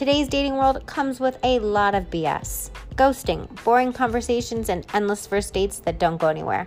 Today's 0.00 0.28
dating 0.28 0.54
world 0.54 0.86
comes 0.86 1.20
with 1.20 1.38
a 1.44 1.58
lot 1.58 1.94
of 1.94 2.08
BS 2.08 2.70
ghosting, 2.94 3.46
boring 3.64 3.92
conversations, 3.92 4.70
and 4.70 4.86
endless 4.94 5.26
first 5.26 5.52
dates 5.52 5.78
that 5.80 5.98
don't 5.98 6.16
go 6.16 6.28
anywhere. 6.28 6.66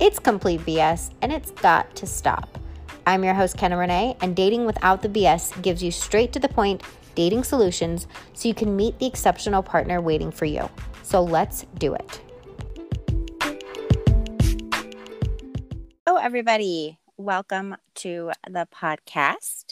It's 0.00 0.18
complete 0.18 0.60
BS 0.62 1.12
and 1.22 1.32
it's 1.32 1.52
got 1.52 1.94
to 1.94 2.04
stop. 2.04 2.58
I'm 3.06 3.22
your 3.22 3.32
host, 3.32 3.56
Kenna 3.56 3.76
Renee, 3.76 4.16
and 4.20 4.34
Dating 4.34 4.66
Without 4.66 5.02
the 5.02 5.08
BS 5.08 5.62
gives 5.62 5.84
you 5.84 5.92
straight 5.92 6.32
to 6.32 6.40
the 6.40 6.48
point 6.48 6.82
dating 7.14 7.44
solutions 7.44 8.08
so 8.32 8.48
you 8.48 8.54
can 8.54 8.74
meet 8.74 8.98
the 8.98 9.06
exceptional 9.06 9.62
partner 9.62 10.00
waiting 10.00 10.32
for 10.32 10.46
you. 10.46 10.68
So 11.04 11.22
let's 11.22 11.66
do 11.78 11.94
it. 11.94 12.20
Hello, 16.04 16.18
everybody. 16.18 16.98
Welcome 17.16 17.76
to 17.94 18.32
the 18.50 18.66
podcast. 18.74 19.63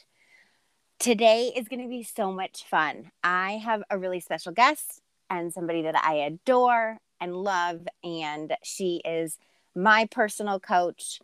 Today 1.03 1.53
is 1.57 1.67
going 1.67 1.83
to 1.83 1.89
be 1.89 2.05
so 2.05 2.31
much 2.31 2.63
fun. 2.63 3.11
I 3.25 3.55
have 3.55 3.83
a 3.91 3.99
really 3.99 4.21
special 4.21 4.53
guest 4.53 5.01
and 5.29 5.53
somebody 5.53 5.83
that 5.83 5.97
I 5.97 6.15
adore 6.15 6.99
and 7.21 7.35
love, 7.35 7.89
and 8.05 8.55
she 8.63 9.03
is 9.05 9.37
my 9.75 10.07
personal 10.13 10.61
coach. 10.61 11.19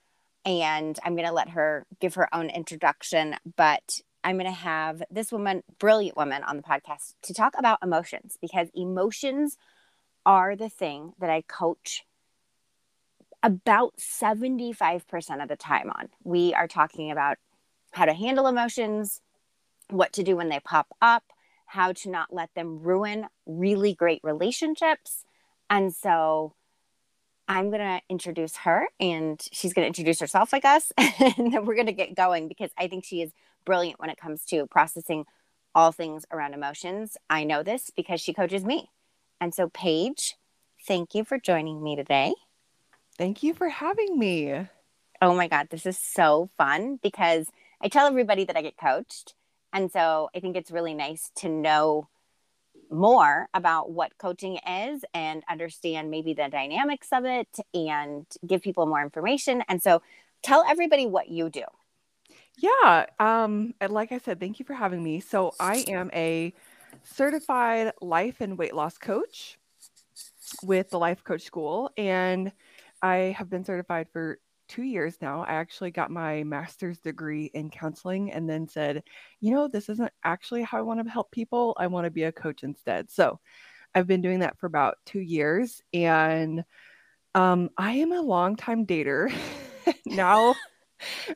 And 0.45 0.99
I'm 1.05 1.15
going 1.15 1.29
to 1.29 1.33
let 1.33 1.51
her 1.51 1.87
give 2.01 2.15
her 2.15 2.29
own 2.35 2.51
introduction, 2.51 3.37
but 3.57 4.01
I'm 4.25 4.35
going 4.37 4.47
to 4.47 4.51
have 4.51 5.01
this 5.13 5.31
woman, 5.31 5.63
brilliant 5.79 6.17
woman, 6.17 6.43
on 6.43 6.57
the 6.57 6.65
podcast 6.65 7.15
to 7.23 7.33
talk 7.33 7.55
about 7.57 7.79
emotions 7.81 8.37
because 8.41 8.71
emotions 8.75 9.57
are 10.27 10.57
the 10.57 10.69
thing 10.69 11.13
that 11.21 11.31
I 11.31 11.43
coach 11.43 12.03
about 13.45 13.95
75% 13.97 15.41
of 15.41 15.49
the 15.49 15.55
time 15.55 15.93
on. 15.95 16.09
We 16.25 16.53
are 16.53 16.67
talking 16.67 17.13
about 17.13 17.37
how 17.93 18.07
to 18.07 18.13
handle 18.13 18.49
emotions, 18.49 19.21
what 19.91 20.13
to 20.15 20.23
do 20.23 20.37
when 20.37 20.49
they 20.49 20.61
pop 20.61 20.89
up, 21.01 21.25
how 21.67 21.93
to 21.93 22.11
not 22.11 22.33
let 22.33 22.55
them 22.55 22.81
ruin 22.81 23.27
really 23.47 23.95
great 23.95 24.21
relationships. 24.23 25.25
And 25.71 25.95
so 25.95 26.55
I'm 27.47 27.71
going 27.71 27.81
to 27.81 28.01
introduce 28.09 28.57
her 28.59 28.89
and 29.01 29.41
she's 29.53 29.73
going 29.73 29.85
to 29.85 29.89
introduce 29.89 30.21
herself, 30.21 30.53
I 30.53 30.61
guess. 30.61 30.93
and 30.99 31.53
then 31.53 31.65
we're 31.65 31.75
going 31.75 31.87
to 31.87 31.93
get 31.93 32.15
going 32.15 32.49
because 32.49 32.71
I 32.77 32.89
think 32.89 33.05
she 33.05 33.23
is 33.23 33.33
brilliant 33.65 33.99
when 33.99 34.11
it 34.11 34.19
comes 34.19 34.45
to 34.47 34.67
processing 34.67 35.25
all 35.75 35.93
things 35.93 36.25
around 36.31 36.55
emotions. 36.55 37.17
I 37.31 37.45
know 37.45 37.63
this 37.63 37.91
because 37.95 38.21
she 38.21 38.35
coaches 38.35 38.65
me. 38.65 38.91
And 39.41 39.55
so, 39.55 39.69
Paige, 39.69 40.37
thank 40.87 41.15
you 41.15 41.25
for 41.25 41.39
joining 41.39 41.83
me 41.83 41.97
today. 41.97 42.35
Thank 43.17 43.43
you 43.43 43.55
for 43.55 43.69
having 43.69 44.19
me. 44.19 44.69
Oh 45.21 45.35
my 45.35 45.49
God, 45.49 45.69
this 45.71 45.87
is 45.87 45.99
so 45.99 46.51
fun 46.57 46.99
because 47.03 47.49
I 47.81 47.89
tell 47.89 48.07
everybody 48.07 48.45
that 48.45 48.57
I 48.57 48.63
get 48.63 48.77
coached. 48.77 49.35
And 49.73 49.91
so 49.91 50.31
I 50.35 50.41
think 50.41 50.57
it's 50.57 50.71
really 50.71 50.95
nice 50.95 51.31
to 51.37 51.49
know 51.49 52.09
more 52.91 53.49
about 53.53 53.91
what 53.91 54.17
coaching 54.19 54.59
is 54.67 55.05
and 55.13 55.43
understand 55.49 56.11
maybe 56.11 56.33
the 56.33 56.49
dynamics 56.49 57.09
of 57.13 57.25
it 57.25 57.49
and 57.75 58.27
give 58.47 58.63
people 58.63 58.87
more 58.87 59.03
information. 59.03 59.63
And 59.69 59.83
so 59.83 60.03
tell 60.43 60.65
everybody 60.69 61.07
what 61.07 61.29
you 61.29 61.51
do. 61.51 61.65
Yeah. 62.57 63.07
Um, 63.21 63.75
like 63.89 64.13
I 64.13 64.19
said, 64.19 64.41
thank 64.41 64.59
you 64.59 64.65
for 64.65 64.75
having 64.75 65.03
me. 65.03 65.21
So 65.21 65.55
I 65.61 65.85
am 65.89 66.11
a 66.13 66.53
certified 67.05 67.93
life 68.01 68.41
and 68.41 68.59
weight 68.59 68.75
loss 68.75 68.99
coach 68.99 69.59
with 70.63 70.91
the 70.91 70.99
Life 70.99 71.23
Coach 71.25 71.43
School. 71.43 71.91
And 71.97 72.53
I 73.03 73.35
have 73.39 73.49
been 73.49 73.65
certified 73.65 74.09
for 74.13 74.39
two 74.69 74.83
years 74.83 75.17
now. 75.21 75.43
I 75.43 75.55
actually 75.55 75.91
got 75.91 76.11
my 76.11 76.45
master's 76.45 76.99
degree 76.99 77.51
in 77.55 77.71
counseling 77.71 78.33
and 78.33 78.49
then 78.49 78.69
said, 78.69 79.03
you 79.41 79.53
know, 79.53 79.69
this 79.69 79.89
isn't 79.89 80.13
actually 80.23 80.63
how 80.63 80.79
I 80.79 80.83
want 80.83 81.05
to 81.05 81.11
help 81.11 81.31
people. 81.31 81.77
I 81.79 81.87
want 81.87 82.05
to 82.05 82.11
be 82.11 82.25
a 82.25 82.33
coach 82.33 82.63
instead. 82.63 83.11
So 83.11 83.41
I've 83.95 84.07
been 84.07 84.21
doing 84.21 84.41
that 84.41 84.59
for 84.59 84.67
about 84.67 84.99
two 85.07 85.21
years. 85.21 85.83
And 85.93 86.65
um, 87.35 87.71
I 87.77 87.93
am 87.93 88.13
a 88.13 88.21
longtime 88.21 88.87
dater 88.87 89.33
now, 90.07 90.55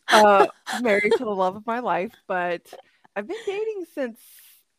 uh, 0.08 0.46
married 0.82 1.12
to 1.16 1.24
the 1.24 1.30
love 1.30 1.56
of 1.56 1.66
my 1.66 1.80
life, 1.80 2.12
but 2.26 2.72
I've 3.16 3.26
been 3.26 3.36
dating 3.46 3.86
since 3.94 4.20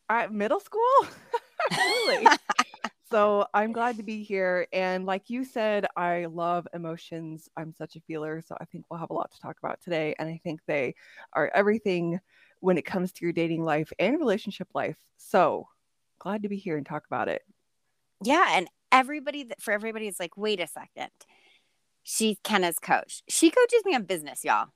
I, 0.08 0.26
middle 0.28 0.60
school. 0.60 0.82
really. 1.70 2.26
So 3.10 3.46
I'm 3.52 3.72
glad 3.72 3.96
to 3.98 4.02
be 4.02 4.22
here. 4.22 4.66
And 4.72 5.04
like 5.04 5.28
you 5.28 5.44
said, 5.44 5.86
I 5.96 6.26
love 6.26 6.66
emotions. 6.72 7.48
I'm 7.56 7.72
such 7.72 7.96
a 7.96 8.00
feeler. 8.00 8.40
So 8.40 8.56
I 8.60 8.64
think 8.64 8.86
we'll 8.88 9.00
have 9.00 9.10
a 9.10 9.14
lot 9.14 9.30
to 9.32 9.40
talk 9.40 9.56
about 9.62 9.80
today. 9.82 10.14
And 10.18 10.28
I 10.28 10.40
think 10.42 10.60
they 10.66 10.94
are 11.34 11.50
everything 11.54 12.20
when 12.60 12.78
it 12.78 12.86
comes 12.86 13.12
to 13.12 13.24
your 13.24 13.32
dating 13.32 13.64
life 13.64 13.92
and 13.98 14.18
relationship 14.18 14.68
life. 14.74 14.96
So 15.18 15.68
glad 16.18 16.42
to 16.42 16.48
be 16.48 16.56
here 16.56 16.78
and 16.78 16.86
talk 16.86 17.04
about 17.06 17.28
it. 17.28 17.42
Yeah. 18.22 18.56
And 18.56 18.68
everybody, 18.90 19.48
for 19.60 19.72
everybody, 19.72 20.08
is 20.08 20.18
like, 20.18 20.36
wait 20.38 20.60
a 20.60 20.66
second. 20.66 21.10
She's 22.02 22.38
Kenna's 22.42 22.78
coach. 22.78 23.22
She 23.28 23.50
coaches 23.50 23.82
me 23.84 23.94
on 23.94 24.04
business, 24.04 24.44
y'all. 24.44 24.68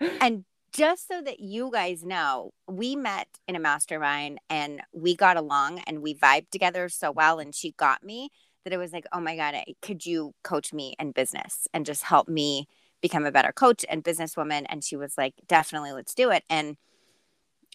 And 0.20 0.44
just 0.72 1.06
so 1.06 1.20
that 1.22 1.40
you 1.40 1.70
guys 1.70 2.02
know, 2.04 2.52
we 2.66 2.96
met 2.96 3.28
in 3.46 3.56
a 3.56 3.60
mastermind 3.60 4.38
and 4.48 4.80
we 4.92 5.14
got 5.14 5.36
along 5.36 5.80
and 5.86 6.02
we 6.02 6.14
vibed 6.14 6.50
together 6.50 6.88
so 6.88 7.10
well. 7.10 7.38
And 7.38 7.54
she 7.54 7.72
got 7.72 8.02
me 8.02 8.30
that 8.64 8.72
it 8.72 8.78
was 8.78 8.92
like, 8.92 9.06
oh 9.12 9.20
my 9.20 9.36
God, 9.36 9.54
could 9.82 10.06
you 10.06 10.34
coach 10.42 10.72
me 10.72 10.94
in 10.98 11.12
business 11.12 11.68
and 11.74 11.84
just 11.84 12.04
help 12.04 12.28
me 12.28 12.68
become 13.00 13.26
a 13.26 13.32
better 13.32 13.52
coach 13.52 13.84
and 13.88 14.04
businesswoman? 14.04 14.64
And 14.68 14.82
she 14.82 14.96
was 14.96 15.18
like, 15.18 15.34
definitely, 15.46 15.92
let's 15.92 16.14
do 16.14 16.30
it. 16.30 16.44
And 16.48 16.76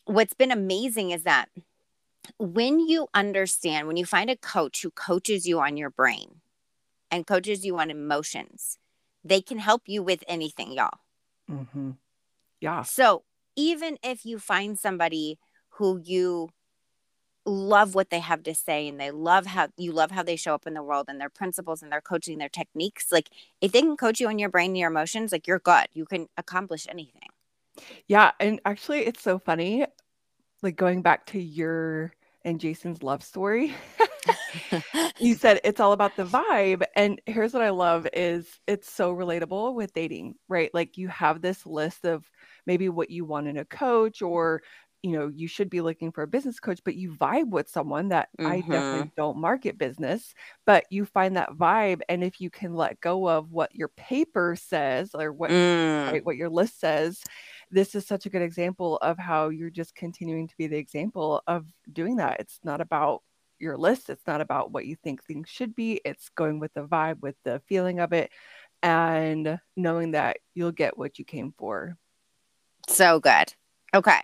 what's 0.06 0.34
been 0.34 0.52
amazing 0.52 1.12
is 1.12 1.24
that 1.24 1.50
when 2.40 2.80
you 2.80 3.08
understand, 3.14 3.88
when 3.88 3.98
you 3.98 4.06
find 4.06 4.30
a 4.30 4.36
coach 4.36 4.82
who 4.82 4.90
coaches 4.90 5.48
you 5.48 5.60
on 5.60 5.78
your 5.78 5.90
brain 5.90 6.42
and 7.12 7.28
coaches 7.28 7.66
you 7.66 7.78
on 7.78 7.92
emotions, 7.92 8.78
they 9.24 9.42
can 9.42 9.60
help 9.60 9.84
you 9.86 10.02
with 10.02 10.24
anything, 10.28 10.72
y'all. 10.72 11.00
Mm-hmm. 11.50 11.92
Yeah. 12.62 12.84
So 12.84 13.24
even 13.56 13.98
if 14.04 14.26
you 14.26 14.40
find 14.40 14.78
somebody 14.78 15.40
who 15.70 16.02
you 16.04 16.50
love 17.46 17.96
what 17.96 18.10
they 18.10 18.20
have 18.20 18.44
to 18.44 18.54
say 18.54 18.88
and 18.88 19.00
they 19.00 19.10
love 19.10 19.46
how 19.46 19.70
you 19.78 19.92
love 19.92 20.12
how 20.12 20.22
they 20.22 20.36
show 20.36 20.54
up 20.54 20.68
in 20.68 20.74
the 20.74 20.84
world 20.84 21.06
and 21.08 21.20
their 21.20 21.30
principles 21.30 21.82
and 21.82 21.92
their 21.92 22.02
coaching, 22.02 22.38
their 22.38 22.50
techniques, 22.50 23.12
like 23.12 23.30
if 23.62 23.72
they 23.72 23.82
can 23.82 23.96
coach 23.96 24.20
you 24.20 24.28
on 24.28 24.38
your 24.38 24.50
brain 24.50 24.72
and 24.72 24.78
your 24.78 24.90
emotions, 24.90 25.32
like 25.32 25.48
you're 25.48 25.60
good. 25.60 25.88
You 25.94 26.06
can 26.06 26.28
accomplish 26.38 26.88
anything. 26.90 27.30
Yeah. 28.08 28.32
And 28.40 28.60
actually, 28.66 29.06
it's 29.06 29.22
so 29.22 29.40
funny. 29.40 29.86
Like 30.62 30.76
going 30.76 31.02
back 31.02 31.26
to 31.28 31.40
your 31.40 32.12
and 32.46 32.60
Jason's 32.60 33.04
love 33.04 33.24
story. 33.24 33.74
you 35.20 35.36
said 35.36 35.60
it's 35.64 35.80
all 35.80 35.94
about 35.94 36.16
the 36.16 36.26
vibe 36.26 36.84
and 36.96 37.22
here's 37.26 37.54
what 37.54 37.62
I 37.62 37.70
love 37.70 38.08
is 38.14 38.60
it's 38.68 38.92
so 38.92 39.16
relatable 39.16 39.74
with 39.74 39.94
dating, 39.94 40.36
right? 40.50 40.70
Like 40.74 40.98
you 40.98 41.08
have 41.08 41.42
this 41.42 41.66
list 41.66 42.06
of 42.06 42.30
maybe 42.66 42.90
what 42.90 43.10
you 43.10 43.26
want 43.26 43.48
in 43.48 43.58
a 43.58 43.66
coach 43.66 44.22
or 44.22 44.62
you 45.04 45.12
know 45.12 45.32
you 45.34 45.48
should 45.48 45.70
be 45.70 45.82
looking 45.82 46.12
for 46.12 46.24
a 46.24 46.28
business 46.28 46.60
coach 46.60 46.80
but 46.84 46.96
you 46.96 47.12
vibe 47.12 47.50
with 47.50 47.70
someone 47.70 48.10
that 48.10 48.30
mm-hmm. 48.40 48.52
i 48.52 48.62
definitely 48.62 49.12
don't 49.16 49.38
market 49.38 49.78
business 49.78 50.34
but 50.66 50.86
you 50.90 51.06
find 51.06 51.38
that 51.38 51.52
vibe 51.52 52.02
and 52.10 52.24
if 52.24 52.42
you 52.42 52.50
can 52.50 52.74
let 52.74 53.00
go 53.00 53.30
of 53.30 53.52
what 53.52 53.74
your 53.76 53.90
paper 53.90 54.56
says 54.60 55.12
or 55.14 55.32
what 55.32 55.52
mm. 55.52 56.12
right, 56.12 56.26
what 56.26 56.36
your 56.36 56.50
list 56.50 56.80
says 56.80 57.22
this 57.72 57.96
is 57.96 58.06
such 58.06 58.26
a 58.26 58.30
good 58.30 58.42
example 58.42 58.98
of 58.98 59.18
how 59.18 59.50
you're 59.50 59.70
just 59.70 59.96
continuing 59.96 60.48
to 60.48 60.56
be 60.58 60.68
the 60.68 60.78
example 60.78 61.42
of 61.48 61.66
doing 61.92 62.18
that 62.18 62.40
it's 62.40 62.60
not 62.64 62.82
about 62.82 63.22
your 63.60 63.78
list 63.78 64.10
it's 64.10 64.28
not 64.28 64.42
about 64.42 64.72
what 64.72 64.86
you 64.86 64.96
think 64.96 65.24
things 65.24 65.50
should 65.50 65.76
be 65.76 66.00
it's 66.06 66.30
going 66.30 66.60
with 66.60 66.74
the 66.74 66.86
vibe 66.86 67.20
with 67.22 67.36
the 67.44 67.62
feeling 67.68 68.00
of 68.00 68.14
it 68.14 68.32
and 68.84 69.60
knowing 69.76 70.12
that 70.12 70.38
you'll 70.54 70.72
get 70.72 70.98
what 70.98 71.18
you 71.18 71.26
came 71.26 71.54
for 71.58 71.98
so 72.88 73.20
good. 73.20 73.54
Okay. 73.94 74.20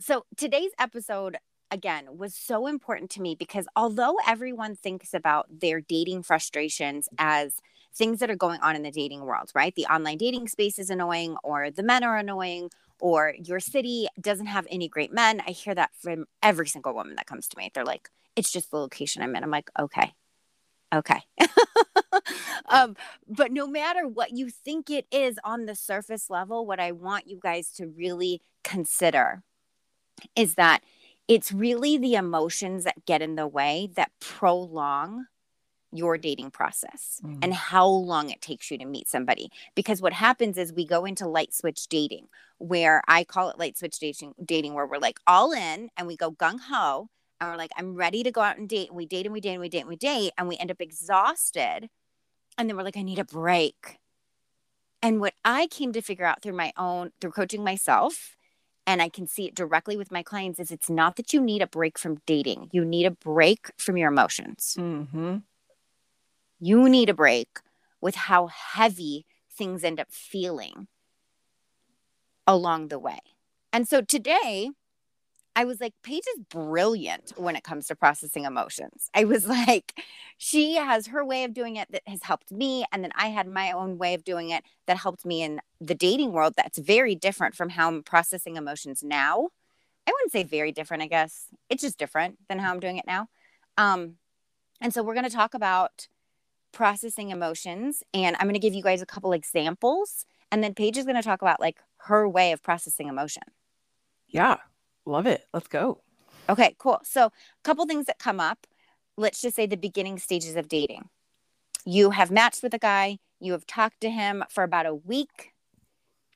So 0.00 0.24
today's 0.36 0.70
episode, 0.78 1.36
again, 1.70 2.16
was 2.16 2.34
so 2.34 2.66
important 2.66 3.10
to 3.12 3.22
me 3.22 3.34
because 3.34 3.66
although 3.76 4.16
everyone 4.26 4.76
thinks 4.76 5.12
about 5.12 5.46
their 5.50 5.80
dating 5.80 6.22
frustrations 6.22 7.08
as 7.18 7.56
things 7.98 8.20
that 8.20 8.30
are 8.30 8.36
going 8.36 8.60
on 8.60 8.76
in 8.76 8.82
the 8.82 8.90
dating 8.90 9.22
world, 9.22 9.50
right? 9.54 9.74
The 9.74 9.86
online 9.86 10.16
dating 10.16 10.48
space 10.48 10.78
is 10.78 10.88
annoying, 10.88 11.36
or 11.42 11.70
the 11.70 11.82
men 11.82 12.04
are 12.04 12.16
annoying, 12.16 12.70
or 13.00 13.34
your 13.42 13.60
city 13.60 14.06
doesn't 14.20 14.46
have 14.46 14.66
any 14.70 14.88
great 14.88 15.12
men. 15.12 15.42
I 15.46 15.50
hear 15.50 15.74
that 15.74 15.90
from 16.00 16.26
every 16.42 16.68
single 16.68 16.94
woman 16.94 17.16
that 17.16 17.26
comes 17.26 17.48
to 17.48 17.58
me. 17.58 17.70
They're 17.74 17.84
like, 17.84 18.08
it's 18.36 18.52
just 18.52 18.70
the 18.70 18.78
location 18.78 19.22
I'm 19.22 19.34
in. 19.34 19.42
I'm 19.42 19.50
like, 19.50 19.70
okay, 19.78 20.14
okay. 20.94 21.20
um, 22.68 22.96
but 23.28 23.52
no 23.52 23.66
matter 23.66 24.06
what 24.06 24.30
you 24.30 24.48
think 24.48 24.90
it 24.90 25.06
is 25.10 25.38
on 25.42 25.66
the 25.66 25.74
surface 25.74 26.30
level, 26.30 26.64
what 26.64 26.80
I 26.80 26.92
want 26.92 27.28
you 27.28 27.38
guys 27.42 27.72
to 27.74 27.88
really 27.88 28.40
consider 28.62 29.42
is 30.36 30.54
that 30.54 30.82
it's 31.26 31.52
really 31.52 31.98
the 31.98 32.14
emotions 32.14 32.84
that 32.84 33.04
get 33.06 33.22
in 33.22 33.34
the 33.34 33.46
way 33.46 33.90
that 33.96 34.12
prolong 34.20 35.26
your 35.92 36.18
dating 36.18 36.50
process 36.50 37.20
mm. 37.24 37.38
and 37.42 37.54
how 37.54 37.86
long 37.86 38.30
it 38.30 38.40
takes 38.40 38.70
you 38.70 38.78
to 38.78 38.84
meet 38.84 39.08
somebody. 39.08 39.50
Because 39.74 40.02
what 40.02 40.12
happens 40.12 40.58
is 40.58 40.72
we 40.72 40.86
go 40.86 41.04
into 41.04 41.26
light 41.26 41.54
switch 41.54 41.86
dating, 41.88 42.28
where 42.58 43.02
I 43.08 43.24
call 43.24 43.48
it 43.50 43.58
light 43.58 43.78
switch 43.78 43.98
dating, 43.98 44.34
dating 44.44 44.74
where 44.74 44.86
we're 44.86 44.98
like 44.98 45.18
all 45.26 45.52
in 45.52 45.90
and 45.96 46.06
we 46.06 46.16
go 46.16 46.30
gung 46.30 46.60
ho 46.60 47.08
and 47.40 47.50
we're 47.50 47.56
like, 47.56 47.70
I'm 47.76 47.94
ready 47.94 48.22
to 48.22 48.30
go 48.30 48.40
out 48.40 48.58
and 48.58 48.68
date. 48.68 48.88
And 48.88 48.96
we 48.96 49.06
date 49.06 49.26
and 49.26 49.32
we 49.32 49.40
date 49.40 49.52
and 49.52 49.60
we 49.60 49.68
date 49.68 49.80
and 49.80 49.88
we 49.88 49.96
date. 49.96 50.32
And 50.36 50.48
we 50.48 50.56
end 50.56 50.70
up 50.70 50.80
exhausted. 50.80 51.88
And 52.56 52.68
then 52.68 52.76
we're 52.76 52.82
like, 52.82 52.96
I 52.96 53.02
need 53.02 53.18
a 53.18 53.24
break. 53.24 53.98
And 55.00 55.20
what 55.20 55.34
I 55.44 55.68
came 55.68 55.92
to 55.92 56.02
figure 56.02 56.24
out 56.24 56.42
through 56.42 56.54
my 56.54 56.72
own, 56.76 57.12
through 57.20 57.30
coaching 57.30 57.62
myself, 57.62 58.36
and 58.86 59.00
I 59.00 59.08
can 59.08 59.28
see 59.28 59.46
it 59.46 59.54
directly 59.54 59.96
with 59.96 60.10
my 60.10 60.22
clients, 60.22 60.58
is 60.58 60.72
it's 60.72 60.90
not 60.90 61.16
that 61.16 61.32
you 61.32 61.40
need 61.40 61.62
a 61.62 61.66
break 61.66 61.98
from 61.98 62.20
dating. 62.26 62.70
You 62.72 62.84
need 62.84 63.04
a 63.04 63.10
break 63.12 63.70
from 63.76 63.96
your 63.96 64.10
emotions. 64.10 64.74
Mm-hmm. 64.78 65.36
You 66.60 66.88
need 66.88 67.08
a 67.08 67.14
break 67.14 67.60
with 68.00 68.14
how 68.14 68.48
heavy 68.48 69.26
things 69.50 69.84
end 69.84 70.00
up 70.00 70.10
feeling 70.10 70.88
along 72.46 72.88
the 72.88 72.98
way. 72.98 73.18
And 73.72 73.86
so 73.86 74.00
today, 74.00 74.70
I 75.54 75.64
was 75.64 75.80
like, 75.80 75.92
Paige 76.04 76.22
is 76.36 76.44
brilliant 76.48 77.32
when 77.36 77.56
it 77.56 77.64
comes 77.64 77.88
to 77.88 77.96
processing 77.96 78.44
emotions. 78.44 79.10
I 79.12 79.24
was 79.24 79.46
like, 79.58 79.92
she 80.36 80.76
has 80.76 81.08
her 81.08 81.24
way 81.24 81.44
of 81.44 81.52
doing 81.52 81.76
it 81.76 81.90
that 81.90 82.02
has 82.06 82.22
helped 82.22 82.52
me. 82.52 82.84
And 82.92 83.02
then 83.02 83.10
I 83.16 83.26
had 83.26 83.48
my 83.48 83.72
own 83.72 83.98
way 83.98 84.14
of 84.14 84.24
doing 84.24 84.50
it 84.50 84.62
that 84.86 84.96
helped 84.96 85.26
me 85.26 85.42
in 85.42 85.60
the 85.80 85.96
dating 85.96 86.32
world 86.32 86.54
that's 86.56 86.78
very 86.78 87.14
different 87.14 87.56
from 87.56 87.70
how 87.70 87.88
I'm 87.88 88.02
processing 88.02 88.56
emotions 88.56 89.02
now. 89.02 89.48
I 90.06 90.12
wouldn't 90.12 90.32
say 90.32 90.44
very 90.44 90.70
different, 90.72 91.02
I 91.02 91.08
guess. 91.08 91.48
It's 91.68 91.82
just 91.82 91.98
different 91.98 92.38
than 92.48 92.60
how 92.60 92.70
I'm 92.70 92.80
doing 92.80 92.96
it 92.96 93.06
now. 93.06 93.28
Um, 93.76 94.14
and 94.80 94.94
so 94.94 95.02
we're 95.02 95.14
going 95.14 95.28
to 95.28 95.30
talk 95.30 95.54
about 95.54 96.06
processing 96.78 97.30
emotions. 97.30 98.04
And 98.14 98.36
I'm 98.36 98.44
going 98.44 98.54
to 98.54 98.60
give 98.60 98.72
you 98.72 98.84
guys 98.84 99.02
a 99.02 99.06
couple 99.06 99.32
examples. 99.32 100.24
And 100.52 100.62
then 100.62 100.74
Paige 100.74 100.96
is 100.96 101.04
going 101.06 101.16
to 101.16 101.22
talk 101.22 101.42
about 101.42 101.58
like 101.58 101.78
her 102.02 102.28
way 102.28 102.52
of 102.52 102.62
processing 102.62 103.08
emotion. 103.08 103.42
Yeah. 104.28 104.58
Love 105.04 105.26
it. 105.26 105.44
Let's 105.52 105.66
go. 105.66 106.02
Okay, 106.48 106.76
cool. 106.78 107.00
So, 107.02 107.26
a 107.26 107.30
couple 107.64 107.84
things 107.86 108.06
that 108.06 108.20
come 108.20 108.38
up. 108.38 108.64
Let's 109.16 109.42
just 109.42 109.56
say 109.56 109.66
the 109.66 109.76
beginning 109.76 110.20
stages 110.20 110.54
of 110.54 110.68
dating. 110.68 111.08
You 111.84 112.10
have 112.10 112.30
matched 112.30 112.62
with 112.62 112.72
a 112.74 112.78
guy, 112.78 113.18
you 113.40 113.52
have 113.52 113.66
talked 113.66 114.00
to 114.02 114.10
him 114.10 114.44
for 114.48 114.62
about 114.62 114.86
a 114.86 114.94
week, 114.94 115.54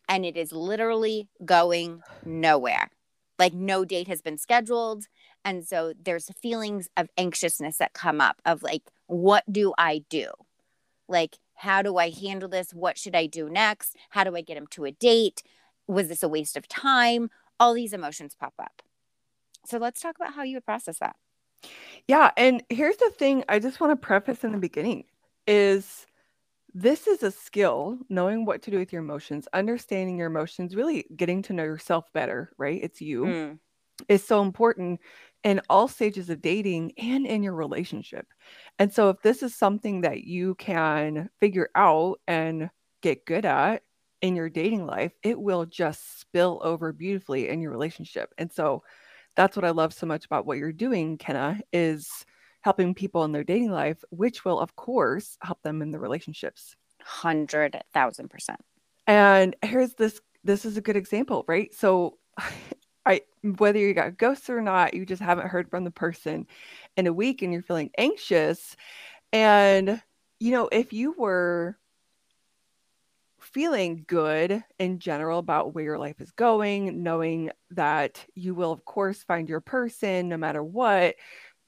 and 0.09 0.27
it 0.27 0.37
is 0.37 0.51
literally 0.51 1.29
going 1.45 2.03
nowhere. 2.25 2.91
Like, 3.39 3.55
no 3.55 3.85
date 3.85 4.09
has 4.09 4.21
been 4.21 4.39
scheduled. 4.39 5.05
And 5.45 5.65
so, 5.65 5.93
there's 6.03 6.31
feelings 6.43 6.89
of 6.97 7.09
anxiousness 7.17 7.79
that 7.79 7.93
come 7.93 8.21
up 8.21 8.43
of 8.45 8.65
like, 8.65 8.83
what 9.13 9.45
do 9.51 9.75
I 9.79 10.05
do? 10.09 10.31
Like, 11.09 11.39
how 11.55 11.83
do 11.83 11.99
I 11.99 12.11
handle 12.11 12.49
this? 12.49 12.73
What 12.73 12.99
should 12.99 13.15
I 13.15 13.27
do 13.27 13.49
next? 13.49 13.97
How 14.11 14.25
do 14.25 14.35
I 14.35 14.41
get 14.41 14.57
him 14.57 14.67
to 14.69 14.85
a 14.85 14.93
date? 14.93 15.43
Was 15.87 16.09
this 16.09 16.23
a 16.23 16.29
waste 16.29 16.57
of 16.57 16.67
time? 16.69 17.31
all 17.63 17.75
these 17.75 17.93
emotions 17.93 18.35
pop 18.35 18.55
up. 18.59 18.83
So 19.67 19.79
let's 19.79 20.01
talk 20.01 20.17
about 20.17 20.35
how 20.35 20.43
you 20.43 20.57
would 20.57 20.67
process 20.67 20.99
that. 20.99 21.15
Yeah, 22.09 22.33
and 22.37 22.65
here's 22.69 22.97
the 22.97 23.13
thing 23.17 23.45
I 23.49 23.61
just 23.61 23.81
want 23.81 23.93
to 23.93 23.97
preface 23.97 24.43
in 24.43 24.51
the 24.51 24.59
beginning 24.59 25.05
is 25.47 26.07
this 26.75 27.07
is 27.07 27.23
a 27.23 27.31
skill, 27.31 27.99
knowing 28.09 28.45
what 28.45 28.63
to 28.63 28.73
do 28.73 28.79
with 28.79 28.93
your 28.93 29.03
emotions, 29.03 29.47
understanding 29.53 30.19
your 30.19 30.27
emotions, 30.27 30.75
really 30.75 31.07
getting 31.15 31.41
to 31.43 31.53
know 31.53 31.63
yourself 31.63 32.13
better, 32.13 32.51
right? 32.59 32.81
It's 32.83 33.01
you. 33.01 33.25
Mm. 33.25 33.59
Is 34.09 34.25
so 34.25 34.43
important 34.43 34.99
in 35.45 35.61
all 35.69 35.89
stages 35.89 36.31
of 36.31 36.41
dating 36.41 36.93
and 36.99 37.27
in 37.27 37.43
your 37.43 37.55
relationship. 37.55 38.27
And 38.79 38.93
so 38.93 39.11
if 39.11 39.21
this 39.23 39.43
is 39.43 39.55
something 39.55 40.03
that 40.03 40.25
you 40.25 40.55
can 40.55 41.31
figure 41.41 41.71
out 41.75 42.21
and 42.27 42.71
get 43.03 43.27
good 43.27 43.45
at, 43.45 43.83
in 44.23 44.37
your 44.37 44.49
dating 44.49 44.87
life, 44.87 45.13
it 45.23 45.39
will 45.39 45.67
just 45.67 46.21
spill 46.21 46.61
over 46.63 46.93
beautifully 46.93 47.49
in 47.49 47.61
your 47.61 47.73
relationship. 47.73 48.33
And 48.39 48.51
so 48.51 48.85
that's 49.37 49.57
what 49.57 49.65
I 49.65 49.71
love 49.71 49.93
so 49.93 50.07
much 50.07 50.25
about 50.25 50.47
what 50.47 50.59
you're 50.59 50.73
doing, 50.73 51.19
Kenna, 51.19 51.61
is 51.73 52.25
helping 52.61 52.95
people 52.95 53.25
in 53.25 53.33
their 53.33 53.45
dating 53.45 53.73
life, 53.73 54.03
which 54.11 54.45
will, 54.45 54.61
of 54.61 54.77
course, 54.77 55.37
help 55.43 55.61
them 55.63 55.83
in 55.83 55.91
the 55.91 55.99
relationships. 55.99 56.77
Hundred 57.03 57.83
thousand 57.93 58.31
percent. 58.31 58.61
And 59.09 59.57
here's 59.63 59.95
this 59.95 60.21
this 60.45 60.65
is 60.65 60.77
a 60.77 60.81
good 60.81 60.97
example, 60.97 61.45
right? 61.49 61.75
So 61.75 62.19
I 63.07 63.23
whether 63.59 63.79
you 63.79 63.95
got 63.95 64.19
ghosts 64.19 64.49
or 64.51 64.61
not, 64.63 64.95
you 64.95 65.05
just 65.07 65.23
haven't 65.23 65.49
heard 65.49 65.69
from 65.71 65.85
the 65.85 65.91
person 65.91 66.47
in 66.97 67.07
a 67.07 67.13
week 67.13 67.43
and 67.43 67.53
you're 67.53 67.63
feeling 67.63 67.91
anxious. 67.99 68.77
And 69.33 70.03
you 70.41 70.53
know, 70.53 70.69
if 70.73 70.93
you 70.93 71.13
were 71.17 71.79
feeling 73.41 74.05
good 74.07 74.63
in 74.79 74.99
general 74.99 75.39
about 75.39 75.75
where 75.75 75.85
your 75.85 75.99
life 75.99 76.21
is 76.21 76.31
going, 76.33 77.03
knowing 77.03 77.51
that 77.71 78.25
you 78.35 78.55
will, 78.55 78.73
of 78.73 78.85
course, 78.85 79.23
find 79.23 79.49
your 79.49 79.61
person 79.61 80.29
no 80.29 80.37
matter 80.37 80.63
what, 80.63 81.17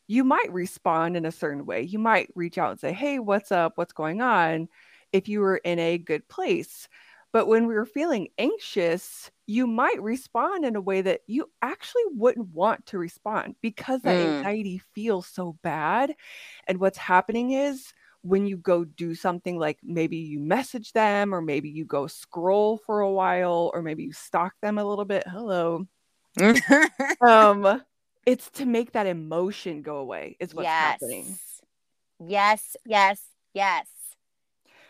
you 0.07 0.25
might 0.25 0.53
respond 0.53 1.17
in 1.17 1.25
a 1.27 1.33
certain 1.33 1.67
way. 1.67 1.83
You 1.83 1.99
might 1.99 2.31
reach 2.35 2.59
out 2.59 2.71
and 2.71 2.81
say, 2.81 2.93
Hey, 2.93 3.19
what's 3.19 3.53
up? 3.53 3.73
What's 3.77 3.93
going 3.93 4.21
on? 4.21 4.69
If 5.13 5.29
you 5.29 5.41
were 5.41 5.59
in 5.59 5.79
a 5.79 5.99
good 5.99 6.29
place. 6.29 6.89
But 7.33 7.47
when 7.47 7.67
we 7.67 7.75
were 7.75 7.87
feeling 7.87 8.29
anxious, 8.39 9.31
you 9.47 9.67
might 9.67 10.01
respond 10.03 10.65
in 10.65 10.77
a 10.77 10.81
way 10.81 11.03
that 11.03 11.21
you 11.27 11.51
actually 11.63 12.03
wouldn't 12.13 12.49
want 12.49 12.87
to 12.87 12.99
respond 12.99 13.57
because 13.61 14.01
that 14.03 14.17
mm. 14.17 14.39
anxiety 14.39 14.81
feels 14.95 15.27
so 15.27 15.57
bad. 15.63 16.15
And 16.67 16.79
what's 16.79 16.99
happening 16.99 17.53
is, 17.53 17.93
when 18.25 18.47
you 18.47 18.57
go 18.57 18.85
do 18.85 19.15
something 19.15 19.59
like 19.59 19.79
maybe 19.83 20.17
you 20.17 20.41
message 20.41 20.93
them 20.93 21.35
or 21.35 21.43
maybe 21.43 21.69
you 21.69 21.85
go 21.85 22.07
scroll 22.07 22.79
for 22.79 23.01
a 23.01 23.11
while 23.11 23.71
or 23.75 23.83
maybe 23.83 24.03
you 24.03 24.13
stalk 24.13 24.55
them 24.63 24.79
a 24.79 24.85
little 24.85 25.05
bit 25.05 25.23
hello 25.29 25.87
um 27.21 27.83
it's 28.25 28.51
to 28.51 28.65
make 28.65 28.93
that 28.93 29.07
emotion 29.07 29.83
go 29.83 29.99
away 29.99 30.37
is 30.41 30.55
what's 30.55 30.65
yes. 30.65 30.73
happening 30.73 31.39
yes 32.27 32.77
yes 32.87 33.21
yes 33.53 33.87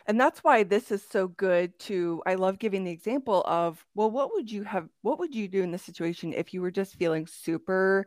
and 0.06 0.20
that's 0.20 0.44
why 0.44 0.62
this 0.62 0.90
is 0.90 1.02
so 1.08 1.28
good 1.28 1.76
to 1.78 2.22
i 2.26 2.34
love 2.34 2.58
giving 2.58 2.84
the 2.84 2.90
example 2.90 3.42
of 3.46 3.84
well 3.94 4.10
what 4.10 4.32
would 4.32 4.50
you 4.50 4.62
have 4.62 4.88
what 5.02 5.18
would 5.18 5.34
you 5.34 5.48
do 5.48 5.62
in 5.62 5.70
this 5.70 5.82
situation 5.82 6.32
if 6.32 6.52
you 6.52 6.60
were 6.60 6.70
just 6.70 6.96
feeling 6.96 7.26
super 7.26 8.06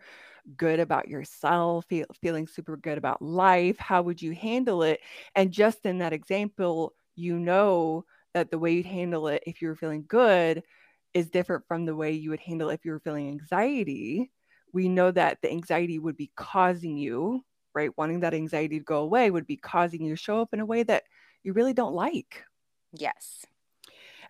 good 0.58 0.82
about 0.82 1.10
yourself, 1.10 1.86
feel, 1.90 2.08
feeling 2.24 2.48
super 2.48 2.76
good 2.78 2.98
about 2.98 3.22
life? 3.22 3.78
How 3.80 4.02
would 4.02 4.22
you 4.24 4.34
handle 4.34 4.84
it? 4.84 5.00
And 5.36 5.52
just 5.54 5.86
in 5.86 6.00
that 6.00 6.14
example, 6.14 6.96
you 7.16 7.40
know 7.40 8.06
that 8.34 8.52
the 8.52 8.60
way 8.60 8.74
you'd 8.74 8.88
handle 8.88 9.30
it 9.30 9.44
if 9.48 9.62
you 9.62 9.70
were 9.70 9.78
feeling 9.78 10.06
good 10.10 10.64
is 11.14 11.30
different 11.30 11.66
from 11.68 11.86
the 11.86 11.96
way 11.96 12.12
you 12.12 12.30
would 12.30 12.40
handle 12.40 12.70
if 12.70 12.86
you 12.86 12.92
were 12.92 13.00
feeling 13.00 13.28
anxiety. 13.30 14.32
We 14.74 14.90
know 14.90 15.12
that 15.12 15.40
the 15.42 15.52
anxiety 15.52 16.00
would 16.00 16.18
be 16.18 16.32
causing 16.36 16.98
you, 16.98 17.44
right? 17.74 17.92
Wanting 17.98 18.20
that 18.22 18.34
anxiety 18.34 18.80
to 18.80 18.84
go 18.86 19.00
away 19.02 19.32
would 19.32 19.48
be 19.48 19.58
causing 19.58 20.04
you 20.04 20.12
to 20.16 20.22
show 20.22 20.42
up 20.42 20.50
in 20.54 20.60
a 20.60 20.66
way 20.66 20.84
that 20.84 21.04
you 21.44 21.54
really 21.54 21.74
don't 21.74 21.94
like. 21.94 22.44
Yes. 22.94 23.46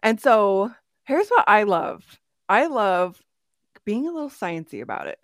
And 0.04 0.20
so 0.20 0.72
here's 1.06 1.30
what 1.30 1.46
I 1.48 1.64
love 1.64 2.04
I 2.50 2.68
love 2.68 3.22
being 3.86 4.08
a 4.08 4.12
little 4.12 4.30
sciencey 4.30 4.82
about 4.82 5.08
it. 5.08 5.20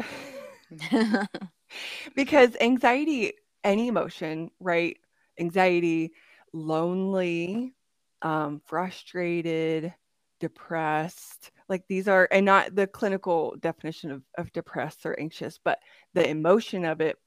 because 2.15 2.55
anxiety, 2.59 3.33
any 3.63 3.87
emotion, 3.87 4.49
right? 4.59 4.97
Anxiety, 5.39 6.13
lonely, 6.53 7.73
um, 8.21 8.61
frustrated, 8.65 9.93
depressed, 10.39 11.51
like 11.69 11.83
these 11.87 12.07
are, 12.07 12.27
and 12.31 12.45
not 12.45 12.75
the 12.75 12.87
clinical 12.87 13.55
definition 13.59 14.11
of, 14.11 14.23
of 14.37 14.51
depressed 14.53 15.05
or 15.05 15.19
anxious, 15.19 15.59
but 15.63 15.79
the 16.13 16.27
emotion 16.27 16.85
of 16.85 17.01
it, 17.01 17.17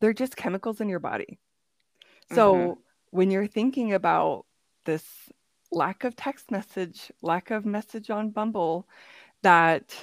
they're 0.00 0.12
just 0.12 0.36
chemicals 0.36 0.80
in 0.80 0.88
your 0.88 1.00
body. 1.00 1.38
So 2.34 2.54
mm-hmm. 2.54 2.80
When 3.10 3.30
you're 3.30 3.46
thinking 3.46 3.92
about 3.92 4.44
this 4.84 5.04
lack 5.70 6.04
of 6.04 6.16
text 6.16 6.50
message, 6.50 7.12
lack 7.22 7.50
of 7.50 7.66
message 7.66 8.10
on 8.10 8.30
Bumble, 8.30 8.88
that 9.42 9.94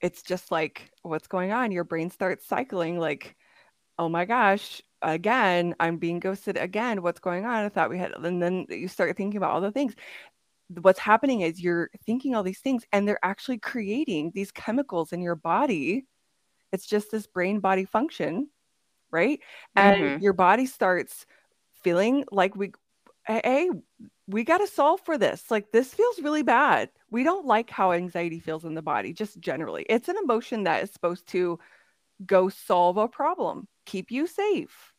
it's 0.00 0.22
just 0.22 0.50
like 0.50 0.90
what's 1.02 1.26
going 1.26 1.52
on? 1.52 1.72
Your 1.72 1.84
brain 1.84 2.10
starts 2.10 2.46
cycling 2.46 2.98
like 2.98 3.36
oh 4.00 4.08
my 4.08 4.24
gosh 4.24 4.80
again 5.02 5.74
i'm 5.80 5.96
being 5.96 6.20
ghosted 6.20 6.56
again 6.56 7.02
what's 7.02 7.20
going 7.20 7.44
on? 7.44 7.64
I 7.64 7.68
thought 7.68 7.90
we 7.90 7.98
had 7.98 8.12
and 8.12 8.42
then 8.42 8.66
you 8.68 8.88
start 8.88 9.16
thinking 9.16 9.36
about 9.36 9.50
all 9.50 9.60
the 9.60 9.72
things. 9.72 9.94
What's 10.82 10.98
happening 10.98 11.40
is 11.40 11.60
you're 11.60 11.90
thinking 12.04 12.34
all 12.34 12.42
these 12.42 12.60
things 12.60 12.84
and 12.92 13.08
they're 13.08 13.24
actually 13.24 13.58
creating 13.58 14.32
these 14.34 14.52
chemicals 14.52 15.12
in 15.12 15.22
your 15.22 15.34
body. 15.34 16.06
It's 16.72 16.86
just 16.86 17.10
this 17.10 17.26
brain 17.26 17.60
body 17.60 17.86
function 17.86 18.48
right? 19.10 19.40
And 19.74 20.02
mm-hmm. 20.02 20.22
your 20.22 20.32
body 20.32 20.66
starts 20.66 21.26
feeling 21.82 22.24
like 22.30 22.56
we 22.56 22.72
hey 23.26 23.70
we 24.28 24.44
got 24.44 24.58
to 24.58 24.66
solve 24.66 25.00
for 25.00 25.16
this. 25.16 25.50
Like, 25.50 25.72
this 25.72 25.92
feels 25.94 26.20
really 26.20 26.42
bad. 26.42 26.90
We 27.10 27.24
don't 27.24 27.46
like 27.46 27.70
how 27.70 27.92
anxiety 27.92 28.40
feels 28.40 28.64
in 28.64 28.74
the 28.74 28.82
body, 28.82 29.14
just 29.14 29.40
generally. 29.40 29.86
It's 29.88 30.08
an 30.08 30.16
emotion 30.22 30.64
that 30.64 30.82
is 30.82 30.90
supposed 30.92 31.26
to 31.28 31.58
go 32.26 32.50
solve 32.50 32.98
a 32.98 33.08
problem, 33.08 33.68
keep 33.86 34.10
you 34.10 34.26
safe. 34.26 34.92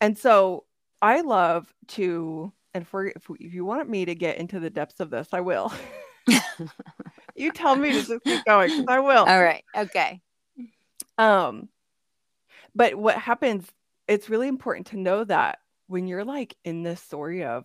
And 0.00 0.18
so 0.18 0.64
I 1.00 1.20
love 1.20 1.72
to, 1.88 2.52
and 2.74 2.86
for 2.86 3.06
if, 3.06 3.30
if 3.38 3.54
you 3.54 3.64
want 3.64 3.88
me 3.88 4.04
to 4.04 4.16
get 4.16 4.38
into 4.38 4.58
the 4.58 4.70
depths 4.70 4.98
of 4.98 5.10
this, 5.10 5.28
I 5.32 5.42
will. 5.42 5.72
you 7.36 7.52
tell 7.52 7.76
me 7.76 7.92
to 7.92 8.02
just 8.02 8.24
keep 8.24 8.44
going. 8.44 8.84
I 8.88 8.98
will. 8.98 9.24
All 9.24 9.42
right. 9.42 9.64
Okay. 9.76 10.20
Um, 11.18 11.68
but 12.74 12.96
what 12.96 13.16
happens, 13.16 13.64
it's 14.08 14.28
really 14.28 14.48
important 14.48 14.88
to 14.88 14.98
know 14.98 15.22
that 15.22 15.60
when 15.86 16.06
you're 16.06 16.24
like 16.24 16.56
in 16.64 16.82
this 16.82 17.00
story 17.00 17.44
of 17.44 17.64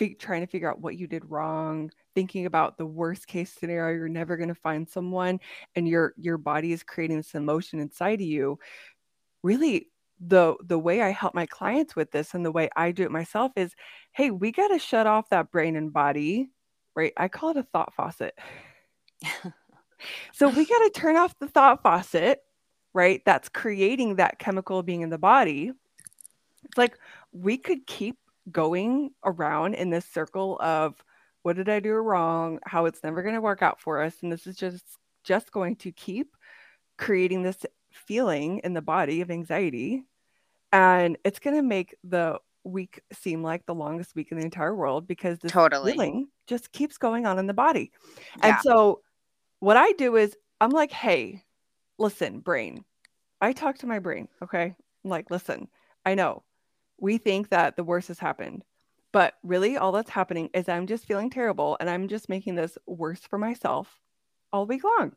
f- 0.00 0.18
trying 0.18 0.40
to 0.42 0.46
figure 0.46 0.70
out 0.70 0.80
what 0.80 0.96
you 0.96 1.06
did 1.06 1.30
wrong, 1.30 1.90
thinking 2.14 2.46
about 2.46 2.78
the 2.78 2.86
worst 2.86 3.26
case 3.26 3.52
scenario, 3.52 3.96
you're 3.96 4.08
never 4.08 4.36
going 4.36 4.48
to 4.48 4.54
find 4.54 4.88
someone 4.88 5.40
and 5.74 5.88
your 5.88 6.14
your 6.16 6.38
body 6.38 6.72
is 6.72 6.82
creating 6.82 7.16
this 7.16 7.34
emotion 7.34 7.80
inside 7.80 8.20
of 8.20 8.26
you. 8.26 8.58
Really 9.42 9.88
the 10.20 10.54
the 10.64 10.78
way 10.78 11.02
I 11.02 11.10
help 11.10 11.34
my 11.34 11.46
clients 11.46 11.96
with 11.96 12.10
this 12.12 12.34
and 12.34 12.44
the 12.44 12.52
way 12.52 12.70
I 12.76 12.92
do 12.92 13.02
it 13.02 13.10
myself 13.10 13.52
is, 13.56 13.74
hey, 14.12 14.30
we 14.30 14.52
got 14.52 14.68
to 14.68 14.78
shut 14.78 15.06
off 15.06 15.30
that 15.30 15.50
brain 15.50 15.76
and 15.76 15.92
body, 15.92 16.50
right? 16.94 17.12
I 17.16 17.28
call 17.28 17.50
it 17.50 17.56
a 17.56 17.64
thought 17.64 17.92
faucet. 17.94 18.38
so 20.32 20.48
we 20.48 20.64
got 20.64 20.78
to 20.78 20.90
turn 20.94 21.16
off 21.16 21.38
the 21.38 21.48
thought 21.48 21.82
faucet, 21.82 22.40
right? 22.94 23.22
That's 23.26 23.48
creating 23.48 24.16
that 24.16 24.38
chemical 24.38 24.82
being 24.82 25.00
in 25.00 25.10
the 25.10 25.18
body. 25.18 25.72
It's 26.64 26.78
like 26.78 26.96
we 27.32 27.56
could 27.56 27.86
keep 27.86 28.16
going 28.50 29.10
around 29.24 29.74
in 29.74 29.90
this 29.90 30.04
circle 30.06 30.58
of 30.60 31.02
what 31.42 31.56
did 31.56 31.68
I 31.68 31.80
do 31.80 31.94
wrong, 31.94 32.58
how 32.64 32.86
it's 32.86 33.02
never 33.02 33.22
going 33.22 33.34
to 33.34 33.40
work 33.40 33.62
out 33.62 33.80
for 33.80 34.02
us 34.02 34.14
and 34.22 34.30
this 34.30 34.46
is 34.46 34.56
just 34.56 34.84
just 35.24 35.52
going 35.52 35.76
to 35.76 35.92
keep 35.92 36.36
creating 36.98 37.42
this 37.42 37.64
feeling 37.92 38.58
in 38.64 38.74
the 38.74 38.82
body 38.82 39.20
of 39.20 39.30
anxiety 39.30 40.04
and 40.72 41.18
it's 41.24 41.38
going 41.38 41.56
to 41.56 41.62
make 41.62 41.94
the 42.02 42.38
week 42.64 43.00
seem 43.12 43.42
like 43.42 43.66
the 43.66 43.74
longest 43.74 44.14
week 44.14 44.32
in 44.32 44.38
the 44.38 44.44
entire 44.44 44.74
world 44.74 45.06
because 45.06 45.38
this 45.38 45.52
totally. 45.52 45.92
feeling 45.92 46.28
just 46.46 46.72
keeps 46.72 46.96
going 46.96 47.26
on 47.26 47.38
in 47.38 47.46
the 47.46 47.54
body. 47.54 47.92
Yeah. 48.38 48.46
And 48.46 48.56
so 48.62 49.00
what 49.60 49.76
I 49.76 49.92
do 49.92 50.16
is 50.16 50.36
I'm 50.60 50.70
like, 50.70 50.92
hey, 50.92 51.42
listen, 51.98 52.40
brain. 52.40 52.84
I 53.40 53.52
talk 53.52 53.78
to 53.78 53.86
my 53.86 53.98
brain. 53.98 54.28
Okay. 54.42 54.74
I'm 55.04 55.10
like, 55.10 55.30
listen, 55.30 55.68
I 56.06 56.14
know 56.14 56.42
we 57.02 57.18
think 57.18 57.48
that 57.48 57.74
the 57.74 57.82
worst 57.82 58.08
has 58.08 58.20
happened, 58.20 58.62
but 59.10 59.34
really 59.42 59.76
all 59.76 59.90
that's 59.90 60.08
happening 60.08 60.48
is 60.54 60.68
I'm 60.68 60.86
just 60.86 61.04
feeling 61.04 61.30
terrible 61.30 61.76
and 61.80 61.90
I'm 61.90 62.06
just 62.06 62.28
making 62.28 62.54
this 62.54 62.78
worse 62.86 63.18
for 63.18 63.38
myself 63.38 64.00
all 64.52 64.66
week 64.66 64.84
long 64.84 65.12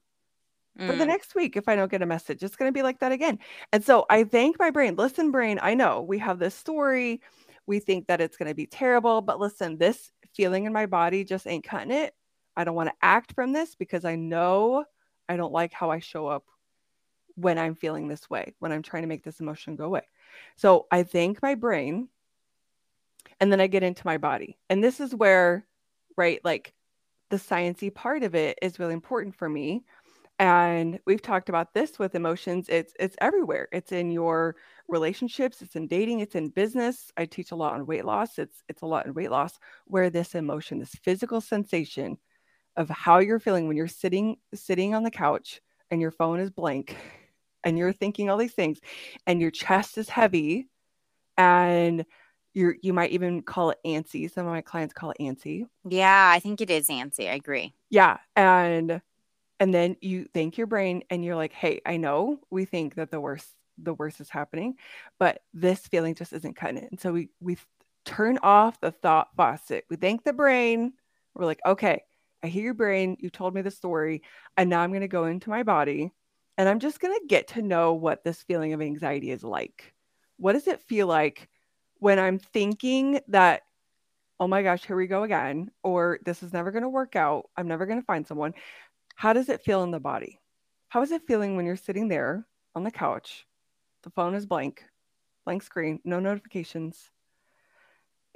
mm. 0.80 0.88
for 0.88 0.96
the 0.96 1.04
mm. 1.04 1.10
next 1.10 1.36
week 1.36 1.56
if 1.56 1.70
I 1.70 1.76
don't 1.76 1.92
get 1.92 2.02
a 2.02 2.08
message. 2.08 2.42
It's 2.42 2.56
going 2.56 2.70
to 2.70 2.78
be 2.78 2.82
like 2.82 3.00
that 3.02 3.12
again. 3.12 3.38
And 3.72 3.84
so 3.84 4.08
I 4.10 4.24
thank 4.24 4.58
my 4.58 4.72
brain. 4.72 4.96
Listen, 4.96 5.30
brain, 5.30 5.60
I 5.62 5.76
know 5.76 6.02
we 6.02 6.18
have 6.18 6.40
this 6.40 6.56
story. 6.56 7.22
We 7.68 7.78
think 7.80 8.08
that 8.08 8.20
it's 8.20 8.36
going 8.36 8.50
to 8.50 8.56
be 8.56 8.66
terrible, 8.66 9.22
but 9.22 9.40
listen, 9.40 9.78
this 9.78 10.12
feeling 10.34 10.66
in 10.66 10.74
my 10.74 10.88
body 10.88 11.24
just 11.24 11.46
ain't 11.46 11.64
cutting 11.64 11.92
it. 11.92 12.16
I 12.58 12.64
don't 12.64 12.76
want 12.76 12.90
to 12.90 12.96
act 13.04 13.34
from 13.34 13.54
this 13.54 13.76
because 13.76 14.06
I 14.06 14.16
know 14.16 14.86
I 15.30 15.38
don't 15.38 15.54
like 15.54 15.72
how 15.72 15.92
I 15.92 16.00
show 16.00 16.26
up 16.26 16.46
when 17.36 17.60
I'm 17.60 17.76
feeling 17.76 18.08
this 18.08 18.28
way, 18.28 18.56
when 18.58 18.72
I'm 18.72 18.82
trying 18.82 19.04
to 19.04 19.08
make 19.08 19.24
this 19.24 19.40
emotion 19.40 19.76
go 19.76 19.86
away. 19.86 20.02
So 20.56 20.88
I 20.92 21.04
thank 21.04 21.42
my 21.42 21.56
brain 21.56 22.10
and 23.40 23.52
then 23.52 23.62
I 23.62 23.68
get 23.68 23.84
into 23.84 24.06
my 24.06 24.18
body. 24.18 24.58
And 24.70 24.84
this 24.84 25.00
is 25.00 25.14
where, 25.14 25.66
right, 26.18 26.40
like 26.44 26.74
the 27.30 27.38
sciency 27.38 27.94
part 27.94 28.24
of 28.24 28.36
it 28.36 28.58
is 28.62 28.80
really 28.80 28.94
important 28.94 29.36
for 29.36 29.50
me. 29.50 29.84
And 30.38 31.00
we've 31.06 31.22
talked 31.22 31.48
about 31.48 31.74
this 31.74 31.98
with 31.98 32.14
emotions. 32.14 32.68
It's 32.68 32.94
it's 33.00 33.16
everywhere. 33.22 33.70
It's 33.72 33.94
in 33.94 34.12
your 34.12 34.58
relationships. 34.90 35.62
It's 35.62 35.78
in 35.78 35.88
dating. 35.88 36.20
It's 36.20 36.36
in 36.36 36.50
business. 36.50 37.12
I 37.16 37.26
teach 37.26 37.52
a 37.52 37.56
lot 37.56 37.74
on 37.74 37.86
weight 37.86 38.04
loss. 38.04 38.38
It's 38.38 38.62
it's 38.68 38.82
a 38.82 38.86
lot 38.86 39.06
in 39.06 39.14
weight 39.14 39.32
loss 39.32 39.58
where 39.86 40.10
this 40.10 40.36
emotion 40.36 40.80
this 40.80 40.96
physical 41.04 41.40
sensation 41.40 42.18
of 42.76 42.90
how 42.90 43.20
you're 43.20 43.40
feeling 43.40 43.68
when 43.68 43.78
you're 43.78 43.88
sitting 43.88 44.36
sitting 44.54 44.94
on 44.94 45.04
the 45.04 45.12
couch 45.12 45.62
and 45.90 46.02
your 46.02 46.12
phone 46.12 46.42
is 46.42 46.50
blank 46.50 46.98
and 47.66 47.78
you're 47.78 47.92
thinking 47.92 48.30
all 48.30 48.38
these 48.38 48.54
things 48.54 48.80
and 49.28 49.42
your 49.42 49.52
chest 49.52 49.98
is 49.98 50.08
heavy 50.08 50.70
and 51.38 52.06
you're 52.54 52.76
you 52.82 52.94
might 52.94 53.12
even 53.12 53.42
call 53.42 53.72
it 53.72 53.80
antsy. 53.86 54.32
Some 54.32 54.46
of 54.46 54.54
my 54.54 54.62
clients 54.62 54.94
call 54.94 55.12
it 55.12 55.18
antsy. 55.20 55.66
Yeah 55.90 56.32
i 56.34 56.40
think 56.40 56.62
it 56.62 56.70
is 56.70 56.88
antsy. 56.88 57.30
I 57.30 57.34
agree. 57.34 57.74
Yeah 57.90 58.18
and 58.36 59.02
and 59.60 59.74
then 59.74 59.98
you 60.02 60.28
thank 60.34 60.58
your 60.58 60.68
brain 60.68 61.04
and 61.10 61.26
you're 61.26 61.36
like 61.36 61.54
hey 61.54 61.82
i 61.86 61.98
know 61.98 62.40
we 62.50 62.66
think 62.66 62.96
that 62.96 63.12
the 63.12 63.20
worst 63.20 63.50
the 63.78 63.94
worst 63.94 64.22
is 64.22 64.30
happening 64.30 64.76
but 65.20 65.42
this 65.54 65.80
feeling 65.88 66.16
just 66.16 66.32
isn't 66.32 66.56
cutting 66.56 66.78
it. 66.78 66.90
And 66.92 67.00
so 67.00 67.12
we 67.12 67.30
we 67.42 67.58
turn 68.06 68.38
off 68.44 68.80
the 68.80 68.92
thought 68.92 69.30
faucet. 69.36 69.84
We 69.90 69.96
thank 69.96 70.24
the 70.24 70.32
brain. 70.32 70.94
We're 71.34 71.46
like 71.46 71.60
okay 71.66 72.04
i 72.44 72.48
hear 72.48 72.64
your 72.64 72.74
brain. 72.74 73.18
You 73.20 73.30
told 73.30 73.54
me 73.54 73.62
the 73.62 73.72
story 73.72 74.22
and 74.56 74.70
now 74.70 74.82
i'm 74.82 74.92
going 74.92 75.02
to 75.02 75.08
go 75.10 75.26
into 75.26 75.50
my 75.50 75.64
body 75.64 76.14
and 76.58 76.70
i'm 76.70 76.80
just 76.80 77.00
going 77.00 77.14
to 77.14 77.28
get 77.28 77.48
to 77.48 77.62
know 77.62 77.94
what 77.94 78.24
this 78.24 78.44
feeling 78.44 78.74
of 78.74 78.82
anxiety 78.82 79.32
is 79.32 79.44
like 79.44 79.94
what 80.38 80.54
does 80.54 80.68
it 80.68 80.82
feel 80.82 81.08
like 81.08 81.50
when 82.00 82.20
i'm 82.20 82.40
thinking 82.40 83.20
that 83.28 83.64
oh 84.40 84.48
my 84.48 84.62
gosh 84.62 84.86
here 84.86 84.96
we 84.96 85.08
go 85.08 85.24
again 85.24 85.72
or 85.84 86.20
this 86.26 86.44
is 86.44 86.54
never 86.54 86.72
going 86.72 86.84
to 86.84 86.90
work 86.90 87.16
out 87.16 87.50
i'm 87.58 87.68
never 87.68 87.86
going 87.86 88.00
to 88.00 88.06
find 88.06 88.28
someone 88.28 88.54
how 89.16 89.32
does 89.32 89.48
it 89.48 89.62
feel 89.62 89.82
in 89.84 89.92
the 89.92 90.00
body? 90.00 90.42
How 90.90 91.02
is 91.02 91.12
it 91.12 91.26
feeling 91.26 91.56
when 91.56 91.66
you're 91.66 91.78
sitting 91.78 92.10
there 92.10 92.46
on 92.76 92.84
the 92.84 92.92
couch? 92.92 93.48
The 94.04 94.10
phone 94.10 94.36
is 94.36 94.46
blank, 94.46 94.84
blank 95.46 95.64
screen, 95.64 96.00
no 96.04 96.20
notifications. 96.20 97.10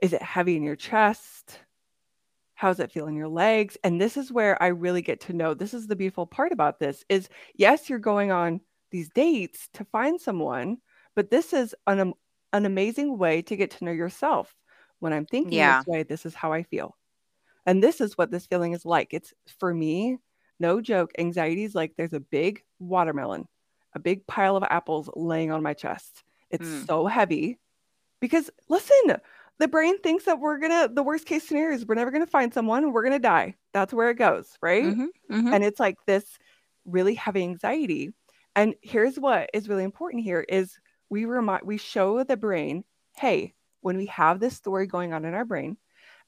Is 0.01 0.13
it 0.13 0.21
heavy 0.21 0.55
in 0.55 0.63
your 0.63 0.77
chest? 0.77 1.59
How 2.59 2.67
does 2.67 2.81
it 2.81 2.91
feel 2.91 3.07
in 3.07 3.15
your 3.15 3.29
legs? 3.29 3.77
And 3.85 4.01
this 4.01 4.17
is 4.17 4.33
where 4.33 4.61
I 4.61 4.67
really 4.67 5.01
get 5.01 5.21
to 5.21 5.33
know 5.33 5.53
this 5.53 5.73
is 5.73 5.87
the 5.87 5.95
beautiful 5.95 6.27
part 6.27 6.51
about 6.51 6.77
this 6.77 7.05
is 7.07 7.29
yes, 7.55 7.89
you're 7.89 7.99
going 7.99 8.33
on 8.33 8.59
these 8.91 9.07
dates 9.07 9.69
to 9.75 9.85
find 9.85 10.19
someone, 10.19 10.79
but 11.15 11.31
this 11.31 11.53
is 11.53 11.73
an, 11.87 12.11
an 12.51 12.65
amazing 12.65 13.17
way 13.17 13.41
to 13.43 13.55
get 13.55 13.71
to 13.71 13.85
know 13.85 13.93
yourself. 13.93 14.53
When 14.99 15.13
I'm 15.13 15.25
thinking 15.25 15.53
yeah. 15.53 15.77
this 15.77 15.87
way, 15.87 16.03
this 16.03 16.25
is 16.25 16.35
how 16.35 16.51
I 16.51 16.63
feel. 16.63 16.97
And 17.65 17.81
this 17.81 18.01
is 18.01 18.17
what 18.17 18.29
this 18.29 18.45
feeling 18.45 18.73
is 18.73 18.83
like. 18.83 19.13
It's 19.13 19.33
for 19.57 19.73
me, 19.73 20.17
no 20.59 20.81
joke, 20.81 21.11
anxiety 21.17 21.63
is 21.63 21.73
like 21.73 21.93
there's 21.95 22.11
a 22.11 22.19
big 22.19 22.61
watermelon, 22.77 23.47
a 23.95 23.99
big 23.99 24.27
pile 24.27 24.57
of 24.57 24.63
apples 24.63 25.09
laying 25.15 25.49
on 25.49 25.63
my 25.63 25.73
chest. 25.73 26.25
It's 26.49 26.67
mm. 26.67 26.85
so 26.85 27.05
heavy 27.05 27.57
because 28.19 28.49
listen, 28.67 29.15
the 29.59 29.67
brain 29.67 29.99
thinks 29.99 30.23
that 30.25 30.39
we're 30.39 30.57
gonna 30.57 30.89
the 30.91 31.03
worst 31.03 31.25
case 31.25 31.47
scenario 31.47 31.75
is 31.75 31.85
we're 31.85 31.95
never 31.95 32.11
gonna 32.11 32.25
find 32.25 32.53
someone 32.53 32.83
and 32.83 32.93
we're 32.93 33.03
gonna 33.03 33.19
die. 33.19 33.55
That's 33.73 33.93
where 33.93 34.09
it 34.09 34.17
goes, 34.17 34.57
right? 34.61 34.85
Mm-hmm, 34.85 35.35
mm-hmm. 35.35 35.53
And 35.53 35.63
it's 35.63 35.79
like 35.79 35.97
this 36.05 36.25
really 36.85 37.13
heavy 37.13 37.43
anxiety. 37.43 38.13
And 38.55 38.75
here's 38.81 39.19
what 39.19 39.49
is 39.53 39.69
really 39.69 39.83
important 39.83 40.23
here 40.23 40.41
is 40.47 40.77
we 41.09 41.25
remind 41.25 41.63
we 41.65 41.77
show 41.77 42.23
the 42.23 42.37
brain, 42.37 42.83
hey, 43.15 43.53
when 43.81 43.97
we 43.97 44.07
have 44.07 44.39
this 44.39 44.55
story 44.55 44.87
going 44.87 45.13
on 45.13 45.25
in 45.25 45.33
our 45.33 45.45
brain, 45.45 45.77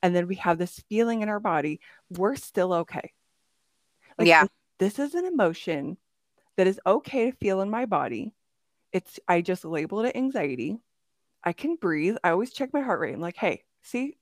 and 0.01 0.15
then 0.15 0.27
we 0.27 0.35
have 0.35 0.57
this 0.57 0.83
feeling 0.89 1.21
in 1.21 1.29
our 1.29 1.39
body, 1.39 1.79
we're 2.09 2.35
still 2.35 2.73
okay. 2.73 3.13
Like, 4.17 4.27
yeah. 4.27 4.43
This, 4.79 4.95
this 4.95 5.07
is 5.07 5.15
an 5.15 5.25
emotion 5.25 5.97
that 6.57 6.67
is 6.67 6.79
okay 6.85 7.29
to 7.29 7.38
feel 7.38 7.61
in 7.61 7.69
my 7.69 7.85
body. 7.85 8.33
It's, 8.91 9.19
I 9.27 9.41
just 9.41 9.63
labeled 9.63 10.05
it 10.05 10.15
anxiety. 10.15 10.79
I 11.43 11.53
can 11.53 11.75
breathe. 11.75 12.17
I 12.24 12.29
always 12.29 12.51
check 12.51 12.74
my 12.74 12.81
heart 12.81 13.00
rate. 13.00 13.13
I'm 13.13 13.21
like, 13.21 13.38
hey, 13.38 13.63
see, 13.81 14.17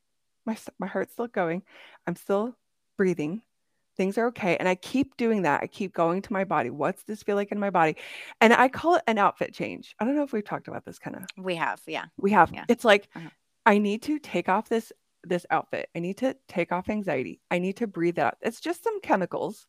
my, 0.46 0.58
my 0.80 0.88
heart's 0.88 1.14
still 1.14 1.28
going. 1.28 1.64
I'm 2.08 2.16
still 2.16 2.56
breathing. 2.98 3.42
Things 3.98 4.18
are 4.18 4.28
okay. 4.28 4.56
And 4.58 4.68
I 4.70 4.76
keep 4.76 5.18
doing 5.18 5.42
that. 5.42 5.62
I 5.62 5.68
keep 5.68 5.94
going 5.94 6.22
to 6.22 6.34
my 6.34 6.46
body. 6.46 6.70
What's 6.70 7.04
this 7.04 7.22
feel 7.22 7.36
like 7.36 7.52
in 7.52 7.60
my 7.60 7.70
body? 7.70 7.98
And 8.40 8.54
I 8.54 8.70
call 8.70 8.96
it 8.96 9.04
an 9.08 9.18
outfit 9.18 9.54
change. 9.54 9.94
I 10.00 10.06
don't 10.06 10.16
know 10.16 10.24
if 10.24 10.32
we've 10.32 10.46
talked 10.46 10.70
about 10.70 10.86
this 10.86 11.00
kind 11.00 11.18
of. 11.18 11.24
We 11.38 11.56
have. 11.56 11.82
Yeah. 11.86 12.06
We 12.18 12.32
have. 12.32 12.54
Yeah. 12.54 12.64
It's 12.70 12.86
like, 12.86 13.10
uh-huh. 13.14 13.30
I 13.66 13.78
need 13.78 14.02
to 14.04 14.18
take 14.20 14.48
off 14.48 14.70
this 14.70 14.94
this 15.26 15.46
outfit. 15.52 15.90
I 15.94 16.00
need 16.00 16.18
to 16.20 16.34
take 16.48 16.72
off 16.72 16.90
anxiety. 16.90 17.42
I 17.52 17.60
need 17.60 17.76
to 17.78 17.88
breathe 17.88 18.20
out. 18.20 18.38
It's 18.42 18.62
just 18.62 18.84
some 18.84 19.02
chemicals. 19.02 19.68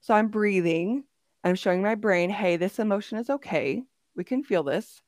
So 0.00 0.14
I'm 0.14 0.28
breathing. 0.28 1.02
I'm 1.42 1.56
showing 1.56 1.82
my 1.82 1.96
brain, 1.96 2.30
hey, 2.30 2.56
this 2.56 2.78
emotion 2.78 3.18
is 3.18 3.28
okay. 3.28 3.82
We 4.14 4.22
can 4.22 4.44
feel 4.44 4.62
this. 4.62 5.02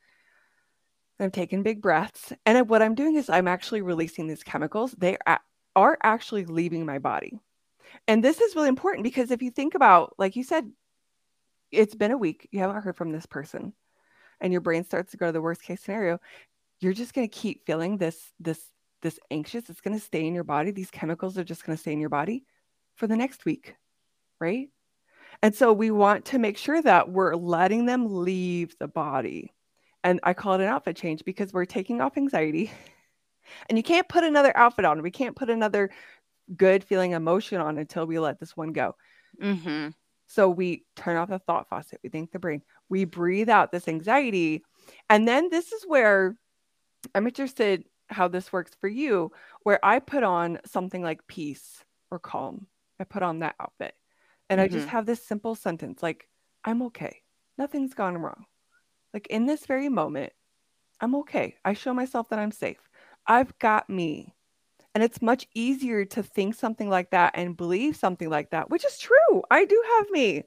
I'm 1.20 1.30
taking 1.30 1.62
big 1.62 1.82
breaths. 1.82 2.32
And 2.46 2.68
what 2.68 2.82
I'm 2.82 2.94
doing 2.94 3.16
is 3.16 3.28
I'm 3.28 3.48
actually 3.48 3.82
releasing 3.82 4.26
these 4.26 4.42
chemicals. 4.42 4.92
They 4.98 5.16
are 5.76 5.98
actually 6.02 6.44
leaving 6.46 6.86
my 6.86 6.98
body. 6.98 7.38
And 8.08 8.24
this 8.24 8.40
is 8.40 8.56
really 8.56 8.68
important 8.68 9.04
because 9.04 9.30
if 9.30 9.42
you 9.42 9.50
think 9.50 9.74
about, 9.74 10.14
like 10.18 10.36
you 10.36 10.44
said, 10.44 10.70
it's 11.70 11.94
been 11.94 12.10
a 12.10 12.18
week, 12.18 12.48
you 12.50 12.60
haven't 12.60 12.82
heard 12.82 12.96
from 12.96 13.12
this 13.12 13.26
person, 13.26 13.72
and 14.40 14.52
your 14.52 14.60
brain 14.60 14.84
starts 14.84 15.10
to 15.10 15.16
go 15.16 15.26
to 15.26 15.32
the 15.32 15.40
worst 15.40 15.62
case 15.62 15.80
scenario, 15.82 16.18
you're 16.80 16.92
just 16.92 17.14
going 17.14 17.28
to 17.28 17.36
keep 17.36 17.66
feeling 17.66 17.98
this, 17.98 18.32
this 18.40 18.60
this 19.02 19.18
anxious, 19.30 19.70
it's 19.70 19.80
going 19.80 19.98
to 19.98 20.04
stay 20.04 20.26
in 20.26 20.34
your 20.34 20.44
body. 20.44 20.70
These 20.70 20.90
chemicals 20.90 21.38
are 21.38 21.44
just 21.44 21.64
going 21.64 21.76
to 21.76 21.80
stay 21.80 21.92
in 21.92 22.00
your 22.00 22.10
body 22.10 22.44
for 22.96 23.06
the 23.06 23.16
next 23.16 23.44
week, 23.44 23.74
right? 24.38 24.68
And 25.42 25.54
so 25.54 25.72
we 25.72 25.90
want 25.90 26.26
to 26.26 26.38
make 26.38 26.58
sure 26.58 26.82
that 26.82 27.08
we're 27.10 27.34
letting 27.34 27.86
them 27.86 28.22
leave 28.22 28.76
the 28.78 28.88
body. 28.88 29.54
And 30.02 30.21
I 30.23 30.33
call 30.33 30.54
it 30.54 30.61
an 30.61 30.69
outfit 30.69 30.97
change 30.97 31.25
because 31.25 31.52
we're 31.52 31.66
taking 31.66 32.00
off 32.00 32.16
anxiety. 32.16 32.71
And 33.69 33.76
you 33.76 33.83
can't 33.83 34.09
put 34.09 34.23
another 34.23 34.57
outfit 34.57 34.85
on. 34.85 35.02
We 35.02 35.11
can't 35.11 35.35
put 35.35 35.50
another 35.50 35.90
good 36.57 36.85
feeling 36.85 37.12
emotion 37.12 37.61
on 37.61 37.78
until 37.78 38.07
we 38.07 38.19
let 38.21 38.38
this 38.38 38.57
one 38.57 38.73
go. 38.73 38.95
Mm-hmm. 39.42 39.88
So 40.26 40.49
we 40.49 40.85
turn 40.95 41.16
off 41.16 41.30
the 41.30 41.40
thought 41.40 41.69
faucet, 41.69 41.99
we 42.04 42.11
think 42.11 42.30
the 42.30 42.38
brain, 42.38 42.62
we 42.88 43.04
breathe 43.04 43.49
out 43.49 43.73
this 43.73 43.88
anxiety. 43.88 44.62
And 45.09 45.26
then 45.26 45.49
this 45.50 45.73
is 45.73 45.83
where 45.85 46.37
I'm 47.14 47.26
interested 47.26 47.85
how 48.09 48.28
this 48.28 48.52
works 48.52 48.73
for 48.80 48.88
you, 48.88 49.33
where 49.62 49.85
I 49.85 49.99
put 49.99 50.23
on 50.23 50.61
something 50.64 51.02
like 51.02 51.26
peace 51.26 51.85
or 52.11 52.19
calm. 52.19 52.66
I 53.00 53.04
put 53.04 53.23
on 53.23 53.40
that 53.40 53.57
outfit. 53.59 53.95
And 54.49 54.59
mm-hmm. 54.59 54.64
I 54.64 54.69
just 54.69 54.87
mm-hmm. 54.87 54.97
have 54.97 55.07
this 55.07 55.25
simple 55.25 55.54
sentence 55.54 56.02
like, 56.02 56.28
I'm 56.64 56.83
okay. 56.83 57.23
Nothing's 57.59 57.95
gone 57.95 58.19
wrong. 58.19 58.45
Like 59.12 59.26
in 59.28 59.46
this 59.46 59.66
very 59.66 59.88
moment, 59.88 60.32
I'm 61.00 61.14
okay. 61.16 61.56
I 61.64 61.72
show 61.72 61.94
myself 61.94 62.28
that 62.28 62.38
I'm 62.38 62.52
safe. 62.52 62.78
I've 63.26 63.58
got 63.58 63.88
me. 63.88 64.34
And 64.94 65.04
it's 65.04 65.22
much 65.22 65.46
easier 65.54 66.04
to 66.06 66.22
think 66.22 66.54
something 66.54 66.88
like 66.88 67.10
that 67.10 67.32
and 67.36 67.56
believe 67.56 67.96
something 67.96 68.28
like 68.28 68.50
that, 68.50 68.70
which 68.70 68.84
is 68.84 68.98
true. 68.98 69.42
I 69.50 69.64
do 69.64 69.82
have 69.98 70.10
me. 70.10 70.44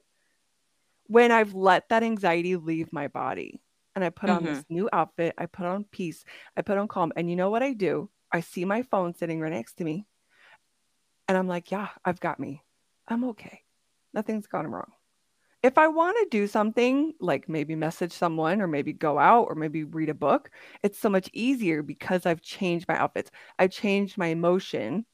When 1.06 1.32
I've 1.32 1.54
let 1.54 1.88
that 1.88 2.02
anxiety 2.02 2.56
leave 2.56 2.92
my 2.92 3.08
body 3.08 3.60
and 3.94 4.04
I 4.04 4.10
put 4.10 4.28
mm-hmm. 4.28 4.38
on 4.38 4.44
this 4.44 4.58
mm-hmm. 4.60 4.74
new 4.74 4.88
outfit, 4.92 5.34
I 5.36 5.46
put 5.46 5.66
on 5.66 5.84
peace, 5.84 6.24
I 6.56 6.62
put 6.62 6.78
on 6.78 6.88
calm. 6.88 7.12
And 7.16 7.28
you 7.28 7.36
know 7.36 7.50
what 7.50 7.62
I 7.62 7.72
do? 7.72 8.10
I 8.32 8.40
see 8.40 8.64
my 8.64 8.82
phone 8.82 9.14
sitting 9.14 9.40
right 9.40 9.52
next 9.52 9.74
to 9.74 9.84
me. 9.84 10.06
And 11.28 11.38
I'm 11.38 11.48
like, 11.48 11.70
yeah, 11.70 11.88
I've 12.04 12.20
got 12.20 12.38
me. 12.38 12.62
I'm 13.08 13.24
okay. 13.24 13.62
Nothing's 14.12 14.46
gone 14.46 14.66
wrong 14.66 14.92
if 15.64 15.78
I 15.78 15.88
want 15.88 16.18
to 16.18 16.28
do 16.28 16.46
something 16.46 17.14
like 17.20 17.48
maybe 17.48 17.74
message 17.74 18.12
someone 18.12 18.60
or 18.60 18.66
maybe 18.66 18.92
go 18.92 19.18
out 19.18 19.46
or 19.48 19.54
maybe 19.54 19.82
read 19.82 20.10
a 20.10 20.14
book, 20.14 20.50
it's 20.82 20.98
so 20.98 21.08
much 21.08 21.30
easier 21.32 21.82
because 21.82 22.26
I've 22.26 22.42
changed 22.42 22.86
my 22.86 22.98
outfits. 22.98 23.30
I've 23.58 23.70
changed 23.70 24.18
my 24.18 24.26
emotion. 24.26 25.06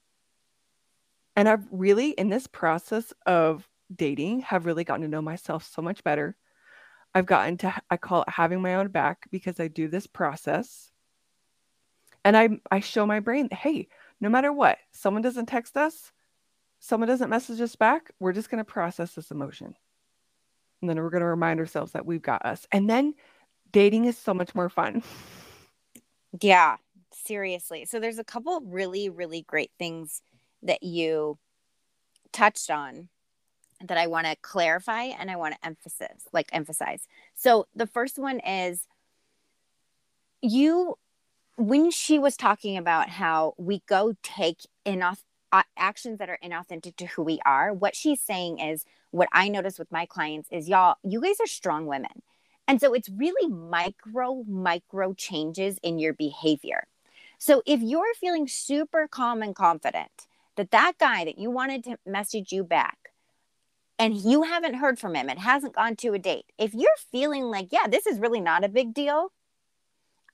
And 1.36 1.48
I've 1.48 1.64
really, 1.70 2.10
in 2.10 2.30
this 2.30 2.48
process 2.48 3.12
of 3.26 3.68
dating, 3.94 4.40
have 4.40 4.66
really 4.66 4.82
gotten 4.82 5.02
to 5.02 5.08
know 5.08 5.22
myself 5.22 5.62
so 5.72 5.82
much 5.82 6.02
better. 6.02 6.36
I've 7.14 7.26
gotten 7.26 7.56
to, 7.58 7.72
I 7.88 7.96
call 7.96 8.22
it 8.22 8.30
having 8.30 8.60
my 8.60 8.74
own 8.74 8.88
back 8.88 9.28
because 9.30 9.60
I 9.60 9.68
do 9.68 9.86
this 9.86 10.08
process. 10.08 10.90
And 12.24 12.36
I, 12.36 12.48
I 12.72 12.80
show 12.80 13.06
my 13.06 13.20
brain, 13.20 13.50
hey, 13.52 13.86
no 14.20 14.28
matter 14.28 14.52
what, 14.52 14.78
someone 14.90 15.22
doesn't 15.22 15.46
text 15.46 15.76
us, 15.76 16.10
someone 16.80 17.06
doesn't 17.06 17.30
message 17.30 17.60
us 17.60 17.76
back, 17.76 18.10
we're 18.18 18.32
just 18.32 18.50
going 18.50 18.58
to 18.58 18.64
process 18.64 19.14
this 19.14 19.30
emotion. 19.30 19.76
And 20.80 20.88
then 20.88 20.98
we're 20.98 21.10
going 21.10 21.20
to 21.20 21.26
remind 21.26 21.60
ourselves 21.60 21.92
that 21.92 22.06
we've 22.06 22.22
got 22.22 22.44
us. 22.44 22.66
And 22.72 22.88
then 22.88 23.14
dating 23.72 24.06
is 24.06 24.16
so 24.16 24.34
much 24.34 24.54
more 24.54 24.68
fun. 24.68 25.02
Yeah, 26.40 26.76
seriously. 27.12 27.84
So 27.84 28.00
there's 28.00 28.18
a 28.18 28.24
couple 28.24 28.60
really, 28.60 29.08
really 29.08 29.42
great 29.42 29.70
things 29.78 30.22
that 30.62 30.82
you 30.82 31.38
touched 32.32 32.70
on 32.70 33.08
that 33.86 33.98
I 33.98 34.06
want 34.06 34.26
to 34.26 34.36
clarify 34.42 35.04
and 35.04 35.30
I 35.30 35.36
want 35.36 35.54
to 35.54 35.66
emphasize, 35.66 36.26
like 36.32 36.48
emphasize. 36.52 37.06
So 37.34 37.66
the 37.74 37.86
first 37.86 38.18
one 38.18 38.40
is 38.40 38.86
you 40.42 40.96
when 41.56 41.90
she 41.90 42.18
was 42.18 42.36
talking 42.36 42.76
about 42.76 43.08
how 43.08 43.54
we 43.58 43.82
go 43.86 44.14
take 44.22 44.60
enough 44.84 45.22
actions 45.76 46.18
that 46.18 46.28
are 46.30 46.38
inauthentic 46.42 46.96
to 46.96 47.06
who 47.06 47.22
we 47.22 47.40
are, 47.44 47.72
what 47.72 47.96
she's 47.96 48.20
saying 48.20 48.58
is 48.58 48.84
what 49.10 49.28
I 49.32 49.48
notice 49.48 49.78
with 49.78 49.90
my 49.90 50.06
clients 50.06 50.48
is 50.50 50.68
y'all, 50.68 50.96
you 51.02 51.20
guys 51.20 51.40
are 51.40 51.46
strong 51.46 51.86
women. 51.86 52.22
And 52.68 52.80
so 52.80 52.94
it's 52.94 53.08
really 53.08 53.52
micro, 53.52 54.44
micro 54.46 55.12
changes 55.14 55.78
in 55.82 55.98
your 55.98 56.12
behavior. 56.12 56.86
So 57.38 57.62
if 57.66 57.80
you're 57.80 58.14
feeling 58.14 58.46
super 58.46 59.08
calm 59.08 59.42
and 59.42 59.54
confident 59.54 60.26
that 60.56 60.70
that 60.70 60.92
guy 60.98 61.24
that 61.24 61.38
you 61.38 61.50
wanted 61.50 61.82
to 61.84 61.98
message 62.06 62.52
you 62.52 62.62
back 62.62 62.98
and 63.98 64.16
you 64.16 64.42
haven't 64.42 64.74
heard 64.74 64.98
from 64.98 65.14
him, 65.14 65.28
it 65.28 65.38
hasn't 65.38 65.74
gone 65.74 65.96
to 65.96 66.12
a 66.12 66.18
date, 66.18 66.46
if 66.58 66.74
you're 66.74 66.90
feeling 67.10 67.44
like, 67.44 67.68
yeah, 67.72 67.86
this 67.88 68.06
is 68.06 68.20
really 68.20 68.40
not 68.40 68.64
a 68.64 68.68
big 68.68 68.94
deal, 68.94 69.32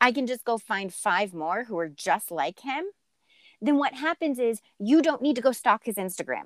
I 0.01 0.13
can 0.13 0.27
just 0.27 0.45
go 0.45 0.59
find 0.59 0.93
five 0.93 1.33
more 1.33 1.65
who 1.65 1.79
are 1.79 1.89
just 1.89 2.31
like 2.31 2.61
him, 2.61 2.85
then 3.61 3.77
what 3.79 3.95
happens 3.95 4.39
is 4.39 4.61
you 4.79 5.03
don't 5.03 5.23
need 5.23 5.37
to 5.37 5.43
go 5.43 5.53
stalk 5.53 5.85
his 5.85 5.97
Instagram. 5.97 6.45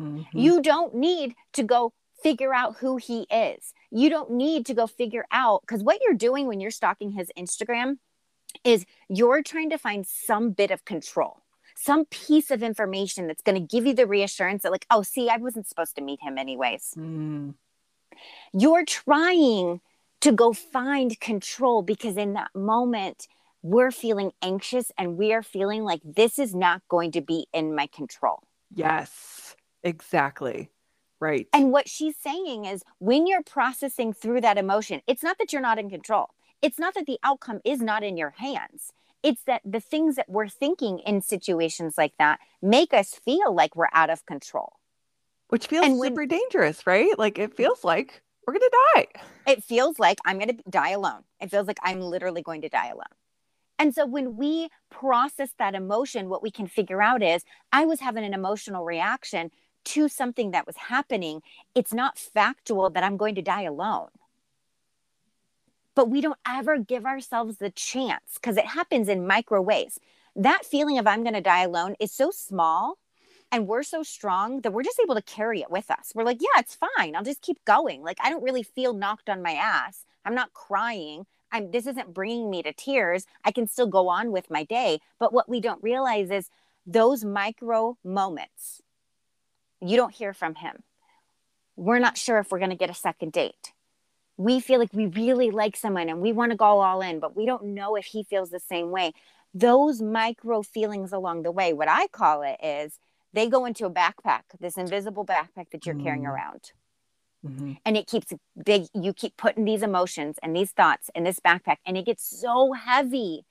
Mm-hmm. 0.00 0.38
You 0.38 0.62
don't 0.62 0.94
need 0.94 1.34
to 1.54 1.62
go 1.62 1.92
figure 2.22 2.54
out 2.54 2.76
who 2.76 2.96
he 2.96 3.26
is. 3.30 3.72
You 3.90 4.10
don't 4.10 4.32
need 4.32 4.66
to 4.66 4.74
go 4.74 4.86
figure 4.86 5.24
out 5.30 5.62
because 5.62 5.82
what 5.82 6.00
you're 6.04 6.14
doing 6.14 6.46
when 6.46 6.60
you're 6.60 6.70
stalking 6.70 7.12
his 7.12 7.30
Instagram 7.38 7.98
is 8.64 8.86
you're 9.08 9.42
trying 9.42 9.70
to 9.70 9.78
find 9.78 10.06
some 10.06 10.50
bit 10.50 10.70
of 10.70 10.84
control, 10.84 11.42
some 11.76 12.04
piece 12.06 12.50
of 12.50 12.62
information 12.62 13.26
that's 13.26 13.42
going 13.42 13.54
to 13.54 13.76
give 13.76 13.86
you 13.86 13.94
the 13.94 14.06
reassurance 14.06 14.62
that, 14.62 14.72
like, 14.72 14.86
oh, 14.90 15.02
see, 15.02 15.28
I 15.28 15.36
wasn't 15.36 15.68
supposed 15.68 15.96
to 15.96 16.02
meet 16.02 16.20
him 16.20 16.38
anyways. 16.38 16.94
Mm. 16.96 17.54
You're 18.52 18.84
trying 18.84 19.80
to 20.20 20.32
go 20.32 20.52
find 20.52 21.18
control 21.20 21.82
because 21.82 22.16
in 22.16 22.32
that 22.32 22.54
moment, 22.54 23.28
we're 23.62 23.90
feeling 23.90 24.32
anxious 24.42 24.92
and 24.96 25.16
we 25.16 25.32
are 25.32 25.42
feeling 25.42 25.84
like 25.84 26.00
this 26.04 26.38
is 26.38 26.54
not 26.54 26.82
going 26.88 27.12
to 27.12 27.20
be 27.20 27.46
in 27.52 27.74
my 27.74 27.86
control. 27.86 28.42
Yes. 28.74 29.56
Exactly. 29.82 30.70
Right. 31.20 31.48
And 31.52 31.72
what 31.72 31.88
she's 31.88 32.16
saying 32.16 32.64
is 32.64 32.84
when 32.98 33.26
you're 33.26 33.42
processing 33.42 34.12
through 34.12 34.40
that 34.42 34.58
emotion, 34.58 35.00
it's 35.06 35.22
not 35.22 35.38
that 35.38 35.52
you're 35.52 35.62
not 35.62 35.78
in 35.78 35.90
control. 35.90 36.28
It's 36.62 36.78
not 36.78 36.94
that 36.94 37.06
the 37.06 37.18
outcome 37.24 37.60
is 37.64 37.80
not 37.80 38.02
in 38.04 38.16
your 38.16 38.30
hands. 38.30 38.92
It's 39.22 39.42
that 39.44 39.62
the 39.64 39.80
things 39.80 40.14
that 40.14 40.28
we're 40.28 40.48
thinking 40.48 41.00
in 41.00 41.22
situations 41.22 41.98
like 41.98 42.12
that 42.18 42.38
make 42.62 42.94
us 42.94 43.14
feel 43.14 43.52
like 43.52 43.74
we're 43.74 43.88
out 43.92 44.10
of 44.10 44.26
control. 44.26 44.74
Which 45.48 45.66
feels 45.66 45.86
and 45.86 46.00
super 46.00 46.22
when, 46.22 46.28
dangerous, 46.28 46.86
right? 46.86 47.18
Like 47.18 47.38
it 47.38 47.50
mm-hmm. 47.50 47.56
feels 47.56 47.82
like 47.82 48.22
we're 48.46 48.54
going 48.54 48.70
to 48.70 48.78
die. 48.94 49.06
It 49.46 49.64
feels 49.64 49.98
like 49.98 50.18
I'm 50.24 50.38
going 50.38 50.56
to 50.56 50.62
die 50.70 50.90
alone. 50.90 51.24
It 51.40 51.50
feels 51.50 51.66
like 51.66 51.78
I'm 51.82 52.00
literally 52.00 52.42
going 52.42 52.62
to 52.62 52.68
die 52.68 52.88
alone. 52.88 53.04
And 53.78 53.94
so 53.94 54.06
when 54.06 54.36
we 54.36 54.68
process 54.90 55.50
that 55.58 55.74
emotion, 55.74 56.28
what 56.28 56.42
we 56.42 56.50
can 56.50 56.66
figure 56.66 57.00
out 57.00 57.22
is 57.22 57.44
I 57.72 57.84
was 57.84 58.00
having 58.00 58.24
an 58.24 58.34
emotional 58.34 58.84
reaction 58.84 59.50
to 59.84 60.08
something 60.08 60.50
that 60.50 60.66
was 60.66 60.76
happening, 60.76 61.42
it's 61.74 61.94
not 61.94 62.18
factual 62.18 62.90
that 62.90 63.04
I'm 63.04 63.16
going 63.16 63.34
to 63.36 63.42
die 63.42 63.62
alone. 63.62 64.08
But 65.94 66.10
we 66.10 66.20
don't 66.20 66.38
ever 66.46 66.78
give 66.78 67.06
ourselves 67.06 67.58
the 67.58 67.70
chance 67.70 68.34
because 68.34 68.56
it 68.56 68.66
happens 68.66 69.08
in 69.08 69.26
micro 69.26 69.62
ways. 69.62 69.98
That 70.36 70.64
feeling 70.64 70.98
of 70.98 71.06
I'm 71.06 71.22
going 71.22 71.34
to 71.34 71.40
die 71.40 71.62
alone 71.62 71.96
is 71.98 72.12
so 72.12 72.30
small 72.30 72.98
and 73.50 73.66
we're 73.66 73.82
so 73.82 74.02
strong 74.02 74.60
that 74.60 74.72
we're 74.72 74.82
just 74.82 75.00
able 75.02 75.14
to 75.14 75.22
carry 75.22 75.60
it 75.60 75.70
with 75.70 75.90
us. 75.90 76.12
We're 76.14 76.24
like, 76.24 76.40
yeah, 76.40 76.60
it's 76.60 76.76
fine. 76.76 77.16
I'll 77.16 77.24
just 77.24 77.42
keep 77.42 77.64
going. 77.64 78.02
Like 78.02 78.18
I 78.22 78.30
don't 78.30 78.44
really 78.44 78.62
feel 78.62 78.92
knocked 78.92 79.28
on 79.28 79.42
my 79.42 79.52
ass. 79.52 80.04
I'm 80.24 80.34
not 80.34 80.52
crying. 80.52 81.26
I'm 81.52 81.70
this 81.70 81.86
isn't 81.86 82.14
bringing 82.14 82.50
me 82.50 82.62
to 82.62 82.72
tears. 82.72 83.26
I 83.44 83.52
can 83.52 83.66
still 83.66 83.86
go 83.86 84.08
on 84.08 84.32
with 84.32 84.50
my 84.50 84.64
day. 84.64 85.00
But 85.18 85.32
what 85.32 85.48
we 85.48 85.60
don't 85.60 85.82
realize 85.82 86.30
is 86.30 86.50
those 86.86 87.24
micro 87.24 87.96
moments 88.04 88.82
you 89.80 89.96
don't 89.96 90.14
hear 90.14 90.32
from 90.32 90.56
him. 90.56 90.82
We're 91.76 92.00
not 92.00 92.18
sure 92.18 92.38
if 92.38 92.50
we're 92.50 92.58
going 92.58 92.70
to 92.70 92.76
get 92.76 92.90
a 92.90 92.94
second 92.94 93.32
date. 93.32 93.72
We 94.36 94.60
feel 94.60 94.78
like 94.78 94.92
we 94.92 95.06
really 95.06 95.50
like 95.50 95.76
someone 95.76 96.08
and 96.08 96.20
we 96.20 96.32
want 96.32 96.50
to 96.50 96.56
go 96.56 96.80
all 96.80 97.00
in, 97.00 97.20
but 97.20 97.36
we 97.36 97.46
don't 97.46 97.74
know 97.74 97.96
if 97.96 98.06
he 98.06 98.24
feels 98.24 98.50
the 98.50 98.60
same 98.60 98.90
way. 98.90 99.12
Those 99.54 100.00
micro 100.02 100.62
feelings 100.62 101.12
along 101.12 101.42
the 101.42 101.50
way, 101.50 101.72
what 101.72 101.88
I 101.88 102.08
call 102.08 102.42
it 102.42 102.56
is 102.62 102.98
they 103.32 103.48
go 103.48 103.64
into 103.64 103.86
a 103.86 103.90
backpack, 103.90 104.42
this 104.60 104.76
invisible 104.76 105.24
backpack 105.24 105.70
that 105.72 105.86
you're 105.86 105.94
mm. 105.94 106.02
carrying 106.02 106.26
around. 106.26 106.72
Mm-hmm. 107.46 107.74
And 107.84 107.96
it 107.96 108.06
keeps 108.06 108.32
big, 108.64 108.86
you 108.94 109.12
keep 109.12 109.36
putting 109.36 109.64
these 109.64 109.82
emotions 109.82 110.38
and 110.42 110.54
these 110.54 110.72
thoughts 110.72 111.10
in 111.14 111.24
this 111.24 111.40
backpack, 111.40 111.76
and 111.86 111.96
it 111.96 112.06
gets 112.06 112.24
so 112.24 112.72
heavy 112.72 113.44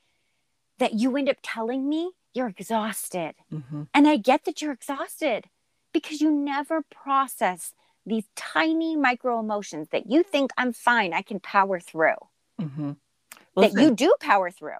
that 0.80 0.93
you 0.93 1.15
end 1.15 1.30
up 1.30 1.38
telling 1.41 1.88
me 1.88 2.12
you're 2.34 2.47
exhausted. 2.47 3.34
Mm-hmm. 3.52 3.84
And 3.93 4.08
I 4.08 4.17
get 4.17 4.45
that 4.45 4.62
you're 4.62 4.73
exhausted 4.73 5.45
because 5.93 6.21
you 6.21 6.32
never 6.32 6.82
process 6.84 7.73
these 8.06 8.26
tiny 8.36 8.95
micro 8.95 9.39
emotions 9.39 9.88
that 9.91 10.10
you 10.10 10.23
think 10.23 10.52
I'm 10.58 10.73
fine, 10.73 11.13
I 11.13 11.21
can 11.21 11.39
power 11.39 11.80
through. 11.80 12.15
Mm-hmm. 12.60 12.93
that 13.56 13.73
you 13.73 13.91
do 13.93 14.13
power 14.19 14.50
through. 14.50 14.80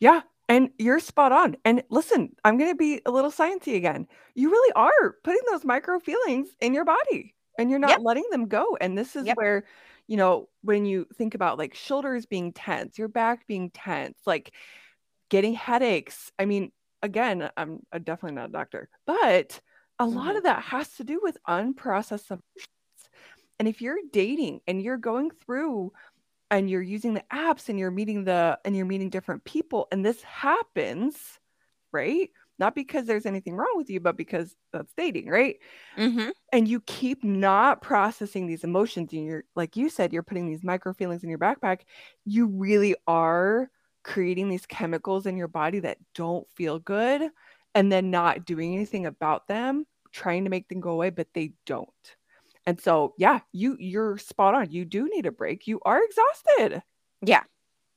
Yeah. 0.00 0.22
And 0.48 0.70
you're 0.78 1.00
spot 1.00 1.32
on. 1.32 1.56
And 1.64 1.82
listen, 1.90 2.34
I'm 2.44 2.58
going 2.58 2.70
to 2.70 2.76
be 2.76 3.00
a 3.06 3.10
little 3.10 3.30
sciencey 3.30 3.76
again. 3.76 4.06
You 4.34 4.50
really 4.50 4.72
are 4.72 5.16
putting 5.22 5.40
those 5.50 5.64
micro 5.64 5.98
feelings 5.98 6.48
in 6.60 6.74
your 6.74 6.84
body 6.84 7.34
and 7.58 7.70
you're 7.70 7.78
not 7.78 7.90
yep. 7.90 8.00
letting 8.02 8.26
them 8.30 8.46
go. 8.46 8.76
And 8.80 8.96
this 8.96 9.16
is 9.16 9.26
yep. 9.26 9.36
where, 9.36 9.64
you 10.06 10.16
know, 10.16 10.48
when 10.62 10.84
you 10.84 11.06
think 11.16 11.34
about 11.34 11.58
like 11.58 11.74
shoulders 11.74 12.26
being 12.26 12.52
tense, 12.52 12.98
your 12.98 13.08
back 13.08 13.46
being 13.46 13.70
tense, 13.70 14.18
like 14.26 14.52
getting 15.28 15.54
headaches. 15.54 16.30
I 16.38 16.44
mean, 16.44 16.72
again, 17.02 17.50
I'm, 17.56 17.80
definitely 17.92 18.36
not 18.36 18.48
a 18.48 18.52
doctor, 18.52 18.88
but 19.06 19.60
a 19.98 20.06
lot 20.06 20.28
mm-hmm. 20.28 20.36
of 20.38 20.42
that 20.44 20.62
has 20.62 20.88
to 20.96 21.04
do 21.04 21.20
with 21.22 21.36
unprocessed 21.48 22.30
emotions. 22.30 22.68
And 23.58 23.68
if 23.68 23.80
you're 23.80 23.98
dating 24.12 24.60
and 24.66 24.82
you're 24.82 24.96
going 24.96 25.30
through 25.30 25.92
and 26.50 26.68
you're 26.68 26.82
using 26.82 27.14
the 27.14 27.24
apps 27.32 27.68
and 27.68 27.78
you're 27.78 27.90
meeting 27.90 28.24
the 28.24 28.58
and 28.64 28.76
you're 28.76 28.86
meeting 28.86 29.10
different 29.10 29.44
people 29.44 29.86
and 29.92 30.04
this 30.04 30.20
happens, 30.22 31.16
right? 31.92 32.30
Not 32.64 32.74
because 32.74 33.04
there's 33.04 33.26
anything 33.26 33.54
wrong 33.54 33.74
with 33.76 33.90
you, 33.90 34.00
but 34.00 34.16
because 34.16 34.56
that's 34.72 34.94
dating, 34.96 35.28
right? 35.28 35.58
Mm-hmm. 35.98 36.30
And 36.50 36.66
you 36.66 36.80
keep 36.80 37.22
not 37.22 37.82
processing 37.82 38.46
these 38.46 38.64
emotions, 38.64 39.12
and 39.12 39.26
you're 39.26 39.44
like 39.54 39.76
you 39.76 39.90
said, 39.90 40.14
you're 40.14 40.22
putting 40.22 40.46
these 40.46 40.64
micro 40.64 40.94
feelings 40.94 41.22
in 41.22 41.28
your 41.28 41.38
backpack. 41.38 41.80
You 42.24 42.46
really 42.46 42.96
are 43.06 43.68
creating 44.02 44.48
these 44.48 44.64
chemicals 44.64 45.26
in 45.26 45.36
your 45.36 45.48
body 45.48 45.80
that 45.80 45.98
don't 46.14 46.50
feel 46.52 46.78
good, 46.78 47.28
and 47.74 47.92
then 47.92 48.10
not 48.10 48.46
doing 48.46 48.74
anything 48.74 49.04
about 49.04 49.46
them, 49.46 49.84
trying 50.10 50.44
to 50.44 50.50
make 50.50 50.68
them 50.68 50.80
go 50.80 50.92
away, 50.92 51.10
but 51.10 51.28
they 51.34 51.52
don't. 51.66 51.90
And 52.64 52.80
so, 52.80 53.12
yeah, 53.18 53.40
you 53.52 53.76
you're 53.78 54.16
spot 54.16 54.54
on. 54.54 54.70
You 54.70 54.86
do 54.86 55.10
need 55.12 55.26
a 55.26 55.32
break. 55.32 55.66
You 55.66 55.80
are 55.84 56.02
exhausted. 56.02 56.82
Yeah. 57.20 57.42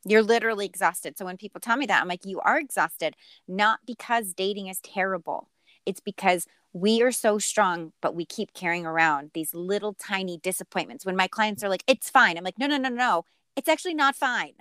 You're 0.07 0.23
literally 0.23 0.65
exhausted. 0.65 1.17
So 1.17 1.25
when 1.25 1.37
people 1.37 1.59
tell 1.59 1.75
me 1.75 1.85
that, 1.87 2.01
I'm 2.01 2.07
like, 2.07 2.25
you 2.25 2.39
are 2.41 2.57
exhausted, 2.59 3.15
not 3.47 3.79
because 3.85 4.33
dating 4.33 4.67
is 4.67 4.79
terrible. 4.79 5.49
It's 5.85 5.99
because 5.99 6.47
we 6.73 7.01
are 7.01 7.11
so 7.11 7.39
strong, 7.39 7.91
but 8.01 8.15
we 8.15 8.25
keep 8.25 8.53
carrying 8.53 8.85
around 8.85 9.31
these 9.33 9.53
little 9.53 9.93
tiny 9.93 10.37
disappointments. 10.37 11.05
When 11.05 11.15
my 11.15 11.27
clients 11.27 11.63
are 11.63 11.69
like, 11.69 11.83
it's 11.87 12.09
fine, 12.09 12.37
I'm 12.37 12.43
like, 12.43 12.59
no, 12.59 12.67
no, 12.67 12.77
no, 12.77 12.89
no, 12.89 13.25
it's 13.55 13.69
actually 13.69 13.95
not 13.95 14.15
fine. 14.15 14.53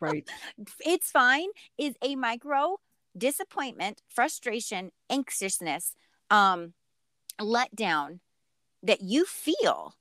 Right. 0.00 0.28
it's 0.80 1.10
fine 1.10 1.48
is 1.76 1.96
a 2.02 2.14
micro 2.16 2.76
disappointment, 3.16 4.02
frustration, 4.08 4.90
anxiousness, 5.10 5.94
um, 6.30 6.74
letdown 7.40 8.20
that 8.82 9.00
you 9.00 9.24
feel 9.24 9.94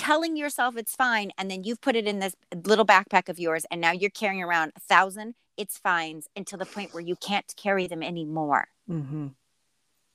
telling 0.00 0.36
yourself 0.36 0.76
it's 0.76 0.96
fine 0.96 1.30
and 1.36 1.50
then 1.50 1.62
you've 1.64 1.80
put 1.80 1.94
it 1.94 2.06
in 2.06 2.18
this 2.20 2.34
little 2.64 2.86
backpack 2.86 3.28
of 3.28 3.38
yours 3.38 3.66
and 3.70 3.80
now 3.80 3.92
you're 3.92 4.08
carrying 4.10 4.42
around 4.42 4.72
a 4.76 4.80
thousand 4.80 5.34
it's 5.58 5.76
fines 5.76 6.26
until 6.34 6.58
the 6.58 6.64
point 6.64 6.94
where 6.94 7.02
you 7.02 7.16
can't 7.16 7.52
carry 7.56 7.86
them 7.86 8.02
anymore 8.02 8.68
Mm-hmm. 8.88 9.28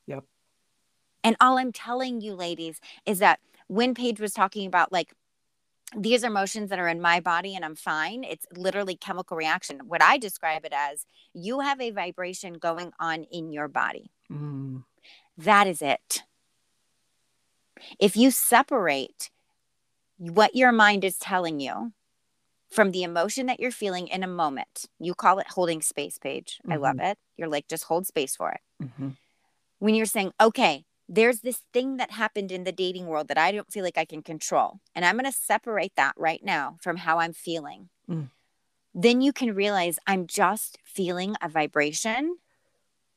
Yep. 0.08 0.24
and 1.24 1.36
all 1.40 1.58
i'm 1.60 1.72
telling 1.72 2.20
you 2.22 2.34
ladies 2.34 2.80
is 3.06 3.20
that 3.20 3.40
when 3.68 3.94
paige 3.94 4.20
was 4.20 4.34
talking 4.34 4.66
about 4.68 4.92
like 4.92 5.14
these 5.96 6.24
are 6.24 6.28
emotions 6.28 6.70
that 6.72 6.80
are 6.80 6.88
in 6.88 7.00
my 7.00 7.20
body 7.20 7.56
and 7.56 7.64
i'm 7.64 7.76
fine 7.76 8.24
it's 8.24 8.48
literally 8.56 8.96
chemical 8.96 9.38
reaction 9.38 9.80
what 9.88 10.02
i 10.02 10.18
describe 10.18 10.66
it 10.66 10.74
as 10.76 11.06
you 11.34 11.60
have 11.60 11.80
a 11.80 11.92
vibration 11.92 12.54
going 12.56 12.92
on 13.00 13.24
in 13.32 13.52
your 13.52 13.68
body 13.68 14.10
Mm. 14.32 14.84
that 15.38 15.68
is 15.68 15.82
it 15.84 16.24
if 18.00 18.18
you 18.18 18.32
separate 18.32 19.30
what 20.18 20.56
your 20.56 20.72
mind 20.72 21.04
is 21.04 21.18
telling 21.18 21.60
you 21.60 21.94
from 22.70 22.92
the 22.92 23.04
emotion 23.04 23.46
that 23.46 23.60
you're 23.60 23.72
feeling 23.72 24.08
in 24.08 24.24
a 24.24 24.28
moment. 24.28 24.86
You 25.00 25.14
call 25.14 25.40
it 25.40 25.48
holding 25.50 25.82
space, 25.82 26.18
Paige. 26.18 26.60
I 26.70 26.76
love 26.76 27.00
it. 27.00 27.18
You're 27.38 27.48
like, 27.48 27.68
just 27.68 27.86
hold 27.86 28.08
space 28.08 28.36
for 28.36 28.52
it. 28.52 28.62
Mm-hmm. 28.84 29.10
When 29.80 29.96
you're 29.96 30.06
saying, 30.06 30.32
okay, 30.42 30.86
there's 31.08 31.42
this 31.42 31.62
thing 31.72 31.98
that 31.98 32.12
happened 32.12 32.52
in 32.52 32.64
the 32.64 32.72
dating 32.72 33.06
world 33.06 33.28
that 33.28 33.38
I 33.38 33.52
don't 33.52 33.72
feel 33.72 33.84
like 33.84 33.98
I 33.98 34.06
can 34.06 34.24
control. 34.24 34.80
And 34.96 35.06
I'm 35.06 35.16
going 35.16 35.32
to 35.32 35.38
separate 35.38 35.94
that 35.96 36.14
right 36.18 36.44
now 36.44 36.78
from 36.82 36.98
how 36.98 37.20
I'm 37.20 37.34
feeling. 37.34 37.90
Mm. 38.10 38.30
Then 38.94 39.22
you 39.22 39.32
can 39.32 39.54
realize 39.54 40.00
I'm 40.08 40.26
just 40.26 40.80
feeling 40.84 41.36
a 41.42 41.50
vibration 41.50 42.38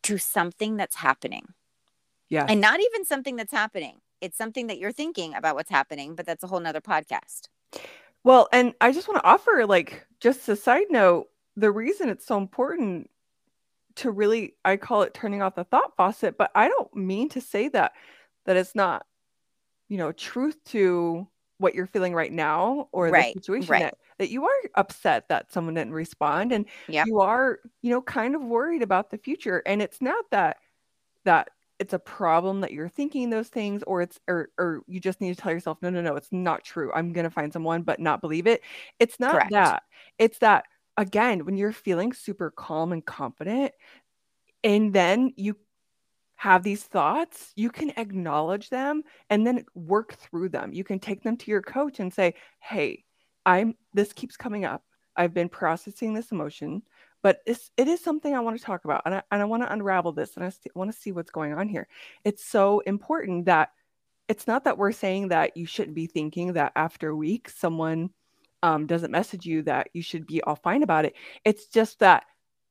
to 0.02 0.18
something 0.18 0.76
that's 0.76 0.96
happening 0.96 1.54
Yes. 2.28 2.46
and 2.50 2.60
not 2.60 2.80
even 2.80 3.04
something 3.04 3.36
that's 3.36 3.52
happening. 3.52 4.00
It's 4.20 4.36
something 4.36 4.66
that 4.68 4.78
you're 4.78 4.92
thinking 4.92 5.34
about 5.34 5.54
what's 5.54 5.70
happening, 5.70 6.14
but 6.14 6.26
that's 6.26 6.42
a 6.44 6.46
whole 6.46 6.60
nother 6.60 6.80
podcast. 6.80 7.48
Well, 8.24 8.48
and 8.52 8.74
I 8.80 8.92
just 8.92 9.08
want 9.08 9.20
to 9.20 9.26
offer, 9.26 9.64
like, 9.66 10.06
just 10.20 10.48
a 10.48 10.56
side 10.56 10.86
note 10.90 11.28
the 11.56 11.70
reason 11.70 12.08
it's 12.08 12.26
so 12.26 12.36
important 12.38 13.10
to 13.96 14.10
really, 14.10 14.54
I 14.64 14.76
call 14.76 15.02
it 15.02 15.14
turning 15.14 15.42
off 15.42 15.56
the 15.56 15.64
thought 15.64 15.96
faucet, 15.96 16.38
but 16.38 16.50
I 16.54 16.68
don't 16.68 16.94
mean 16.94 17.28
to 17.30 17.40
say 17.40 17.68
that, 17.70 17.92
that 18.44 18.56
it's 18.56 18.74
not, 18.74 19.06
you 19.88 19.98
know, 19.98 20.12
truth 20.12 20.62
to 20.66 21.26
what 21.58 21.74
you're 21.74 21.86
feeling 21.86 22.14
right 22.14 22.32
now 22.32 22.88
or 22.92 23.10
Right, 23.10 23.34
the 23.34 23.40
situation 23.42 23.72
right. 23.72 23.80
that, 23.82 23.94
that 24.18 24.30
you 24.30 24.44
are 24.44 24.70
upset 24.76 25.28
that 25.28 25.52
someone 25.52 25.74
didn't 25.74 25.94
respond 25.94 26.52
and 26.52 26.66
Yep. 26.88 27.06
you 27.08 27.20
are, 27.20 27.58
you 27.82 27.90
know, 27.90 28.02
kind 28.02 28.36
of 28.36 28.42
worried 28.42 28.82
about 28.82 29.10
the 29.10 29.18
future. 29.18 29.62
And 29.66 29.82
it's 29.82 30.00
not 30.00 30.24
that, 30.30 30.58
that 31.24 31.50
it's 31.78 31.92
a 31.92 31.98
problem 31.98 32.60
that 32.60 32.72
you're 32.72 32.88
thinking 32.88 33.30
those 33.30 33.48
things 33.48 33.82
or 33.86 34.02
it's 34.02 34.18
or 34.26 34.50
or 34.58 34.82
you 34.86 35.00
just 35.00 35.20
need 35.20 35.34
to 35.34 35.40
tell 35.40 35.52
yourself 35.52 35.78
no 35.80 35.90
no 35.90 36.00
no 36.00 36.16
it's 36.16 36.32
not 36.32 36.64
true. 36.64 36.92
I'm 36.94 37.12
going 37.12 37.24
to 37.24 37.30
find 37.30 37.52
someone 37.52 37.82
but 37.82 38.00
not 38.00 38.20
believe 38.20 38.46
it. 38.46 38.62
It's 38.98 39.20
not 39.20 39.32
Correct. 39.32 39.50
that. 39.50 39.82
It's 40.18 40.38
that 40.38 40.64
again 40.96 41.44
when 41.44 41.56
you're 41.56 41.72
feeling 41.72 42.12
super 42.12 42.50
calm 42.50 42.92
and 42.92 43.04
confident 43.04 43.72
and 44.64 44.92
then 44.92 45.32
you 45.36 45.56
have 46.34 46.62
these 46.62 46.84
thoughts 46.84 47.52
you 47.56 47.70
can 47.70 47.90
acknowledge 47.96 48.70
them 48.70 49.02
and 49.30 49.46
then 49.46 49.64
work 49.74 50.14
through 50.14 50.48
them. 50.48 50.72
You 50.72 50.84
can 50.84 50.98
take 50.98 51.22
them 51.22 51.36
to 51.38 51.50
your 51.50 51.62
coach 51.62 52.00
and 52.00 52.12
say 52.12 52.34
hey 52.60 53.04
i'm 53.46 53.74
this 53.94 54.12
keeps 54.12 54.36
coming 54.36 54.64
up. 54.64 54.82
I've 55.16 55.34
been 55.34 55.48
processing 55.48 56.14
this 56.14 56.32
emotion 56.32 56.82
but 57.22 57.40
it's, 57.46 57.70
it 57.76 57.88
is 57.88 58.00
something 58.02 58.34
I 58.34 58.40
want 58.40 58.58
to 58.58 58.64
talk 58.64 58.84
about 58.84 59.02
and 59.04 59.16
I, 59.16 59.22
and 59.30 59.42
I 59.42 59.44
want 59.44 59.62
to 59.62 59.72
unravel 59.72 60.12
this 60.12 60.36
and 60.36 60.44
I 60.44 60.50
st- 60.50 60.74
want 60.74 60.92
to 60.92 60.98
see 60.98 61.12
what's 61.12 61.30
going 61.30 61.52
on 61.52 61.68
here. 61.68 61.88
It's 62.24 62.44
so 62.44 62.80
important 62.80 63.46
that 63.46 63.70
it's 64.28 64.46
not 64.46 64.64
that 64.64 64.78
we're 64.78 64.92
saying 64.92 65.28
that 65.28 65.56
you 65.56 65.66
shouldn't 65.66 65.94
be 65.94 66.06
thinking 66.06 66.52
that 66.52 66.72
after 66.76 67.08
a 67.08 67.16
week 67.16 67.48
someone 67.48 68.10
um, 68.62 68.86
doesn't 68.86 69.10
message 69.10 69.46
you 69.46 69.62
that 69.62 69.88
you 69.92 70.02
should 70.02 70.26
be 70.26 70.42
all 70.42 70.56
fine 70.56 70.82
about 70.82 71.04
it. 71.04 71.14
It's 71.44 71.66
just 71.66 72.00
that 72.00 72.24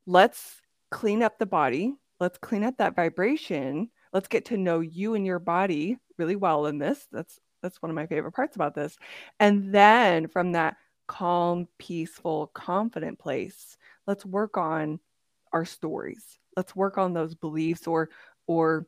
let's 0.05 0.61
clean 0.91 1.23
up 1.23 1.39
the 1.39 1.45
body, 1.45 1.93
let's 2.19 2.37
clean 2.37 2.63
up 2.63 2.77
that 2.77 2.95
vibration, 2.95 3.89
let's 4.13 4.27
get 4.27 4.45
to 4.45 4.57
know 4.57 4.79
you 4.79 5.15
and 5.15 5.25
your 5.25 5.39
body 5.39 5.97
really 6.17 6.35
well 6.35 6.65
in 6.67 6.77
this. 6.77 7.07
That's 7.11 7.39
that's 7.61 7.81
one 7.81 7.89
of 7.89 7.95
my 7.95 8.05
favorite 8.05 8.33
parts 8.33 8.55
about 8.55 8.75
this. 8.75 8.97
And 9.39 9.73
then 9.73 10.27
from 10.27 10.51
that 10.53 10.77
calm, 11.07 11.67
peaceful, 11.79 12.47
confident 12.53 13.17
place, 13.17 13.77
let's 14.07 14.25
work 14.25 14.57
on 14.57 14.99
our 15.53 15.65
stories. 15.65 16.23
Let's 16.55 16.75
work 16.75 16.97
on 16.97 17.13
those 17.13 17.35
beliefs 17.35 17.85
or 17.85 18.09
or 18.47 18.87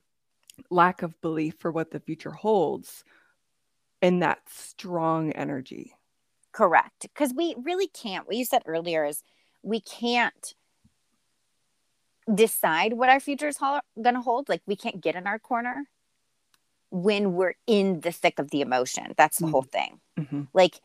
lack 0.69 1.03
of 1.03 1.19
belief 1.21 1.55
for 1.59 1.71
what 1.71 1.91
the 1.91 1.99
future 1.99 2.31
holds 2.31 3.03
in 4.01 4.19
that 4.19 4.39
strong 4.49 5.31
energy. 5.33 5.93
Correct. 6.51 7.01
Because 7.01 7.33
we 7.33 7.55
really 7.61 7.87
can't. 7.87 8.25
What 8.25 8.35
you 8.35 8.45
said 8.45 8.63
earlier 8.65 9.05
is 9.05 9.23
we 9.61 9.79
can't 9.81 10.55
decide 12.33 12.93
what 12.93 13.09
our 13.09 13.19
future 13.19 13.47
is 13.47 13.57
ho- 13.57 13.81
going 14.01 14.15
to 14.15 14.21
hold. 14.21 14.49
Like 14.49 14.61
we 14.65 14.75
can't 14.75 15.01
get 15.01 15.15
in 15.15 15.27
our 15.27 15.39
corner 15.39 15.85
when 16.91 17.33
we're 17.33 17.55
in 17.67 17.99
the 18.01 18.11
thick 18.11 18.39
of 18.39 18.51
the 18.51 18.61
emotion. 18.61 19.13
That's 19.17 19.37
the 19.37 19.47
Mm. 19.47 19.51
whole 19.51 19.61
thing. 19.63 20.01
Mhm. 20.17 20.47
Like, 20.53 20.79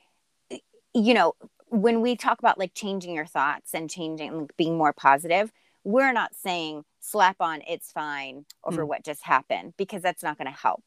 you 0.93 1.15
know, 1.15 1.35
when 1.81 2.01
we 2.01 2.15
talk 2.17 2.39
about 2.39 2.59
like 2.59 2.73
changing 2.75 3.15
your 3.15 3.27
thoughts 3.27 3.75
and 3.75 3.91
changing, 3.91 4.39
like, 4.39 4.57
being 4.57 4.77
more 4.77 4.93
positive, 4.93 5.53
we're 5.83 6.13
not 6.13 6.35
saying 6.35 6.85
slap 7.01 7.37
on 7.41 7.63
it's 7.67 7.91
fine 7.93 8.47
over 8.63 8.85
Mm. 8.85 8.89
what 8.89 9.05
just 9.05 9.25
happened 9.25 9.75
because 9.77 10.01
that's 10.03 10.23
not 10.23 10.39
going 10.39 10.47
to 10.51 10.57
help. 10.59 10.85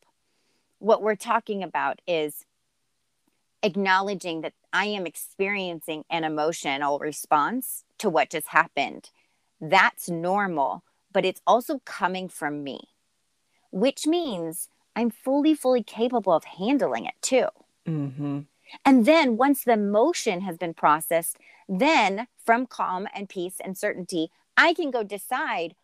What 0.79 1.01
we're 1.01 1.15
talking 1.15 1.61
about 1.61 2.01
is 2.07 2.45
acknowledging 3.63 4.41
that 4.41 4.53
I 4.71 4.85
am 4.85 5.05
experiencing 5.05 6.05
an 6.09 6.23
emotional 6.23 6.99
response 6.99 7.83
to 7.97 8.09
what 8.09 8.29
just 8.29 8.47
happened. 8.47 9.09
That's 9.59 10.09
normal, 10.09 10.83
but 11.11 11.25
it's 11.25 11.41
also 11.45 11.79
coming 11.83 12.29
from 12.29 12.63
me, 12.63 12.89
which 13.71 14.05
means 14.07 14.69
I'm 14.95 15.09
fully, 15.09 15.53
fully 15.53 15.83
capable 15.83 16.33
of 16.33 16.43
handling 16.45 17.05
it 17.05 17.15
too. 17.21 17.47
Mhm. 17.85 18.45
And 18.85 19.05
then 19.05 19.37
once 19.37 19.63
the 19.63 19.73
emotion 19.73 20.41
has 20.41 20.57
been 20.57 20.73
processed, 20.73 21.37
then 21.67 22.27
from 22.43 22.65
calm 22.65 23.07
and 23.13 23.29
peace 23.29 23.55
and 23.63 23.77
certainty, 23.77 24.31
I 24.55 24.73
can 24.73 24.91
go 24.91 25.03
decide 25.03 25.75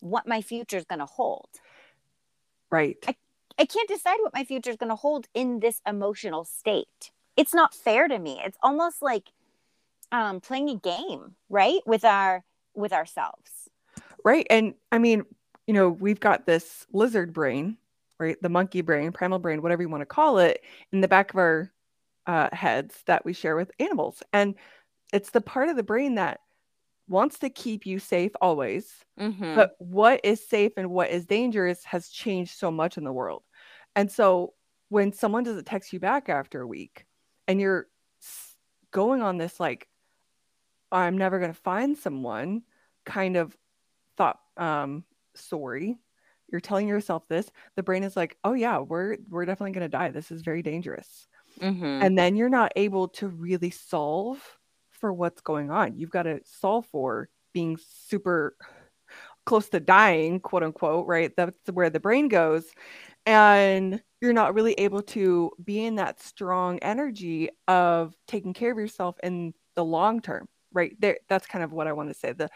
what 0.00 0.26
my 0.26 0.40
future 0.40 0.76
is 0.76 0.84
going 0.84 0.98
to 0.98 1.06
hold. 1.06 1.48
Right. 2.70 2.96
I 3.58 3.64
can't 3.64 3.88
decide 3.88 4.18
what 4.20 4.34
my 4.34 4.44
future 4.44 4.70
is 4.70 4.76
going 4.76 4.90
to 4.90 4.96
hold 4.96 5.28
in 5.34 5.60
this 5.60 5.80
emotional 5.86 6.44
state. 6.44 7.10
It's 7.36 7.54
not 7.54 7.74
fair 7.74 8.08
to 8.08 8.18
me. 8.18 8.40
It's 8.44 8.58
almost 8.62 9.02
like 9.02 9.28
um, 10.10 10.40
playing 10.40 10.68
a 10.70 10.76
game, 10.76 11.36
right? 11.48 11.80
With 11.86 12.04
our 12.04 12.44
with 12.74 12.92
ourselves. 12.92 13.68
Right. 14.24 14.46
And 14.50 14.74
I 14.90 14.98
mean, 14.98 15.24
you 15.66 15.74
know, 15.74 15.90
we've 15.90 16.20
got 16.20 16.46
this 16.46 16.86
lizard 16.92 17.32
brain, 17.32 17.76
right? 18.18 18.40
The 18.40 18.48
monkey 18.48 18.80
brain, 18.80 19.12
primal 19.12 19.38
brain, 19.38 19.62
whatever 19.62 19.82
you 19.82 19.88
want 19.88 20.02
to 20.02 20.06
call 20.06 20.38
it, 20.38 20.62
in 20.92 21.00
the 21.00 21.08
back 21.08 21.32
of 21.32 21.38
our 21.38 21.70
uh, 22.26 22.48
heads 22.52 22.96
that 23.06 23.24
we 23.24 23.32
share 23.32 23.56
with 23.56 23.70
animals. 23.78 24.22
And 24.32 24.54
it's 25.12 25.30
the 25.30 25.40
part 25.40 25.68
of 25.68 25.76
the 25.76 25.82
brain 25.82 26.16
that 26.16 26.40
wants 27.08 27.38
to 27.40 27.50
keep 27.50 27.84
you 27.86 27.98
safe 27.98 28.32
always. 28.40 28.92
Mm-hmm. 29.20 29.54
But 29.54 29.72
what 29.78 30.20
is 30.24 30.46
safe 30.46 30.72
and 30.76 30.90
what 30.90 31.10
is 31.10 31.26
dangerous 31.26 31.84
has 31.84 32.08
changed 32.08 32.58
so 32.58 32.70
much 32.70 32.96
in 32.96 33.04
the 33.04 33.12
world. 33.12 33.42
And 33.94 34.10
so 34.10 34.54
when 34.88 35.12
someone 35.12 35.44
doesn't 35.44 35.66
text 35.66 35.92
you 35.92 36.00
back 36.00 36.28
after 36.28 36.60
a 36.60 36.66
week 36.66 37.06
and 37.48 37.60
you're 37.60 37.86
going 38.90 39.22
on 39.22 39.38
this, 39.38 39.58
like, 39.58 39.88
I'm 40.90 41.16
never 41.16 41.38
going 41.38 41.52
to 41.52 41.60
find 41.60 41.96
someone 41.96 42.62
kind 43.04 43.36
of 43.36 43.56
thought 44.16 44.38
um, 44.56 45.04
sorry. 45.34 45.98
You're 46.50 46.60
telling 46.60 46.88
yourself 46.88 47.26
this. 47.28 47.50
The 47.76 47.82
brain 47.82 48.04
is 48.04 48.16
like, 48.16 48.36
oh 48.44 48.52
yeah, 48.52 48.78
we're 48.78 49.16
we're 49.28 49.46
definitely 49.46 49.72
gonna 49.72 49.88
die. 49.88 50.10
This 50.10 50.30
is 50.30 50.42
very 50.42 50.62
dangerous. 50.62 51.26
Mhm. 51.62 52.02
And 52.02 52.18
then 52.18 52.36
you're 52.36 52.48
not 52.48 52.72
able 52.76 53.08
to 53.10 53.28
really 53.28 53.70
solve 53.70 54.58
for 54.90 55.12
what's 55.12 55.40
going 55.42 55.70
on. 55.70 55.98
You've 55.98 56.10
got 56.10 56.24
to 56.24 56.40
solve 56.44 56.86
for 56.86 57.28
being 57.54 57.78
super 57.78 58.56
close 59.46 59.68
to 59.70 59.80
dying, 59.80 60.40
quote 60.40 60.62
unquote, 60.62 61.06
right? 61.06 61.32
That's 61.36 61.56
where 61.72 61.90
the 61.90 62.00
brain 62.00 62.28
goes. 62.28 62.66
And 63.26 64.02
you're 64.20 64.32
not 64.32 64.54
really 64.54 64.74
able 64.74 65.02
to 65.02 65.52
be 65.64 65.84
in 65.84 65.96
that 65.96 66.22
strong 66.22 66.78
energy 66.80 67.50
of 67.68 68.14
taking 68.28 68.54
care 68.54 68.72
of 68.72 68.78
yourself 68.78 69.16
in 69.22 69.54
the 69.76 69.84
long 69.84 70.20
term, 70.20 70.48
right? 70.72 70.96
There 71.00 71.18
that's 71.28 71.46
kind 71.46 71.64
of 71.64 71.72
what 71.72 71.88
I 71.88 71.92
want 71.92 72.10
to 72.10 72.14
say. 72.14 72.32
The 72.32 72.50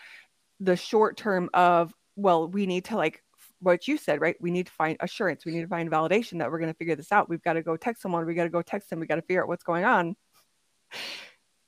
the 0.60 0.76
short 0.76 1.16
term 1.16 1.50
of, 1.54 1.92
well, 2.16 2.48
we 2.48 2.66
need 2.66 2.86
to 2.86 2.96
like 2.96 3.22
what 3.60 3.88
you 3.88 3.96
said, 3.96 4.20
right? 4.20 4.36
We 4.40 4.50
need 4.50 4.66
to 4.66 4.72
find 4.72 4.96
assurance. 5.00 5.44
We 5.44 5.52
need 5.52 5.62
to 5.62 5.68
find 5.68 5.90
validation 5.90 6.38
that 6.38 6.50
we're 6.50 6.58
going 6.58 6.72
to 6.72 6.76
figure 6.76 6.96
this 6.96 7.12
out. 7.12 7.28
We've 7.28 7.42
got 7.42 7.54
to 7.54 7.62
go 7.62 7.76
text 7.76 8.02
someone. 8.02 8.26
We 8.26 8.34
got 8.34 8.44
to 8.44 8.50
go 8.50 8.62
text 8.62 8.90
them. 8.90 9.00
We 9.00 9.06
got 9.06 9.16
to 9.16 9.22
figure 9.22 9.42
out 9.42 9.48
what's 9.48 9.64
going 9.64 9.84
on. 9.84 10.16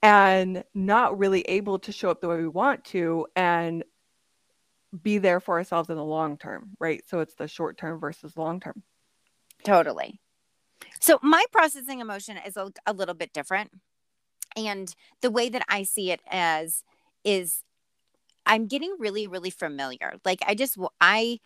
And 0.03 0.65
not 0.75 1.19
really 1.19 1.43
able 1.43 1.81
to 1.81 1.93
show 1.93 2.11
up 2.11 2.21
the 2.21 2.29
way 2.29 2.37
we 2.37 2.49
want 2.49 2.85
to 2.87 3.27
and 3.35 3.85
be 5.03 5.19
there 5.19 5.41
for 5.41 5.59
ourselves 5.59 5.91
in 5.91 5.97
the 5.97 6.05
long 6.05 6.39
term, 6.39 6.71
right? 6.79 7.03
So 7.09 7.21
it's 7.21 7.35
the 7.35 7.49
short 7.49 7.77
term 7.79 7.99
versus 7.99 8.37
long 8.37 8.61
term. 8.61 8.83
Totally. 9.65 10.21
So 11.01 11.19
my 11.23 11.45
processing 11.53 12.01
emotion 12.01 12.39
is 12.47 12.57
a, 12.57 12.73
a 12.87 12.93
little 12.93 13.15
bit 13.15 13.33
different. 13.33 13.71
And 14.57 14.95
the 15.21 15.31
way 15.31 15.49
that 15.49 15.65
I 15.69 15.83
see 15.83 16.11
it 16.11 16.21
as 16.31 16.85
is 17.25 17.63
I'm 18.47 18.67
getting 18.67 18.97
really, 18.99 19.27
really 19.27 19.51
familiar. 19.51 20.15
Like 20.25 20.41
I 20.47 20.55
just, 20.55 20.79
I, 21.01 21.41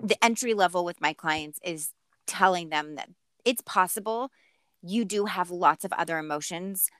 the 0.00 0.22
entry 0.24 0.54
level 0.54 0.84
with 0.84 1.00
my 1.00 1.12
clients 1.12 1.58
is 1.62 1.92
telling 2.26 2.68
them 2.68 2.96
that 2.96 3.08
it's 3.44 3.62
possible 3.62 4.30
you 4.82 5.04
do 5.04 5.26
have 5.26 5.50
lots 5.50 5.84
of 5.84 5.92
other 5.92 6.18
emotions 6.18 6.90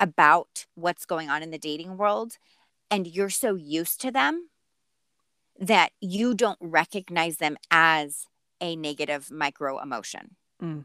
about 0.00 0.66
what's 0.74 1.04
going 1.04 1.28
on 1.28 1.42
in 1.42 1.50
the 1.50 1.58
dating 1.58 1.96
world 1.96 2.38
and 2.90 3.06
you're 3.06 3.30
so 3.30 3.54
used 3.54 4.00
to 4.00 4.10
them 4.10 4.48
that 5.58 5.90
you 6.00 6.34
don't 6.34 6.58
recognize 6.60 7.38
them 7.38 7.56
as 7.70 8.26
a 8.60 8.76
negative 8.76 9.30
micro 9.30 9.80
emotion. 9.80 10.36
Mm. 10.62 10.84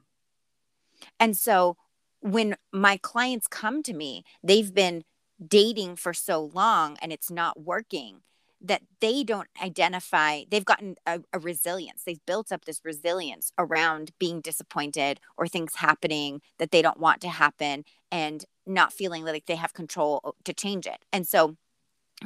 And 1.19 1.37
so 1.37 1.77
when 2.21 2.55
my 2.71 2.97
clients 2.97 3.47
come 3.47 3.83
to 3.83 3.93
me, 3.93 4.23
they've 4.43 4.73
been 4.73 5.03
dating 5.45 5.95
for 5.95 6.13
so 6.13 6.51
long 6.53 6.97
and 7.01 7.11
it's 7.11 7.31
not 7.31 7.59
working 7.59 8.21
that 8.63 8.83
they 8.99 9.23
don't 9.23 9.47
identify 9.61 10.43
they've 10.49 10.65
gotten 10.65 10.95
a, 11.07 11.19
a, 11.33 11.39
resilience 11.39 12.03
they've 12.03 12.25
built 12.25 12.51
up 12.51 12.65
this 12.65 12.81
resilience 12.83 13.51
around 13.57 14.11
being 14.19 14.39
disappointed 14.39 15.19
or 15.37 15.47
things 15.47 15.75
happening 15.75 16.41
that 16.59 16.71
they 16.71 16.81
don't 16.81 16.99
want 16.99 17.21
to 17.21 17.29
happen 17.29 17.83
and 18.11 18.45
not 18.65 18.93
feeling 18.93 19.25
like 19.25 19.45
they 19.45 19.55
have 19.55 19.73
control 19.73 20.35
to 20.43 20.53
change 20.53 20.85
it. 20.85 21.03
And 21.11 21.27
so 21.27 21.55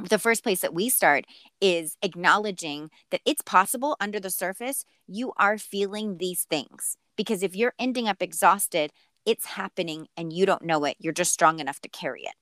the 0.02 0.18
first 0.18 0.42
place 0.42 0.60
that 0.60 0.74
we 0.74 0.88
start 0.90 1.24
is 1.60 1.96
acknowledging 2.02 2.90
that 3.10 3.22
it's 3.24 3.42
possible 3.42 3.96
under 4.00 4.20
the 4.20 4.30
surface 4.30 4.84
you 5.06 5.32
are 5.38 5.56
feeling 5.56 6.18
these 6.18 6.44
things. 6.44 6.96
Because 7.16 7.42
if 7.42 7.56
you're 7.56 7.72
ending 7.78 8.08
up 8.08 8.20
exhausted 8.20 8.92
it's 9.24 9.44
happening 9.44 10.06
and 10.16 10.32
you 10.32 10.46
don't 10.46 10.62
know 10.62 10.84
it. 10.84 10.96
You're 11.00 11.12
just 11.12 11.32
strong 11.32 11.58
enough 11.58 11.80
to 11.80 11.88
carry 11.88 12.22
it. 12.22 12.34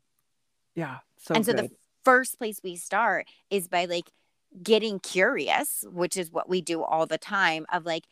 Yeah 0.75 0.99
so 1.25 1.35
and 1.35 1.47
so 1.47 1.53
good. 1.53 1.71
the 1.71 1.71
first 2.05 2.39
place 2.39 2.61
we 2.63 2.77
start 2.77 3.27
is 3.51 3.69
by 3.69 3.85
like 3.85 4.11
getting 4.63 5.01
curious 5.01 5.85
which 5.93 6.17
is 6.17 6.31
what 6.31 6.49
we 6.49 6.61
do 6.61 6.83
all 6.83 7.07
the 7.07 7.19
time 7.19 7.67
of 7.73 7.85
like 7.85 8.05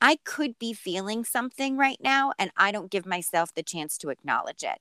i 0.00 0.18
could 0.24 0.58
be 0.58 0.72
feeling 0.72 1.24
something 1.24 1.76
right 1.76 1.98
now 2.00 2.32
and 2.38 2.50
i 2.56 2.70
don't 2.70 2.90
give 2.90 3.06
myself 3.06 3.54
the 3.54 3.62
chance 3.62 3.96
to 3.96 4.10
acknowledge 4.10 4.62
it 4.62 4.78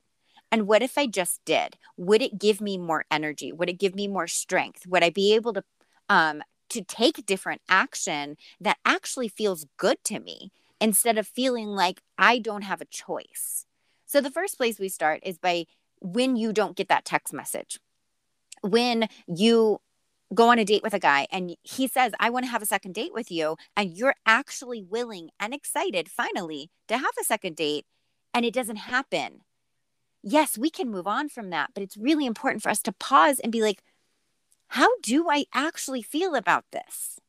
and 0.54 0.68
what 0.68 0.84
if 0.84 1.00
I 1.00 1.08
just 1.08 1.44
did? 1.46 1.78
Would 1.98 2.22
it 2.22 2.38
give 2.38 2.62
me 2.62 2.78
more 2.78 3.06
energy? 3.10 3.52
Would 3.52 3.70
it 3.70 3.80
give 3.80 3.96
me 3.96 4.08
more 4.08 4.28
strength? 4.28 4.86
Would 4.86 5.04
I 5.04 5.10
be 5.10 5.34
able 5.34 5.52
to 5.54 5.64
um, 6.10 6.44
to 6.70 6.84
take 6.84 7.26
different 7.26 7.62
action 7.68 8.38
that 8.62 8.78
actually 8.86 9.30
feels 9.30 9.66
good 9.78 9.98
to 10.04 10.20
me 10.20 10.52
instead 10.80 11.18
of 11.18 11.28
feeling 11.28 11.70
like 11.70 12.02
I 12.20 12.38
don't 12.38 12.62
have 12.62 12.82
a 12.82 12.86
choice? 12.86 13.66
So 14.06 14.22
the 14.22 14.30
first 14.30 14.58
place 14.58 14.78
we 14.78 14.90
start 14.90 15.22
is 15.24 15.40
by 15.40 15.66
when 16.02 16.36
you 16.36 16.54
don't 16.54 16.78
get 16.78 16.88
that 16.90 17.04
text 17.04 17.34
message. 17.34 17.80
When 18.64 19.08
you 19.28 19.80
go 20.34 20.50
on 20.50 20.58
a 20.58 20.66
date 20.66 20.82
with 20.82 20.96
a 20.96 21.00
guy 21.00 21.28
and 21.32 21.56
he 21.62 21.88
says, 21.88 22.14
I 22.20 22.32
want 22.32 22.46
to 22.46 22.52
have 22.52 22.64
a 22.64 22.66
second 22.66 22.96
date 22.96 23.14
with 23.14 23.30
you, 23.30 23.58
and 23.78 23.96
you're 23.96 24.16
actually 24.26 24.82
willing 24.82 25.30
and 25.40 25.54
excited 25.54 26.10
finally 26.10 26.72
to 26.88 26.98
have 26.98 27.14
a 27.22 27.24
second 27.24 27.56
date, 27.56 27.86
and 28.34 28.44
it 28.44 28.54
doesn't 28.54 28.78
happen 28.78 29.42
yes, 30.24 30.58
we 30.58 30.70
can 30.70 30.90
move 30.90 31.06
on 31.06 31.30
from 31.30 31.50
that, 31.50 31.72
but 31.74 31.84
it's 31.84 31.98
really 31.98 32.26
important 32.26 32.64
for 32.64 32.70
us 32.70 32.82
to 32.82 32.94
pause 32.94 33.40
and 33.40 33.52
be 33.52 33.62
like, 33.62 33.84
how 34.70 34.88
do 35.02 35.30
I 35.30 35.46
actually 35.54 36.02
feel 36.02 36.34
about 36.34 36.64
this? 36.72 37.20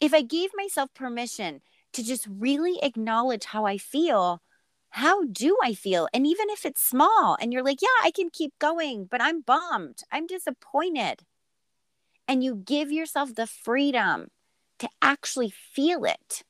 If 0.00 0.12
I 0.12 0.20
gave 0.20 0.50
myself 0.54 0.92
permission 0.94 1.62
to 1.94 2.04
just 2.04 2.28
really 2.28 2.78
acknowledge 2.82 3.46
how 3.46 3.64
I 3.64 3.78
feel, 3.78 4.42
how 4.92 5.24
do 5.24 5.56
I 5.62 5.74
feel? 5.74 6.08
And 6.12 6.26
even 6.26 6.50
if 6.50 6.66
it's 6.66 6.82
small 6.82 7.36
and 7.40 7.52
you're 7.52 7.64
like, 7.64 7.80
yeah, 7.82 7.88
I 8.04 8.10
can 8.10 8.30
keep 8.30 8.52
going, 8.58 9.06
but 9.06 9.22
I'm 9.22 9.40
bummed, 9.40 10.00
I'm 10.12 10.26
disappointed. 10.26 11.24
And 12.28 12.42
you 12.42 12.56
give 12.56 12.90
yourself 12.92 13.34
the 13.34 13.46
freedom 13.46 14.28
to 14.78 14.88
actually 15.00 15.50
feel 15.50 16.04
it, 16.04 16.44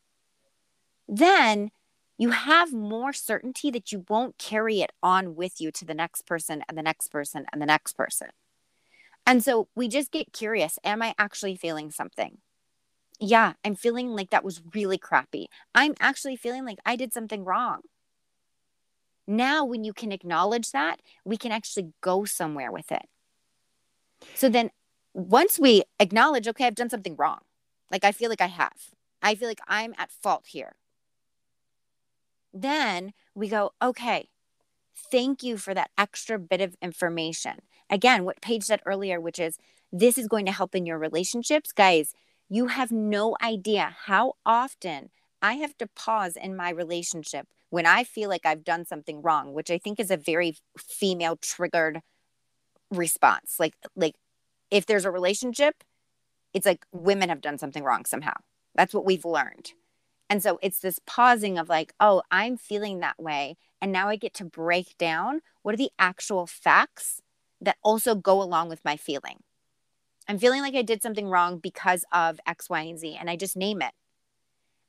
then 1.08 1.70
you 2.18 2.30
have 2.30 2.72
more 2.72 3.12
certainty 3.12 3.70
that 3.70 3.92
you 3.92 4.04
won't 4.08 4.38
carry 4.38 4.80
it 4.80 4.92
on 5.02 5.34
with 5.34 5.60
you 5.60 5.70
to 5.72 5.84
the 5.84 5.94
next 5.94 6.26
person 6.26 6.62
and 6.68 6.76
the 6.78 6.82
next 6.82 7.08
person 7.08 7.46
and 7.52 7.60
the 7.60 7.66
next 7.66 7.94
person. 7.94 8.28
And 9.26 9.42
so 9.44 9.68
we 9.74 9.88
just 9.88 10.10
get 10.10 10.32
curious 10.32 10.78
Am 10.84 11.02
I 11.02 11.14
actually 11.18 11.56
feeling 11.56 11.90
something? 11.90 12.38
Yeah, 13.20 13.54
I'm 13.64 13.76
feeling 13.76 14.10
like 14.10 14.30
that 14.30 14.44
was 14.44 14.62
really 14.74 14.98
crappy. 14.98 15.48
I'm 15.74 15.94
actually 16.00 16.36
feeling 16.36 16.64
like 16.64 16.78
I 16.84 16.96
did 16.96 17.12
something 17.12 17.44
wrong. 17.44 17.82
Now, 19.26 19.64
when 19.64 19.84
you 19.84 19.92
can 19.92 20.12
acknowledge 20.12 20.72
that, 20.72 21.00
we 21.24 21.36
can 21.36 21.52
actually 21.52 21.92
go 22.00 22.24
somewhere 22.24 22.72
with 22.72 22.90
it. 22.90 23.08
So 24.34 24.48
then, 24.48 24.70
once 25.14 25.58
we 25.58 25.82
acknowledge, 26.00 26.48
okay, 26.48 26.66
I've 26.66 26.74
done 26.74 26.90
something 26.90 27.16
wrong, 27.16 27.40
like 27.90 28.04
I 28.04 28.12
feel 28.12 28.30
like 28.30 28.40
I 28.40 28.46
have, 28.46 28.90
I 29.22 29.34
feel 29.34 29.48
like 29.48 29.60
I'm 29.68 29.94
at 29.98 30.10
fault 30.10 30.46
here 30.48 30.74
then 32.52 33.12
we 33.34 33.48
go, 33.48 33.72
okay, 33.82 34.28
thank 34.94 35.42
you 35.42 35.56
for 35.56 35.74
that 35.74 35.90
extra 35.96 36.38
bit 36.38 36.60
of 36.60 36.76
information. 36.82 37.60
Again, 37.90 38.24
what 38.24 38.42
Paige 38.42 38.64
said 38.64 38.80
earlier, 38.86 39.20
which 39.20 39.38
is 39.38 39.58
this 39.92 40.16
is 40.18 40.28
going 40.28 40.46
to 40.46 40.52
help 40.52 40.74
in 40.74 40.86
your 40.86 40.98
relationships. 40.98 41.72
Guys, 41.72 42.14
you 42.48 42.68
have 42.68 42.90
no 42.92 43.36
idea 43.42 43.96
how 44.04 44.34
often 44.44 45.10
I 45.40 45.54
have 45.54 45.76
to 45.78 45.86
pause 45.86 46.36
in 46.36 46.56
my 46.56 46.70
relationship 46.70 47.48
when 47.72 47.86
I 47.86 48.04
feel 48.04 48.28
like 48.28 48.44
I've 48.44 48.64
done 48.64 48.84
something 48.84 49.22
wrong, 49.22 49.54
which 49.54 49.70
I 49.70 49.78
think 49.78 49.98
is 49.98 50.10
a 50.10 50.18
very 50.18 50.56
female 50.76 51.36
triggered 51.36 52.02
response. 52.90 53.56
Like, 53.58 53.72
like 53.96 54.14
if 54.70 54.84
there's 54.84 55.06
a 55.06 55.10
relationship, 55.10 55.82
it's 56.52 56.66
like 56.66 56.84
women 56.92 57.30
have 57.30 57.40
done 57.40 57.56
something 57.56 57.82
wrong 57.82 58.04
somehow. 58.04 58.34
That's 58.74 58.92
what 58.92 59.06
we've 59.06 59.24
learned. 59.24 59.72
And 60.28 60.42
so 60.42 60.58
it's 60.60 60.80
this 60.80 60.98
pausing 61.06 61.58
of 61.58 61.70
like, 61.70 61.94
oh, 61.98 62.20
I'm 62.30 62.58
feeling 62.58 63.00
that 63.00 63.18
way. 63.18 63.56
And 63.80 63.90
now 63.90 64.10
I 64.10 64.16
get 64.16 64.34
to 64.34 64.44
break 64.44 64.98
down 64.98 65.40
what 65.62 65.72
are 65.72 65.78
the 65.78 65.92
actual 65.98 66.46
facts 66.46 67.22
that 67.58 67.78
also 67.82 68.14
go 68.14 68.42
along 68.42 68.68
with 68.68 68.84
my 68.84 68.98
feeling. 68.98 69.38
I'm 70.28 70.38
feeling 70.38 70.60
like 70.60 70.74
I 70.74 70.82
did 70.82 71.02
something 71.02 71.26
wrong 71.26 71.56
because 71.56 72.04
of 72.12 72.38
X, 72.46 72.68
Y, 72.68 72.82
and 72.82 72.98
Z, 72.98 73.16
and 73.18 73.30
I 73.30 73.36
just 73.36 73.56
name 73.56 73.80
it. 73.80 73.94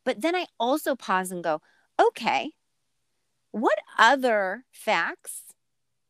But 0.04 0.20
then 0.20 0.36
I 0.36 0.48
also 0.60 0.98
pause 0.98 1.32
and 1.32 1.42
go, 1.42 1.62
okay, 1.98 2.52
what 3.54 3.80
other 4.00 4.66
facts 4.72 5.54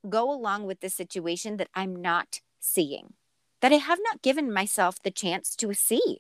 go 0.10 0.32
along 0.32 0.65
with 0.65 0.79
this 0.79 0.95
situation 0.95 1.58
that 1.58 1.67
I'm 1.75 2.01
not 2.01 2.39
seeing, 2.60 3.13
that 3.60 3.73
I 3.73 3.75
have 3.75 3.99
not 4.01 4.21
given 4.21 4.51
myself 4.51 5.01
the 5.03 5.12
chance 5.12 5.56
to 5.58 5.73
see? 5.73 6.19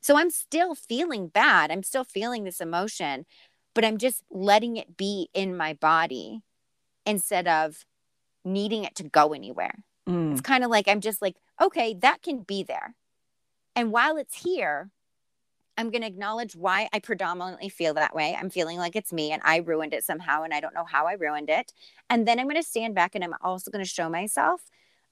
So 0.00 0.16
I'm 0.16 0.30
still 0.30 0.74
feeling 0.74 1.28
bad. 1.28 1.70
I'm 1.70 1.82
still 1.82 2.02
feeling 2.02 2.44
this 2.44 2.62
emotion, 2.62 3.26
but 3.74 3.84
I'm 3.84 3.98
just 3.98 4.22
letting 4.30 4.76
it 4.78 4.96
be 4.96 5.28
in 5.34 5.54
my 5.54 5.74
body 5.74 6.40
instead 7.04 7.46
of 7.46 7.84
needing 8.42 8.84
it 8.84 8.94
to 8.96 9.02
go 9.02 9.34
anywhere. 9.34 9.74
Mm. 10.08 10.32
It's 10.32 10.40
kind 10.40 10.64
of 10.64 10.70
like 10.70 10.88
I'm 10.88 11.02
just 11.02 11.20
like, 11.20 11.36
okay, 11.60 11.94
that 12.00 12.22
can 12.22 12.40
be 12.40 12.62
there. 12.62 12.94
And 13.76 13.92
while 13.92 14.16
it's 14.16 14.42
here, 14.42 14.90
I'm 15.78 15.90
going 15.90 16.02
to 16.02 16.08
acknowledge 16.08 16.56
why 16.56 16.88
I 16.92 16.98
predominantly 16.98 17.68
feel 17.68 17.94
that 17.94 18.14
way. 18.14 18.36
I'm 18.38 18.50
feeling 18.50 18.78
like 18.78 18.96
it's 18.96 19.12
me 19.12 19.30
and 19.30 19.40
I 19.44 19.58
ruined 19.58 19.94
it 19.94 20.02
somehow 20.02 20.42
and 20.42 20.52
I 20.52 20.58
don't 20.58 20.74
know 20.74 20.84
how 20.84 21.06
I 21.06 21.12
ruined 21.12 21.48
it. 21.48 21.72
And 22.10 22.26
then 22.26 22.40
I'm 22.40 22.46
going 22.48 22.60
to 22.60 22.68
stand 22.68 22.96
back 22.96 23.14
and 23.14 23.22
I'm 23.22 23.34
also 23.42 23.70
going 23.70 23.84
to 23.84 23.88
show 23.88 24.10
myself, 24.10 24.62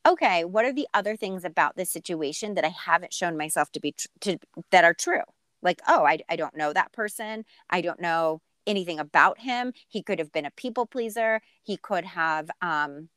okay, 0.06 0.44
what 0.44 0.64
are 0.64 0.72
the 0.72 0.88
other 0.92 1.16
things 1.16 1.44
about 1.44 1.76
this 1.76 1.90
situation 1.90 2.54
that 2.54 2.64
I 2.64 2.70
haven't 2.70 3.14
shown 3.14 3.36
myself 3.36 3.70
to 3.72 3.80
be 3.80 3.92
tr- 3.92 4.08
to 4.22 4.38
that 4.72 4.82
are 4.84 4.92
true? 4.92 5.22
Like, 5.62 5.80
oh, 5.86 6.04
I, 6.04 6.18
I 6.28 6.34
don't 6.34 6.56
know 6.56 6.72
that 6.72 6.92
person. 6.92 7.44
I 7.70 7.80
don't 7.80 8.00
know 8.00 8.42
anything 8.66 8.98
about 8.98 9.38
him. 9.38 9.72
He 9.86 10.02
could 10.02 10.18
have 10.18 10.32
been 10.32 10.44
a 10.44 10.50
people 10.50 10.84
pleaser. 10.84 11.42
He 11.62 11.76
could 11.76 12.04
have 12.04 12.50
um, 12.60 13.08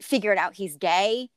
figured 0.00 0.38
out 0.38 0.54
he's 0.54 0.76
gay 0.76 1.28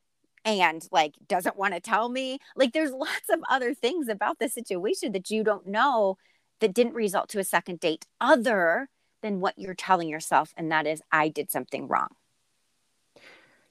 and 0.46 0.88
like 0.92 1.16
doesn't 1.28 1.58
want 1.58 1.74
to 1.74 1.80
tell 1.80 2.10
me. 2.10 2.40
Like, 2.56 2.74
there's 2.74 2.92
lots 2.94 3.30
of 3.30 3.40
other 3.50 3.74
things 3.74 4.08
about 4.08 4.40
the 4.40 4.50
situation 4.50 5.12
that 5.14 5.30
you 5.30 5.44
don't 5.44 5.68
know 5.68 6.18
that 6.60 6.74
didn't 6.74 6.94
result 6.94 7.30
to 7.30 7.40
a 7.40 7.44
second 7.44 7.80
date 7.80 8.06
other 8.20 8.90
than 9.22 9.40
what 9.40 9.58
you're 9.58 9.74
telling 9.74 10.10
yourself. 10.10 10.54
And 10.58 10.72
that 10.72 10.88
is, 10.88 11.02
I 11.12 11.30
did 11.30 11.52
something 11.52 11.88
wrong. 11.88 12.10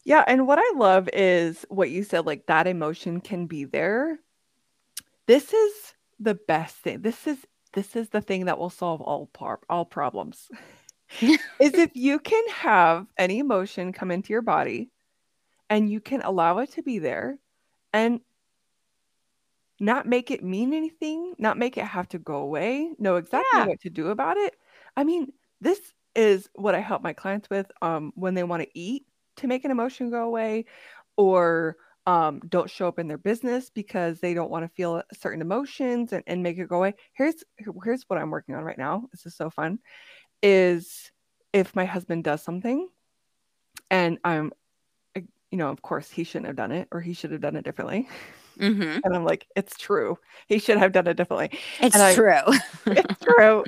Yeah. 0.05 0.25
And 0.27 0.47
what 0.47 0.59
I 0.59 0.73
love 0.77 1.09
is 1.13 1.67
what 1.69 1.91
you 1.91 2.03
said, 2.03 2.25
like 2.25 2.47
that 2.47 2.67
emotion 2.67 3.21
can 3.21 3.47
be 3.47 3.65
there. 3.65 4.19
This 5.27 5.53
is 5.53 5.95
the 6.19 6.35
best 6.35 6.77
thing. 6.77 7.03
This 7.03 7.27
is 7.27 7.39
this 7.75 7.95
is 7.95 8.09
the 8.09 8.23
thing 8.23 8.47
that 8.47 8.59
will 8.59 8.71
solve 8.71 9.03
all 9.03 9.27
par- 9.27 9.61
all 9.69 9.85
problems. 9.85 10.49
is 11.21 11.39
if 11.59 11.91
you 11.95 12.19
can 12.19 12.43
have 12.49 13.07
any 13.17 13.39
emotion 13.39 13.93
come 13.93 14.11
into 14.11 14.33
your 14.33 14.43
body 14.43 14.91
and 15.71 15.91
you 15.91 16.01
can 16.01 16.23
allow 16.23 16.59
it 16.59 16.73
to 16.73 16.83
be 16.83 16.99
there 16.99 17.39
and 17.93 18.21
not 19.81 20.07
make 20.07 20.31
it 20.31 20.43
mean 20.43 20.75
anything, 20.75 21.35
not 21.39 21.57
make 21.57 21.77
it 21.77 21.85
have 21.85 22.09
to 22.09 22.19
go 22.19 22.37
away, 22.37 22.91
know 22.99 23.17
exactly 23.17 23.61
yeah. 23.61 23.67
what 23.67 23.81
to 23.81 23.91
do 23.91 24.09
about 24.09 24.37
it. 24.37 24.55
I 24.97 25.05
mean, 25.05 25.33
this 25.61 25.81
is 26.15 26.49
what 26.55 26.75
I 26.75 26.81
help 26.81 27.03
my 27.03 27.13
clients 27.13 27.49
with 27.49 27.71
um, 27.81 28.13
when 28.17 28.35
they 28.35 28.43
want 28.43 28.63
to 28.63 28.79
eat 28.79 29.07
to 29.37 29.47
make 29.47 29.65
an 29.65 29.71
emotion 29.71 30.11
go 30.11 30.25
away 30.25 30.65
or 31.17 31.77
um, 32.07 32.41
don't 32.49 32.71
show 32.71 32.89
up 32.89 32.99
in 32.99 33.07
their 33.07 33.19
business 33.19 33.71
because 33.71 34.19
they 34.19 34.35
don't 34.35 34.51
want 34.51 34.65
to 34.65 34.75
feel 34.75 35.03
certain 35.13 35.43
emotions 35.43 36.13
and, 36.13 36.25
and 36.27 36.43
make 36.43 36.59
it 36.59 36.69
go 36.69 36.77
away. 36.77 36.95
Here's 37.13 37.45
here's 37.85 38.05
what 38.09 38.19
I'm 38.19 38.31
working 38.31 38.55
on 38.55 38.65
right 38.65 38.79
now. 38.79 39.05
This 39.13 39.27
is 39.27 39.37
so 39.37 39.51
fun. 39.51 39.79
Is 40.43 41.13
if 41.53 41.77
my 41.77 41.85
husband 41.85 42.25
does 42.25 42.43
something 42.43 42.89
and 43.91 44.19
I'm 44.25 44.53
you 45.51 45.59
know, 45.59 45.69
of 45.69 45.83
course 45.83 46.11
he 46.11 46.25
shouldn't 46.25 46.47
have 46.47 46.57
done 46.57 46.73
it 46.73 46.89
or 46.93 47.01
he 47.01 47.13
should 47.13 47.33
have 47.33 47.41
done 47.41 47.57
it 47.57 47.65
differently. 47.65 48.09
Mm-hmm. 48.59 49.01
And 49.05 49.17
I'm 49.17 49.25
like, 49.25 49.47
it's 49.55 49.77
true. 49.77 50.19
He 50.47 50.59
should 50.59 50.79
have 50.79 50.93
done 50.93 51.07
it 51.07 51.17
differently. 51.17 51.59
It's 51.81 51.97
I, 51.97 52.15
true. 52.15 52.43
it's 52.87 53.25
true. 53.25 53.65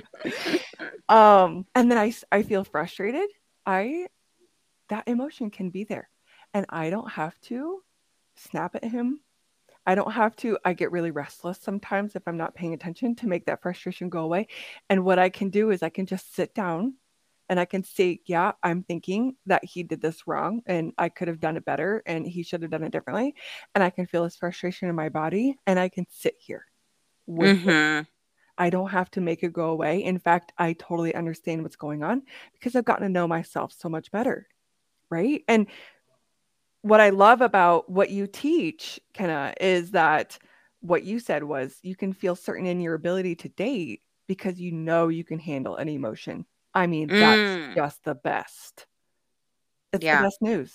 Um, 1.08 1.66
and 1.74 1.90
then 1.90 1.98
I, 1.98 2.12
I 2.32 2.42
feel 2.42 2.64
frustrated. 2.64 3.28
I, 3.64 4.08
that 4.88 5.06
emotion 5.06 5.50
can 5.50 5.70
be 5.70 5.84
there 5.84 6.10
and 6.52 6.66
I 6.68 6.90
don't 6.90 7.10
have 7.10 7.40
to 7.42 7.82
snap 8.36 8.74
at 8.74 8.84
him. 8.84 9.20
I 9.86 9.94
don't 9.94 10.12
have 10.12 10.36
to. 10.36 10.58
I 10.64 10.72
get 10.74 10.92
really 10.92 11.10
restless 11.10 11.58
sometimes 11.58 12.14
if 12.14 12.22
I'm 12.26 12.36
not 12.36 12.54
paying 12.54 12.74
attention 12.74 13.14
to 13.16 13.26
make 13.26 13.46
that 13.46 13.62
frustration 13.62 14.08
go 14.08 14.20
away. 14.20 14.48
And 14.88 15.04
what 15.04 15.18
I 15.18 15.30
can 15.30 15.48
do 15.48 15.70
is 15.70 15.82
I 15.82 15.88
can 15.88 16.06
just 16.06 16.34
sit 16.34 16.54
down 16.54 16.94
and 17.50 17.58
I 17.58 17.64
can 17.64 17.82
say, 17.82 18.20
yeah, 18.26 18.52
I'm 18.62 18.84
thinking 18.84 19.34
that 19.46 19.64
he 19.64 19.82
did 19.82 20.00
this 20.00 20.28
wrong 20.28 20.62
and 20.66 20.92
I 20.96 21.08
could 21.08 21.26
have 21.26 21.40
done 21.40 21.56
it 21.56 21.64
better 21.64 22.00
and 22.06 22.24
he 22.24 22.44
should 22.44 22.62
have 22.62 22.70
done 22.70 22.84
it 22.84 22.92
differently. 22.92 23.34
And 23.74 23.82
I 23.82 23.90
can 23.90 24.06
feel 24.06 24.22
his 24.22 24.36
frustration 24.36 24.88
in 24.88 24.94
my 24.94 25.08
body 25.08 25.58
and 25.66 25.76
I 25.76 25.88
can 25.88 26.06
sit 26.08 26.36
here 26.38 26.64
with 27.26 27.58
mm-hmm. 27.58 28.02
I 28.56 28.70
don't 28.70 28.90
have 28.90 29.10
to 29.12 29.20
make 29.20 29.42
it 29.42 29.52
go 29.52 29.70
away. 29.70 30.04
In 30.04 30.20
fact, 30.20 30.52
I 30.58 30.74
totally 30.74 31.12
understand 31.12 31.64
what's 31.64 31.74
going 31.74 32.04
on 32.04 32.22
because 32.52 32.76
I've 32.76 32.84
gotten 32.84 33.02
to 33.02 33.12
know 33.12 33.26
myself 33.26 33.74
so 33.76 33.88
much 33.88 34.12
better. 34.12 34.46
Right. 35.10 35.42
And 35.48 35.66
what 36.82 37.00
I 37.00 37.10
love 37.10 37.40
about 37.40 37.90
what 37.90 38.10
you 38.10 38.28
teach, 38.28 39.00
Kenna, 39.12 39.54
is 39.60 39.90
that 39.90 40.38
what 40.82 41.02
you 41.02 41.18
said 41.18 41.42
was 41.42 41.80
you 41.82 41.96
can 41.96 42.12
feel 42.12 42.36
certain 42.36 42.66
in 42.66 42.80
your 42.80 42.94
ability 42.94 43.34
to 43.36 43.48
date 43.48 44.02
because 44.28 44.60
you 44.60 44.70
know 44.70 45.08
you 45.08 45.24
can 45.24 45.40
handle 45.40 45.76
any 45.76 45.96
emotion 45.96 46.46
I 46.74 46.86
mean, 46.86 47.08
mm. 47.08 47.18
that's 47.18 47.74
just 47.74 48.04
the 48.04 48.14
best. 48.14 48.86
It's 49.92 50.04
yeah. 50.04 50.18
the 50.18 50.26
best 50.26 50.42
news. 50.42 50.74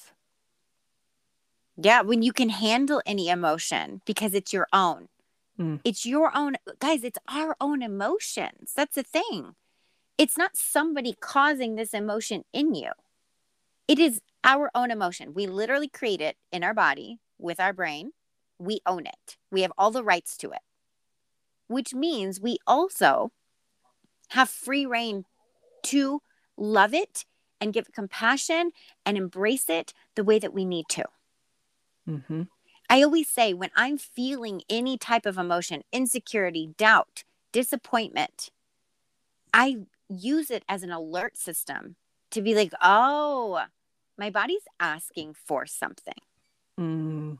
Yeah, 1.77 2.01
when 2.01 2.21
you 2.21 2.31
can 2.31 2.49
handle 2.49 3.01
any 3.05 3.29
emotion 3.29 4.01
because 4.05 4.33
it's 4.33 4.53
your 4.53 4.67
own. 4.71 5.07
Mm. 5.59 5.79
It's 5.83 6.05
your 6.05 6.35
own, 6.35 6.55
guys, 6.79 7.03
it's 7.03 7.19
our 7.27 7.55
own 7.59 7.81
emotions. 7.81 8.73
That's 8.75 8.95
the 8.95 9.03
thing. 9.03 9.55
It's 10.17 10.37
not 10.37 10.55
somebody 10.55 11.15
causing 11.19 11.75
this 11.75 11.93
emotion 11.93 12.43
in 12.53 12.73
you. 12.75 12.91
It 13.87 13.99
is 13.99 14.21
our 14.43 14.71
own 14.73 14.91
emotion. 14.91 15.33
We 15.33 15.47
literally 15.47 15.89
create 15.89 16.21
it 16.21 16.37
in 16.51 16.63
our 16.63 16.73
body 16.73 17.19
with 17.37 17.59
our 17.59 17.73
brain. 17.73 18.11
We 18.57 18.79
own 18.85 19.05
it. 19.05 19.37
We 19.51 19.61
have 19.61 19.73
all 19.77 19.91
the 19.91 20.03
rights 20.03 20.37
to 20.37 20.51
it, 20.51 20.61
which 21.67 21.93
means 21.93 22.39
we 22.39 22.57
also 22.65 23.31
have 24.29 24.49
free 24.49 24.85
rein 24.85 25.25
to 25.85 26.21
love 26.57 26.93
it 26.93 27.25
and 27.61 27.73
give 27.73 27.87
it 27.87 27.93
compassion 27.93 28.71
and 29.05 29.17
embrace 29.17 29.69
it 29.69 29.93
the 30.15 30.23
way 30.23 30.39
that 30.39 30.53
we 30.53 30.65
need 30.65 30.85
to. 30.89 31.05
Mm-hmm. 32.07 32.43
I 32.89 33.01
always 33.01 33.27
say 33.27 33.53
when 33.53 33.71
I'm 33.75 33.97
feeling 33.97 34.61
any 34.69 34.97
type 34.97 35.25
of 35.25 35.37
emotion, 35.37 35.81
insecurity, 35.91 36.73
doubt, 36.77 37.23
disappointment, 37.51 38.51
I 39.53 39.77
use 40.07 40.51
it 40.51 40.63
as 40.69 40.83
an 40.83 40.91
alert 40.91 41.37
system 41.37 41.95
to 42.31 42.41
be 42.41 42.53
like, 42.53 42.73
oh, 42.81 43.63
my 44.17 44.29
body's 44.29 44.67
asking 44.79 45.35
for 45.45 45.65
something. 45.65 46.13
Mm. 46.79 47.39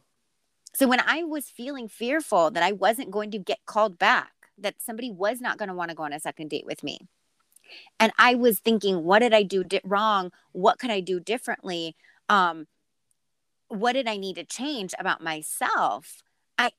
So 0.74 0.88
when 0.88 1.02
I 1.06 1.24
was 1.24 1.50
feeling 1.50 1.88
fearful 1.88 2.52
that 2.52 2.64
I 2.64 2.72
wasn't 2.72 3.12
going 3.12 3.32
to 3.32 3.38
get 3.38 3.66
called 3.66 4.00
back, 4.00 4.32
that 4.58 4.82
somebody 4.82 5.12
was 5.12 5.42
not 5.42 5.58
going 5.58 5.70
to 5.70 5.76
want 5.76 5.90
to 5.90 5.96
go 5.96 6.04
on 6.04 6.14
a 6.14 6.20
second 6.20 6.50
date 6.50 6.66
with 6.66 6.84
me, 6.84 7.00
and 8.00 8.12
i 8.18 8.36
was 8.36 8.60
thinking 8.60 9.04
what 9.04 9.20
did 9.20 9.34
i 9.34 9.44
do 9.44 9.64
di- 9.64 9.82
wrong? 9.84 10.32
What 10.52 10.80
could 10.80 10.92
i 10.92 11.00
do 11.00 11.20
differently? 11.20 11.96
Um 12.30 12.68
what 13.68 13.94
did 13.94 14.08
i 14.08 14.18
need 14.18 14.36
to 14.36 14.44
change 14.44 14.94
about 15.00 15.22
myself? 15.22 16.22
I 16.58 16.72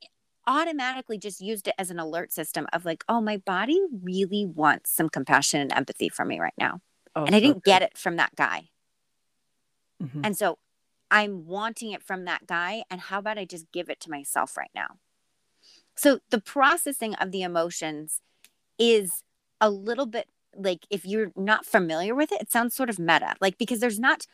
automatically 0.46 1.18
just 1.18 1.40
used 1.40 1.66
it 1.66 1.75
as 1.77 1.90
an 1.90 1.99
alert 1.99 2.33
system 2.33 2.66
of 2.72 2.85
like 2.85 3.05
oh 3.09 3.20
my 3.20 3.37
body 3.38 3.81
really 4.03 4.46
wants 4.46 4.94
some 4.94 5.09
compassion 5.09 5.61
and 5.61 5.72
empathy 5.72 6.09
from 6.09 6.29
me 6.29 6.40
right 6.40 6.55
now. 6.59 6.81
Oh, 7.14 7.25
and 7.25 7.35
i 7.35 7.40
didn't 7.40 7.59
okay. 7.59 7.72
get 7.72 7.83
it 7.83 7.96
from 7.99 8.16
that 8.16 8.35
guy. 8.37 8.68
Mm-hmm. 10.03 10.20
and 10.25 10.37
so 10.37 10.59
i'm 11.11 11.46
wanting 11.46 11.92
it 11.92 12.03
from 12.03 12.25
that 12.27 12.46
guy. 12.46 12.85
And 12.90 13.01
how 13.01 13.18
about 13.18 13.38
i 13.38 13.44
just 13.44 13.72
give 13.72 13.88
it 13.88 14.01
to 14.01 14.11
myself 14.11 14.57
right 14.57 14.70
now? 14.75 14.99
So 15.96 16.20
the 16.31 16.40
processing 16.40 17.14
of 17.14 17.33
the 17.33 17.42
emotions 17.42 18.20
is 18.79 19.22
a 19.61 19.70
little 19.70 20.07
bit 20.07 20.29
like 20.56 20.86
if 20.90 21.04
you're 21.04 21.32
not 21.36 21.66
familiar 21.66 22.14
with 22.14 22.32
it, 22.32 22.40
it 22.40 22.50
sounds 22.50 22.74
sort 22.74 22.90
of 22.90 22.98
meta, 22.98 23.34
like 23.40 23.58
because 23.58 23.80
there's 23.80 23.98
not 23.98 24.26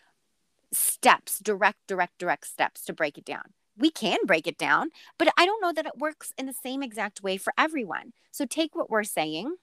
steps, 0.73 1.39
direct, 1.39 1.79
direct, 1.87 2.19
direct 2.19 2.47
steps 2.47 2.85
to 2.85 2.93
break 2.93 3.19
it 3.19 3.25
down. 3.25 3.55
We 3.77 3.91
can 3.91 4.19
break 4.27 4.47
it 4.47 4.59
down, 4.59 4.91
but 5.19 5.29
I 5.37 5.47
don't 5.47 5.63
know 5.63 5.73
that 5.73 5.87
it 5.87 5.99
works 5.99 6.33
in 6.37 6.47
the 6.47 6.53
same 6.53 6.83
exact 6.83 7.23
way 7.23 7.37
for 7.37 7.53
everyone. 7.59 8.13
So 8.31 8.45
take 8.45 8.75
what 8.75 8.91
we're 8.91 9.05
saying. 9.05 9.57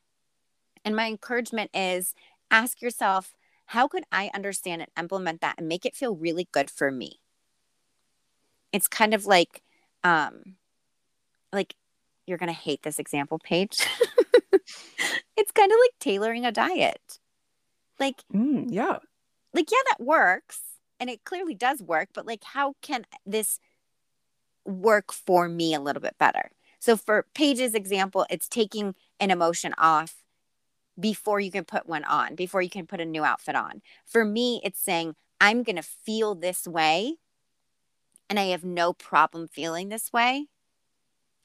And 0.84 0.96
my 0.96 1.08
encouragement 1.08 1.72
is 1.74 2.14
ask 2.50 2.82
yourself, 2.82 3.34
how 3.68 3.88
could 3.88 4.04
I 4.12 4.32
understand 4.34 4.82
and 4.82 4.92
implement 4.98 5.42
that 5.42 5.56
and 5.58 5.68
make 5.68 5.86
it 5.86 5.96
feel 5.96 6.16
really 6.16 6.48
good 6.52 6.72
for 6.72 6.92
me? 6.92 7.20
It's 8.72 8.88
kind 8.88 9.14
of 9.14 9.26
like, 9.26 9.62
um, 10.04 10.56
like 11.54 11.76
you're 12.26 12.38
gonna 12.38 12.54
hate 12.54 12.84
this 12.84 13.00
example 13.00 13.40
Paige. 13.40 13.78
it's 15.38 15.52
kind 15.52 15.72
of 15.72 15.78
like 15.82 16.00
tailoring 16.00 16.46
a 16.46 16.52
diet. 16.52 17.20
Like, 18.00 18.24
mm, 18.34 18.66
yeah. 18.70 18.98
Like, 19.54 19.72
yeah, 19.72 19.78
that 19.90 20.04
works. 20.04 20.62
And 21.00 21.10
it 21.10 21.24
clearly 21.24 21.56
does 21.56 21.82
work, 21.82 22.10
but 22.14 22.26
like, 22.26 22.44
how 22.44 22.76
can 22.82 23.06
this 23.26 23.60
work 24.66 25.14
for 25.14 25.48
me 25.48 25.74
a 25.74 25.80
little 25.80 26.02
bit 26.02 26.18
better? 26.18 26.52
So, 26.80 26.98
for 26.98 27.26
Paige's 27.34 27.74
example, 27.74 28.26
it's 28.30 28.48
taking 28.48 28.96
an 29.20 29.32
emotion 29.32 29.74
off 29.78 30.24
before 31.00 31.40
you 31.40 31.52
can 31.52 31.64
put 31.64 31.88
one 31.88 32.04
on, 32.04 32.36
before 32.36 32.62
you 32.62 32.70
can 32.70 32.86
put 32.86 33.00
a 33.00 33.06
new 33.06 33.24
outfit 33.24 33.56
on. 33.56 33.82
For 34.06 34.26
me, 34.26 34.62
it's 34.64 34.82
saying, 34.82 35.16
I'm 35.40 35.64
going 35.64 35.78
to 35.78 35.82
feel 35.82 36.36
this 36.36 36.68
way 36.68 37.16
and 38.30 38.40
I 38.40 38.46
have 38.46 38.64
no 38.64 38.94
problem 38.94 39.48
feeling 39.48 39.90
this 39.90 40.14
way 40.14 40.48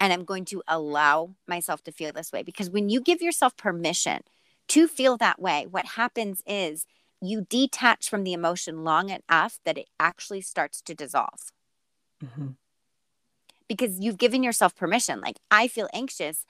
and 0.01 0.13
I'm 0.13 0.25
going 0.25 0.45
to 0.47 0.63
allow 0.67 1.35
myself 1.47 1.83
to 1.85 1.93
feel 1.93 2.13
this 2.13 2.33
way. 2.33 2.43
Because 2.43 2.71
when 2.71 2.89
you 2.89 3.01
give 3.01 3.23
yourself 3.23 3.57
permission 3.57 4.23
to 4.69 4.89
feel 4.89 5.17
that 5.19 5.41
way, 5.41 5.67
what 5.71 5.87
happens 5.87 6.43
is 6.47 6.87
you 7.21 7.47
detach 7.49 8.09
from 8.09 8.25
the 8.25 8.33
emotion 8.33 8.85
long 8.85 9.11
enough 9.11 9.59
that 9.65 9.79
it 9.79 9.89
actually 9.99 10.41
starts 10.41 10.81
to 10.83 10.95
dissolve. 10.95 11.53
Mm-hmm. 12.23 12.49
Because 13.69 13.99
you've 13.99 14.19
given 14.19 14.43
yourself 14.43 14.77
permission. 14.77 15.21
Like, 15.21 15.39
I 15.51 15.69
feel 15.69 15.89
anxious. 15.95 16.45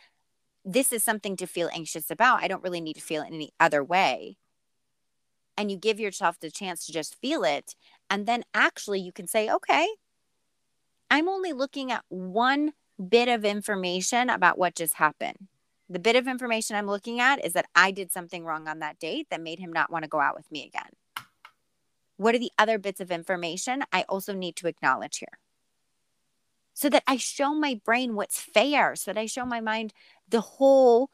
This 0.64 0.92
is 0.92 1.04
something 1.04 1.36
to 1.36 1.46
feel 1.46 1.70
anxious 1.72 2.10
about. 2.10 2.42
I 2.42 2.48
don't 2.48 2.62
really 2.62 2.80
need 2.80 2.94
to 2.94 3.00
feel 3.00 3.22
it 3.22 3.28
any 3.28 3.52
other 3.60 3.84
way. 3.84 4.36
And 5.56 5.70
you 5.70 5.76
give 5.76 6.00
yourself 6.00 6.40
the 6.40 6.50
chance 6.50 6.84
to 6.86 6.92
just 6.92 7.20
feel 7.20 7.44
it. 7.44 7.76
And 8.10 8.26
then 8.26 8.42
actually 8.52 9.00
you 9.00 9.12
can 9.12 9.28
say, 9.28 9.48
okay, 9.48 9.86
I'm 11.08 11.28
only 11.28 11.52
looking 11.52 11.92
at 11.92 12.04
one 12.08 12.72
bit 13.02 13.28
of 13.28 13.44
information 13.44 14.30
about 14.30 14.58
what 14.58 14.74
just 14.74 14.94
happened. 14.94 15.48
The 15.88 15.98
bit 15.98 16.16
of 16.16 16.26
information 16.26 16.76
I'm 16.76 16.86
looking 16.86 17.20
at 17.20 17.44
is 17.44 17.52
that 17.52 17.66
I 17.74 17.90
did 17.90 18.10
something 18.10 18.44
wrong 18.44 18.68
on 18.68 18.78
that 18.78 18.98
date 18.98 19.28
that 19.30 19.40
made 19.40 19.58
him 19.58 19.72
not 19.72 19.90
want 19.90 20.04
to 20.04 20.08
go 20.08 20.20
out 20.20 20.36
with 20.36 20.50
me 20.50 20.64
again. 20.64 20.90
What 22.16 22.34
are 22.34 22.38
the 22.38 22.52
other 22.58 22.78
bits 22.78 23.00
of 23.00 23.10
information 23.10 23.84
I 23.92 24.04
also 24.08 24.32
need 24.32 24.56
to 24.56 24.68
acknowledge 24.68 25.18
here? 25.18 25.38
So 26.72 26.88
that 26.88 27.02
I 27.06 27.16
show 27.16 27.54
my 27.54 27.80
brain 27.84 28.14
what's 28.14 28.40
fair, 28.40 28.96
so 28.96 29.12
that 29.12 29.20
I 29.20 29.26
show 29.26 29.44
my 29.44 29.60
mind 29.60 29.92
the 30.28 30.40
whole, 30.40 31.10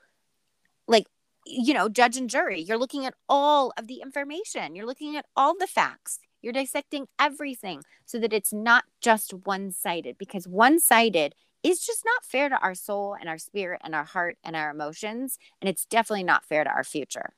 like, 0.87 1.07
you 1.47 1.75
know, 1.75 1.89
judge 1.89 2.17
and 2.17 2.31
jury. 2.31 2.61
You're 2.61 2.79
looking 2.79 3.07
at 3.07 3.15
all 3.29 3.73
of 3.77 3.87
the 3.87 4.01
information, 4.03 4.75
you're 4.75 4.87
looking 4.87 5.17
at 5.17 5.27
all 5.37 5.57
the 5.59 5.67
facts, 5.67 6.19
you're 6.43 6.53
dissecting 6.53 7.09
everything 7.19 7.83
so 8.05 8.19
that 8.19 8.33
it's 8.33 8.53
not 8.53 8.85
just 9.01 9.33
one 9.33 9.73
sided 9.73 10.17
because 10.17 10.47
one 10.47 10.79
sided 10.81 11.35
is 11.63 11.85
just 11.85 12.05
not 12.05 12.25
fair 12.25 12.49
to 12.49 12.59
our 12.59 12.75
soul 12.75 13.17
and 13.19 13.29
our 13.29 13.39
spirit 13.39 13.81
and 13.85 13.95
our 13.95 14.05
heart 14.05 14.39
and 14.45 14.57
our 14.57 14.71
emotions. 14.71 15.39
And 15.61 15.69
it's 15.69 15.85
definitely 15.85 16.25
not 16.25 16.45
fair 16.45 16.65
to 16.65 16.71
our 16.71 16.85
future. 16.85 17.35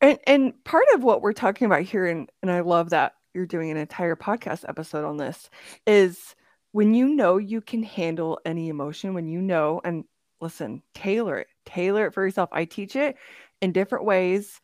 And, 0.00 0.18
and 0.26 0.64
part 0.64 0.86
of 0.94 1.04
what 1.04 1.22
we're 1.22 1.32
talking 1.32 1.66
about 1.66 1.82
here, 1.82 2.06
and, 2.06 2.30
and 2.42 2.50
I 2.50 2.60
love 2.60 2.90
that 2.90 3.14
you're 3.34 3.46
doing 3.46 3.70
an 3.70 3.76
entire 3.76 4.16
podcast 4.16 4.68
episode 4.68 5.04
on 5.04 5.16
this, 5.16 5.48
is 5.86 6.34
when 6.72 6.94
you 6.94 7.08
know 7.08 7.36
you 7.36 7.60
can 7.60 7.82
handle 7.82 8.40
any 8.44 8.68
emotion, 8.68 9.14
when 9.14 9.28
you 9.28 9.40
know, 9.40 9.80
and 9.84 10.04
listen, 10.40 10.82
tailor 10.94 11.38
it, 11.38 11.46
tailor 11.66 12.06
it 12.06 12.14
for 12.14 12.24
yourself. 12.24 12.48
I 12.52 12.64
teach 12.64 12.96
it 12.96 13.16
in 13.60 13.72
different 13.72 14.04
ways. 14.04 14.60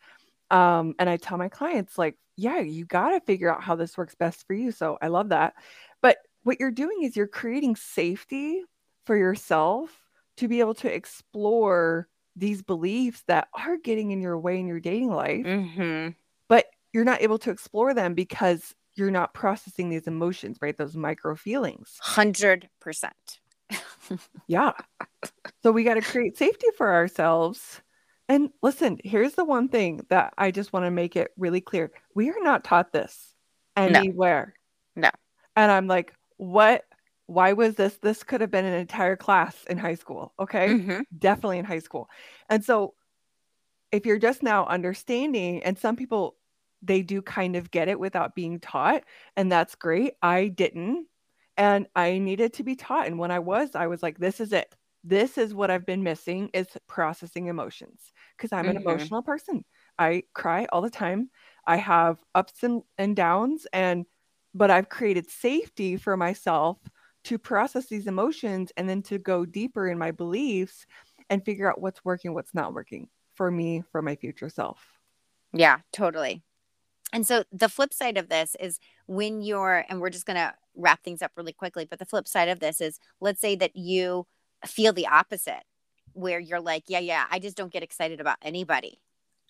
Um, 0.51 0.95
and 0.99 1.09
I 1.09 1.17
tell 1.17 1.37
my 1.37 1.49
clients, 1.49 1.97
like, 1.97 2.15
yeah, 2.35 2.59
you 2.59 2.85
got 2.85 3.11
to 3.11 3.21
figure 3.21 3.53
out 3.53 3.63
how 3.63 3.75
this 3.75 3.97
works 3.97 4.15
best 4.15 4.45
for 4.47 4.53
you. 4.53 4.71
So 4.71 4.97
I 5.01 5.07
love 5.07 5.29
that. 5.29 5.53
But 6.01 6.17
what 6.43 6.59
you're 6.59 6.71
doing 6.71 7.03
is 7.03 7.15
you're 7.15 7.27
creating 7.27 7.75
safety 7.75 8.63
for 9.09 9.17
yourself 9.17 9.89
to 10.37 10.47
be 10.47 10.59
able 10.59 10.75
to 10.75 10.93
explore 10.93 12.07
these 12.35 12.61
beliefs 12.61 13.23
that 13.25 13.47
are 13.55 13.75
getting 13.75 14.11
in 14.11 14.21
your 14.21 14.37
way 14.37 14.59
in 14.59 14.67
your 14.67 14.79
dating 14.79 15.09
life. 15.09 15.43
Mm-hmm. 15.43 16.09
But 16.47 16.67
you're 16.93 17.05
not 17.05 17.23
able 17.23 17.39
to 17.39 17.49
explore 17.49 17.95
them 17.95 18.13
because 18.13 18.75
you're 18.93 19.09
not 19.09 19.33
processing 19.33 19.89
these 19.89 20.05
emotions, 20.05 20.59
right? 20.61 20.77
Those 20.77 20.95
micro 20.95 21.35
feelings. 21.35 21.97
100%. 22.03 22.67
yeah. 24.47 24.73
So 25.63 25.71
we 25.71 25.83
got 25.83 25.95
to 25.95 26.01
create 26.01 26.37
safety 26.37 26.67
for 26.77 26.93
ourselves 26.93 27.81
and 28.27 28.51
listen, 28.61 28.99
here's 29.03 29.33
the 29.33 29.43
one 29.43 29.69
thing 29.69 30.05
that 30.09 30.35
I 30.37 30.51
just 30.51 30.71
want 30.71 30.85
to 30.85 30.91
make 30.91 31.15
it 31.15 31.31
really 31.35 31.61
clear. 31.61 31.89
We 32.13 32.29
are 32.29 32.41
not 32.41 32.63
taught 32.63 32.93
this 32.93 33.33
anywhere. 33.75 34.53
No. 34.95 35.07
no. 35.07 35.09
And 35.55 35.71
I'm 35.71 35.87
like, 35.87 36.13
what? 36.37 36.85
Why 37.29 37.53
was 37.53 37.75
this? 37.75 37.97
This 37.97 38.23
could 38.23 38.41
have 38.41 38.51
been 38.51 38.65
an 38.65 38.73
entire 38.73 39.15
class 39.15 39.55
in 39.69 39.77
high 39.77 39.95
school. 39.95 40.33
Okay. 40.39 40.69
Mm-hmm. 40.69 41.01
Definitely 41.17 41.59
in 41.59 41.65
high 41.65 41.79
school. 41.79 42.09
And 42.49 42.63
so 42.63 42.95
if 43.91 44.05
you're 44.05 44.19
just 44.19 44.43
now 44.43 44.65
understanding, 44.65 45.63
and 45.63 45.77
some 45.77 45.95
people, 45.95 46.35
they 46.81 47.01
do 47.01 47.21
kind 47.21 47.55
of 47.55 47.71
get 47.71 47.87
it 47.87 47.99
without 47.99 48.35
being 48.35 48.59
taught, 48.59 49.03
and 49.35 49.51
that's 49.51 49.75
great. 49.75 50.13
I 50.21 50.47
didn't. 50.47 51.07
And 51.57 51.87
I 51.95 52.19
needed 52.19 52.53
to 52.53 52.63
be 52.63 52.75
taught. 52.75 53.07
And 53.07 53.19
when 53.19 53.31
I 53.31 53.39
was, 53.39 53.75
I 53.75 53.87
was 53.87 54.01
like, 54.01 54.17
this 54.17 54.39
is 54.39 54.53
it 54.53 54.75
this 55.03 55.37
is 55.37 55.53
what 55.53 55.71
I've 55.71 55.85
been 55.85 56.03
missing 56.03 56.49
is 56.53 56.67
processing 56.87 57.47
emotions 57.47 58.11
because 58.37 58.51
I'm 58.51 58.67
an 58.67 58.75
mm-hmm. 58.77 58.87
emotional 58.87 59.21
person. 59.21 59.63
I 59.97 60.23
cry 60.33 60.67
all 60.71 60.81
the 60.81 60.89
time. 60.89 61.29
I 61.65 61.77
have 61.77 62.19
ups 62.35 62.63
and, 62.63 62.81
and 62.97 63.15
downs 63.15 63.65
and 63.71 64.05
but 64.53 64.71
I've 64.71 64.89
created 64.89 65.29
safety 65.29 65.95
for 65.95 66.17
myself 66.17 66.77
to 67.29 67.37
process 67.37 67.85
these 67.85 68.07
emotions 68.07 68.71
and 68.75 68.89
then 68.89 69.03
to 69.03 69.19
go 69.19 69.45
deeper 69.45 69.87
in 69.87 69.97
my 69.97 70.09
beliefs 70.11 70.85
and 71.29 71.45
figure 71.45 71.69
out 71.69 71.79
what's 71.79 72.03
working, 72.03 72.33
what's 72.33 72.55
not 72.55 72.73
working 72.73 73.07
for 73.35 73.51
me, 73.51 73.83
for 73.91 74.01
my 74.01 74.15
future 74.15 74.49
self. 74.49 74.83
Yeah, 75.53 75.77
totally. 75.93 76.41
And 77.13 77.25
so 77.25 77.43
the 77.51 77.69
flip 77.69 77.93
side 77.93 78.17
of 78.17 78.29
this 78.29 78.55
is 78.59 78.79
when 79.05 79.41
you're, 79.41 79.85
and 79.89 80.01
we're 80.01 80.09
just 80.09 80.25
going 80.25 80.37
to 80.37 80.53
wrap 80.75 81.03
things 81.03 81.21
up 81.21 81.31
really 81.35 81.53
quickly, 81.53 81.85
but 81.85 81.99
the 81.99 82.05
flip 82.05 82.27
side 82.27 82.49
of 82.49 82.59
this 82.59 82.81
is 82.81 82.99
let's 83.21 83.41
say 83.41 83.55
that 83.55 83.75
you 83.75 84.25
feel 84.65 84.91
the 84.91 85.07
opposite 85.07 85.63
where 86.13 86.39
you're 86.39 86.59
like 86.59 86.83
yeah 86.87 86.99
yeah 86.99 87.25
i 87.31 87.39
just 87.39 87.55
don't 87.55 87.71
get 87.71 87.83
excited 87.83 88.19
about 88.19 88.37
anybody 88.41 88.99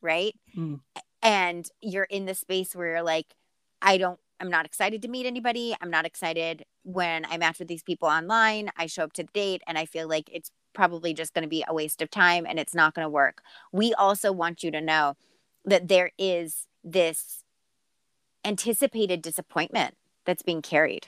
right 0.01 0.35
mm. 0.55 0.79
and 1.23 1.69
you're 1.81 2.03
in 2.03 2.25
the 2.25 2.35
space 2.35 2.75
where 2.75 2.91
you're 2.91 3.01
like 3.01 3.33
i 3.81 3.97
don't 3.97 4.19
i'm 4.39 4.49
not 4.49 4.65
excited 4.65 5.01
to 5.01 5.07
meet 5.07 5.25
anybody 5.25 5.75
i'm 5.81 5.89
not 5.89 6.05
excited 6.05 6.63
when 6.83 7.25
i 7.25 7.37
match 7.37 7.59
with 7.59 7.67
these 7.67 7.83
people 7.83 8.07
online 8.07 8.69
i 8.77 8.85
show 8.85 9.03
up 9.03 9.13
to 9.13 9.23
the 9.23 9.29
date 9.33 9.61
and 9.67 9.77
i 9.77 9.85
feel 9.85 10.07
like 10.07 10.29
it's 10.31 10.51
probably 10.73 11.13
just 11.13 11.33
going 11.33 11.43
to 11.43 11.49
be 11.49 11.63
a 11.67 11.73
waste 11.73 12.01
of 12.01 12.09
time 12.09 12.45
and 12.47 12.59
it's 12.59 12.75
not 12.75 12.93
going 12.93 13.05
to 13.05 13.09
work 13.09 13.41
we 13.71 13.93
also 13.93 14.31
want 14.31 14.63
you 14.63 14.71
to 14.71 14.81
know 14.81 15.15
that 15.65 15.87
there 15.87 16.11
is 16.17 16.67
this 16.83 17.43
anticipated 18.45 19.21
disappointment 19.21 19.95
that's 20.25 20.43
being 20.43 20.61
carried 20.61 21.07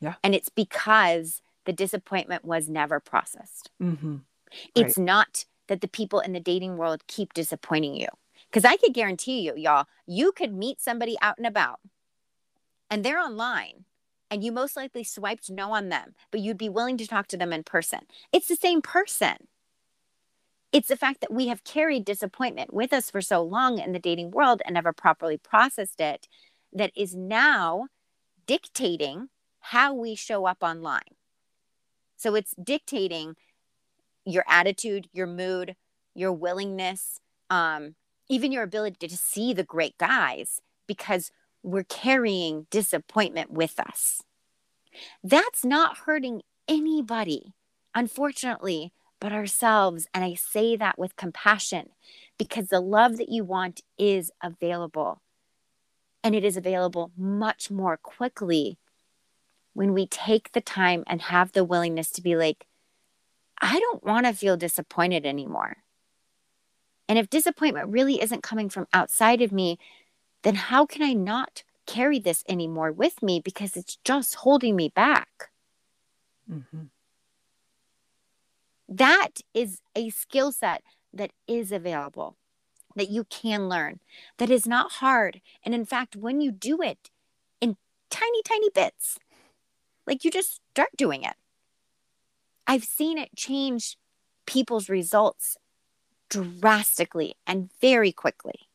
yeah 0.00 0.14
and 0.22 0.34
it's 0.34 0.48
because 0.48 1.40
the 1.66 1.72
disappointment 1.72 2.44
was 2.44 2.68
never 2.68 2.98
processed. 2.98 3.70
Mm-hmm. 3.82 4.16
It's 4.74 4.96
not 4.96 5.44
that 5.68 5.82
the 5.82 5.88
people 5.88 6.20
in 6.20 6.32
the 6.32 6.40
dating 6.40 6.78
world 6.78 7.02
keep 7.08 7.34
disappointing 7.34 7.96
you. 7.96 8.08
Because 8.50 8.64
I 8.64 8.76
could 8.76 8.94
guarantee 8.94 9.40
you, 9.40 9.54
y'all, 9.56 9.86
you 10.06 10.32
could 10.32 10.52
meet 10.52 10.80
somebody 10.80 11.16
out 11.20 11.38
and 11.38 11.46
about 11.46 11.80
and 12.90 13.04
they're 13.04 13.20
online 13.20 13.84
and 14.30 14.42
you 14.42 14.52
most 14.52 14.76
likely 14.76 15.04
swiped 15.04 15.50
no 15.50 15.72
on 15.72 15.88
them, 15.88 16.14
but 16.30 16.40
you'd 16.40 16.58
be 16.58 16.68
willing 16.68 16.96
to 16.98 17.06
talk 17.06 17.28
to 17.28 17.36
them 17.36 17.52
in 17.52 17.62
person. 17.62 18.00
It's 18.32 18.48
the 18.48 18.56
same 18.56 18.82
person. 18.82 19.36
It's 20.72 20.88
the 20.88 20.96
fact 20.96 21.20
that 21.20 21.32
we 21.32 21.46
have 21.48 21.64
carried 21.64 22.04
disappointment 22.04 22.74
with 22.74 22.92
us 22.92 23.10
for 23.10 23.20
so 23.20 23.42
long 23.42 23.78
in 23.78 23.92
the 23.92 23.98
dating 23.98 24.32
world 24.32 24.62
and 24.64 24.74
never 24.74 24.92
properly 24.92 25.38
processed 25.38 26.00
it 26.00 26.26
that 26.72 26.90
is 26.96 27.14
now 27.14 27.86
dictating 28.46 29.28
how 29.60 29.94
we 29.94 30.14
show 30.14 30.44
up 30.46 30.58
online. 30.62 31.00
So 32.16 32.34
it's 32.34 32.54
dictating 32.62 33.36
your 34.24 34.44
attitude, 34.48 35.08
your 35.12 35.26
mood, 35.26 35.76
your 36.14 36.32
willingness, 36.32 37.20
um, 37.48 37.94
even 38.28 38.52
your 38.52 38.62
ability 38.62 39.08
to 39.08 39.16
see 39.16 39.52
the 39.52 39.64
great 39.64 39.96
guys 39.98 40.60
because 40.86 41.30
we're 41.62 41.84
carrying 41.84 42.66
disappointment 42.70 43.50
with 43.50 43.78
us. 43.80 44.22
That's 45.22 45.64
not 45.64 45.98
hurting 45.98 46.42
anybody, 46.68 47.54
unfortunately, 47.94 48.92
but 49.20 49.32
ourselves. 49.32 50.06
And 50.14 50.24
I 50.24 50.34
say 50.34 50.76
that 50.76 50.98
with 50.98 51.16
compassion 51.16 51.90
because 52.38 52.68
the 52.68 52.80
love 52.80 53.16
that 53.16 53.28
you 53.28 53.44
want 53.44 53.82
is 53.98 54.30
available. 54.42 55.22
And 56.22 56.34
it 56.34 56.44
is 56.44 56.56
available 56.56 57.12
much 57.16 57.70
more 57.70 57.96
quickly 57.96 58.78
when 59.74 59.92
we 59.92 60.06
take 60.06 60.52
the 60.52 60.60
time 60.60 61.04
and 61.06 61.22
have 61.22 61.52
the 61.52 61.64
willingness 61.64 62.10
to 62.12 62.22
be 62.22 62.36
like, 62.36 62.66
I 63.60 63.78
don't 63.78 64.04
want 64.04 64.26
to 64.26 64.32
feel 64.32 64.56
disappointed 64.56 65.24
anymore. 65.24 65.78
And 67.08 67.18
if 67.18 67.30
disappointment 67.30 67.88
really 67.88 68.20
isn't 68.20 68.42
coming 68.42 68.68
from 68.68 68.86
outside 68.92 69.42
of 69.42 69.52
me, 69.52 69.78
then 70.42 70.54
how 70.54 70.86
can 70.86 71.02
I 71.02 71.12
not 71.12 71.62
carry 71.86 72.18
this 72.18 72.44
anymore 72.48 72.92
with 72.92 73.22
me 73.22 73.40
because 73.40 73.76
it's 73.76 73.98
just 74.04 74.36
holding 74.36 74.74
me 74.76 74.88
back? 74.88 75.50
Mm-hmm. 76.50 76.84
That 78.88 79.28
is 79.54 79.80
a 79.94 80.10
skill 80.10 80.52
set 80.52 80.82
that 81.12 81.32
is 81.48 81.72
available, 81.72 82.36
that 82.94 83.08
you 83.08 83.24
can 83.24 83.68
learn, 83.68 84.00
that 84.38 84.50
is 84.50 84.66
not 84.66 84.92
hard. 84.92 85.40
And 85.64 85.74
in 85.74 85.84
fact, 85.84 86.16
when 86.16 86.40
you 86.40 86.52
do 86.52 86.82
it 86.82 87.10
in 87.60 87.76
tiny, 88.10 88.42
tiny 88.42 88.70
bits, 88.74 89.18
like 90.06 90.24
you 90.24 90.30
just 90.30 90.60
start 90.70 90.90
doing 90.96 91.24
it. 91.24 91.34
I've 92.66 92.84
seen 92.84 93.18
it 93.18 93.34
change 93.36 93.96
people's 94.46 94.88
results 94.88 95.56
drastically 96.28 97.34
and 97.46 97.70
very 97.80 98.12
quickly. 98.12 98.68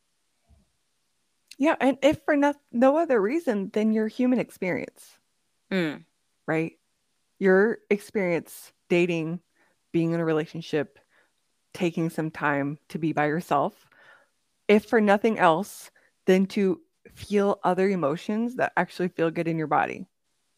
Yeah. 1.58 1.76
And 1.80 1.98
if 2.02 2.20
for 2.26 2.36
no, 2.36 2.54
no 2.72 2.98
other 2.98 3.22
reason 3.22 3.70
than 3.74 3.94
your 3.94 4.08
human 4.08 4.40
experience, 4.40 5.18
mm. 5.72 6.04
right? 6.48 6.74
Your 7.40 7.80
experience 7.90 8.72
dating, 8.90 9.42
being 9.92 10.14
in 10.14 10.20
a 10.20 10.26
relationship, 10.26 11.00
taking 11.74 12.10
some 12.10 12.32
time 12.32 12.80
to 12.90 12.98
be 12.98 13.14
by 13.14 13.28
yourself, 13.28 13.88
if 14.68 14.86
for 14.86 15.02
nothing 15.02 15.38
else 15.38 15.92
than 16.26 16.46
to 16.48 16.82
feel 17.14 17.60
other 17.64 17.90
emotions 17.90 18.56
that 18.56 18.74
actually 18.78 19.10
feel 19.10 19.32
good 19.32 19.48
in 19.48 19.58
your 19.58 19.68
body 19.68 20.08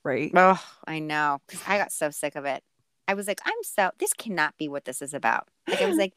right? 0.04 0.32
Oh, 0.36 0.62
I 0.86 1.00
know. 1.00 1.39
Because 1.48 1.64
I 1.68 1.78
got 1.78 1.91
so 1.91 2.10
sick 2.10 2.36
of 2.36 2.46
it. 2.46 2.64
I 3.08 3.16
was 3.16 3.28
like, 3.28 3.41
I'm 3.46 3.64
so, 3.64 3.91
this 4.00 4.14
cannot 4.14 4.58
be 4.58 4.70
what 4.70 4.86
this 4.86 5.02
is 5.02 5.14
about. 5.14 5.48
Like, 5.68 5.82
I 5.82 5.88
was 5.88 5.98
like, 5.98 6.14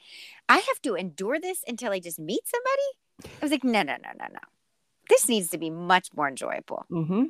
I 0.49 0.59
have 0.59 0.81
to 0.83 0.95
endure 0.95 1.39
this 1.41 1.63
until 1.67 1.93
I 1.93 2.01
just 2.01 2.19
meet 2.19 2.43
somebody. 2.47 3.35
I 3.41 3.45
was 3.45 3.51
like, 3.51 3.65
no, 3.65 3.83
no, 3.83 3.97
no, 4.03 4.11
no, 4.19 4.27
no. 4.33 4.41
this 5.09 5.29
needs 5.29 5.49
to 5.51 5.59
be 5.59 5.71
much 5.71 6.09
more 6.15 6.29
enjoyable. 6.29 6.85
Mm-hmm. 6.91 7.25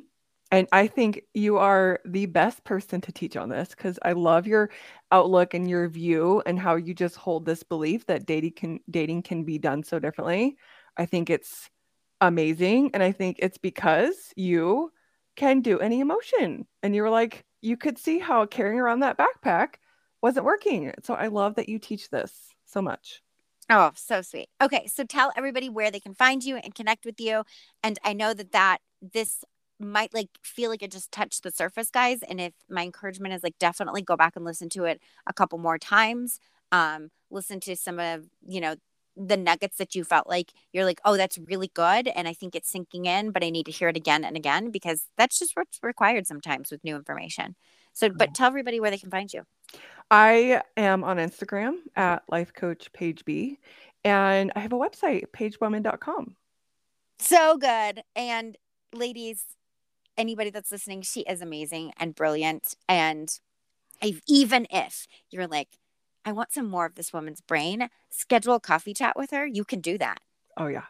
And 0.51 0.67
I 0.71 0.87
think 0.87 1.23
you 1.33 1.57
are 1.57 1.99
the 2.05 2.25
best 2.25 2.63
person 2.63 3.01
to 3.01 3.11
teach 3.11 3.35
on 3.35 3.49
this 3.49 3.69
because 3.69 3.99
I 4.03 4.13
love 4.13 4.47
your 4.47 4.69
outlook 5.11 5.53
and 5.53 5.69
your 5.69 5.89
view 5.89 6.41
and 6.45 6.57
how 6.57 6.75
you 6.75 6.93
just 6.93 7.17
hold 7.17 7.45
this 7.45 7.63
belief 7.63 8.05
that 8.05 8.25
dating 8.25 8.53
can 8.53 8.79
dating 8.89 9.23
can 9.23 9.43
be 9.43 9.57
done 9.57 9.83
so 9.83 9.99
differently. 9.99 10.57
I 10.95 11.05
think 11.05 11.29
it's 11.29 11.69
amazing. 12.21 12.91
And 12.93 13.03
I 13.03 13.11
think 13.11 13.37
it's 13.39 13.57
because 13.57 14.33
you 14.35 14.91
can 15.35 15.61
do 15.61 15.79
any 15.79 15.99
emotion. 15.99 16.65
And 16.81 16.95
you 16.95 17.03
were 17.03 17.09
like, 17.09 17.45
you 17.61 17.75
could 17.75 17.97
see 17.97 18.17
how 18.19 18.45
carrying 18.45 18.79
around 18.79 19.01
that 19.01 19.17
backpack 19.17 19.75
wasn't 20.21 20.45
working. 20.45 20.93
So 21.03 21.13
I 21.13 21.27
love 21.27 21.55
that 21.55 21.69
you 21.69 21.77
teach 21.77 22.09
this 22.09 22.31
so 22.67 22.81
much. 22.81 23.21
Oh, 23.69 23.91
so 23.95 24.21
sweet. 24.21 24.47
Okay, 24.61 24.87
so 24.87 25.03
tell 25.03 25.31
everybody 25.35 25.69
where 25.69 25.91
they 25.91 25.99
can 25.99 26.13
find 26.13 26.43
you 26.43 26.57
and 26.57 26.73
connect 26.73 27.05
with 27.05 27.19
you. 27.19 27.43
And 27.83 27.99
I 28.03 28.13
know 28.13 28.33
that 28.33 28.51
that 28.51 28.77
this 29.01 29.43
might 29.79 30.13
like 30.13 30.29
feel 30.41 30.69
like 30.69 30.81
it 30.81 30.91
just 30.91 31.11
touched 31.11 31.43
the 31.43 31.51
surface, 31.51 31.89
guys. 31.89 32.19
And 32.27 32.39
if 32.39 32.53
my 32.69 32.83
encouragement 32.83 33.33
is 33.33 33.43
like 33.43 33.57
definitely 33.59 34.01
go 34.01 34.15
back 34.15 34.35
and 34.35 34.45
listen 34.45 34.69
to 34.69 34.85
it 34.85 35.01
a 35.27 35.33
couple 35.33 35.57
more 35.57 35.77
times. 35.77 36.39
Um, 36.71 37.09
listen 37.29 37.59
to 37.61 37.75
some 37.75 37.99
of 37.99 38.25
you 38.47 38.61
know 38.61 38.75
the 39.17 39.37
nuggets 39.37 39.77
that 39.77 39.95
you 39.95 40.03
felt 40.03 40.27
like 40.27 40.53
you're 40.71 40.85
like, 40.85 41.01
oh, 41.03 41.17
that's 41.17 41.37
really 41.39 41.71
good. 41.73 42.07
And 42.07 42.27
I 42.27 42.33
think 42.33 42.55
it's 42.55 42.69
sinking 42.69 43.05
in, 43.05 43.31
but 43.31 43.43
I 43.43 43.49
need 43.49 43.65
to 43.65 43.71
hear 43.71 43.89
it 43.89 43.97
again 43.97 44.23
and 44.23 44.37
again 44.37 44.69
because 44.69 45.07
that's 45.17 45.39
just 45.39 45.55
what's 45.55 45.79
required 45.81 46.27
sometimes 46.27 46.71
with 46.71 46.83
new 46.83 46.95
information. 46.95 47.55
So, 47.93 48.09
but 48.09 48.35
tell 48.35 48.47
everybody 48.47 48.79
where 48.79 48.91
they 48.91 48.97
can 48.99 49.09
find 49.09 49.33
you. 49.33 49.41
I 50.09 50.61
am 50.77 51.03
on 51.03 51.17
Instagram 51.17 51.75
at 51.95 52.23
Life 52.29 52.53
Coach 52.53 52.91
Paige 52.93 53.25
B, 53.25 53.59
and 54.03 54.51
I 54.55 54.59
have 54.59 54.73
a 54.73 54.77
website, 54.77 55.25
paigewoman.com. 55.35 56.35
So 57.19 57.57
good. 57.57 58.03
And 58.15 58.57
ladies, 58.93 59.43
anybody 60.17 60.49
that's 60.49 60.71
listening, 60.71 61.01
she 61.01 61.21
is 61.21 61.41
amazing 61.41 61.91
and 61.97 62.15
brilliant. 62.15 62.75
And 62.87 63.29
if, 64.01 64.21
even 64.27 64.67
if 64.69 65.07
you're 65.29 65.47
like, 65.47 65.69
I 66.23 66.31
want 66.31 66.53
some 66.53 66.69
more 66.69 66.85
of 66.85 66.95
this 66.95 67.11
woman's 67.11 67.41
brain, 67.41 67.89
schedule 68.09 68.55
a 68.55 68.59
coffee 68.59 68.93
chat 68.93 69.17
with 69.17 69.31
her. 69.31 69.45
You 69.45 69.63
can 69.63 69.81
do 69.81 69.97
that. 69.97 70.19
Oh, 70.57 70.67
yeah. 70.67 70.83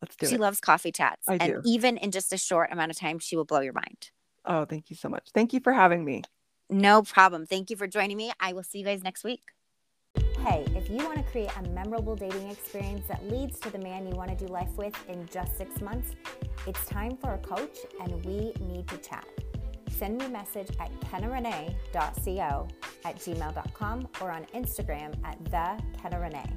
Let's 0.00 0.16
do 0.16 0.26
she 0.26 0.34
it. 0.34 0.36
She 0.36 0.40
loves 0.40 0.60
coffee 0.60 0.92
chats. 0.92 1.28
I 1.28 1.34
and 1.34 1.52
do. 1.54 1.62
even 1.64 1.96
in 1.96 2.10
just 2.10 2.32
a 2.32 2.38
short 2.38 2.72
amount 2.72 2.90
of 2.90 2.98
time, 2.98 3.18
she 3.18 3.36
will 3.36 3.44
blow 3.44 3.60
your 3.60 3.72
mind. 3.72 4.10
Oh, 4.44 4.64
thank 4.64 4.90
you 4.90 4.96
so 4.96 5.08
much. 5.08 5.28
Thank 5.32 5.52
you 5.52 5.60
for 5.60 5.72
having 5.72 6.04
me. 6.04 6.22
No 6.72 7.02
problem. 7.02 7.44
Thank 7.44 7.68
you 7.68 7.76
for 7.76 7.86
joining 7.86 8.16
me. 8.16 8.32
I 8.40 8.54
will 8.54 8.62
see 8.62 8.78
you 8.78 8.84
guys 8.84 9.04
next 9.04 9.24
week. 9.24 9.42
Hey, 10.38 10.66
if 10.74 10.88
you 10.88 10.96
want 11.04 11.18
to 11.18 11.22
create 11.24 11.50
a 11.56 11.68
memorable 11.68 12.16
dating 12.16 12.50
experience 12.50 13.06
that 13.08 13.22
leads 13.30 13.60
to 13.60 13.70
the 13.70 13.78
man 13.78 14.08
you 14.08 14.14
want 14.14 14.36
to 14.36 14.46
do 14.46 14.50
life 14.50 14.70
with 14.76 14.94
in 15.08 15.28
just 15.30 15.56
six 15.56 15.80
months, 15.82 16.12
it's 16.66 16.84
time 16.86 17.16
for 17.18 17.34
a 17.34 17.38
coach 17.38 17.76
and 18.00 18.24
we 18.24 18.54
need 18.60 18.88
to 18.88 18.96
chat. 18.96 19.26
Send 19.90 20.18
me 20.18 20.24
a 20.24 20.30
message 20.30 20.68
at 20.80 20.90
kennarenee.co 21.02 22.68
at 23.04 23.16
gmail.com 23.16 24.08
or 24.20 24.30
on 24.30 24.46
Instagram 24.54 25.14
at 25.24 25.38
the 25.44 25.78
Kenna 26.00 26.18
Renee. 26.18 26.50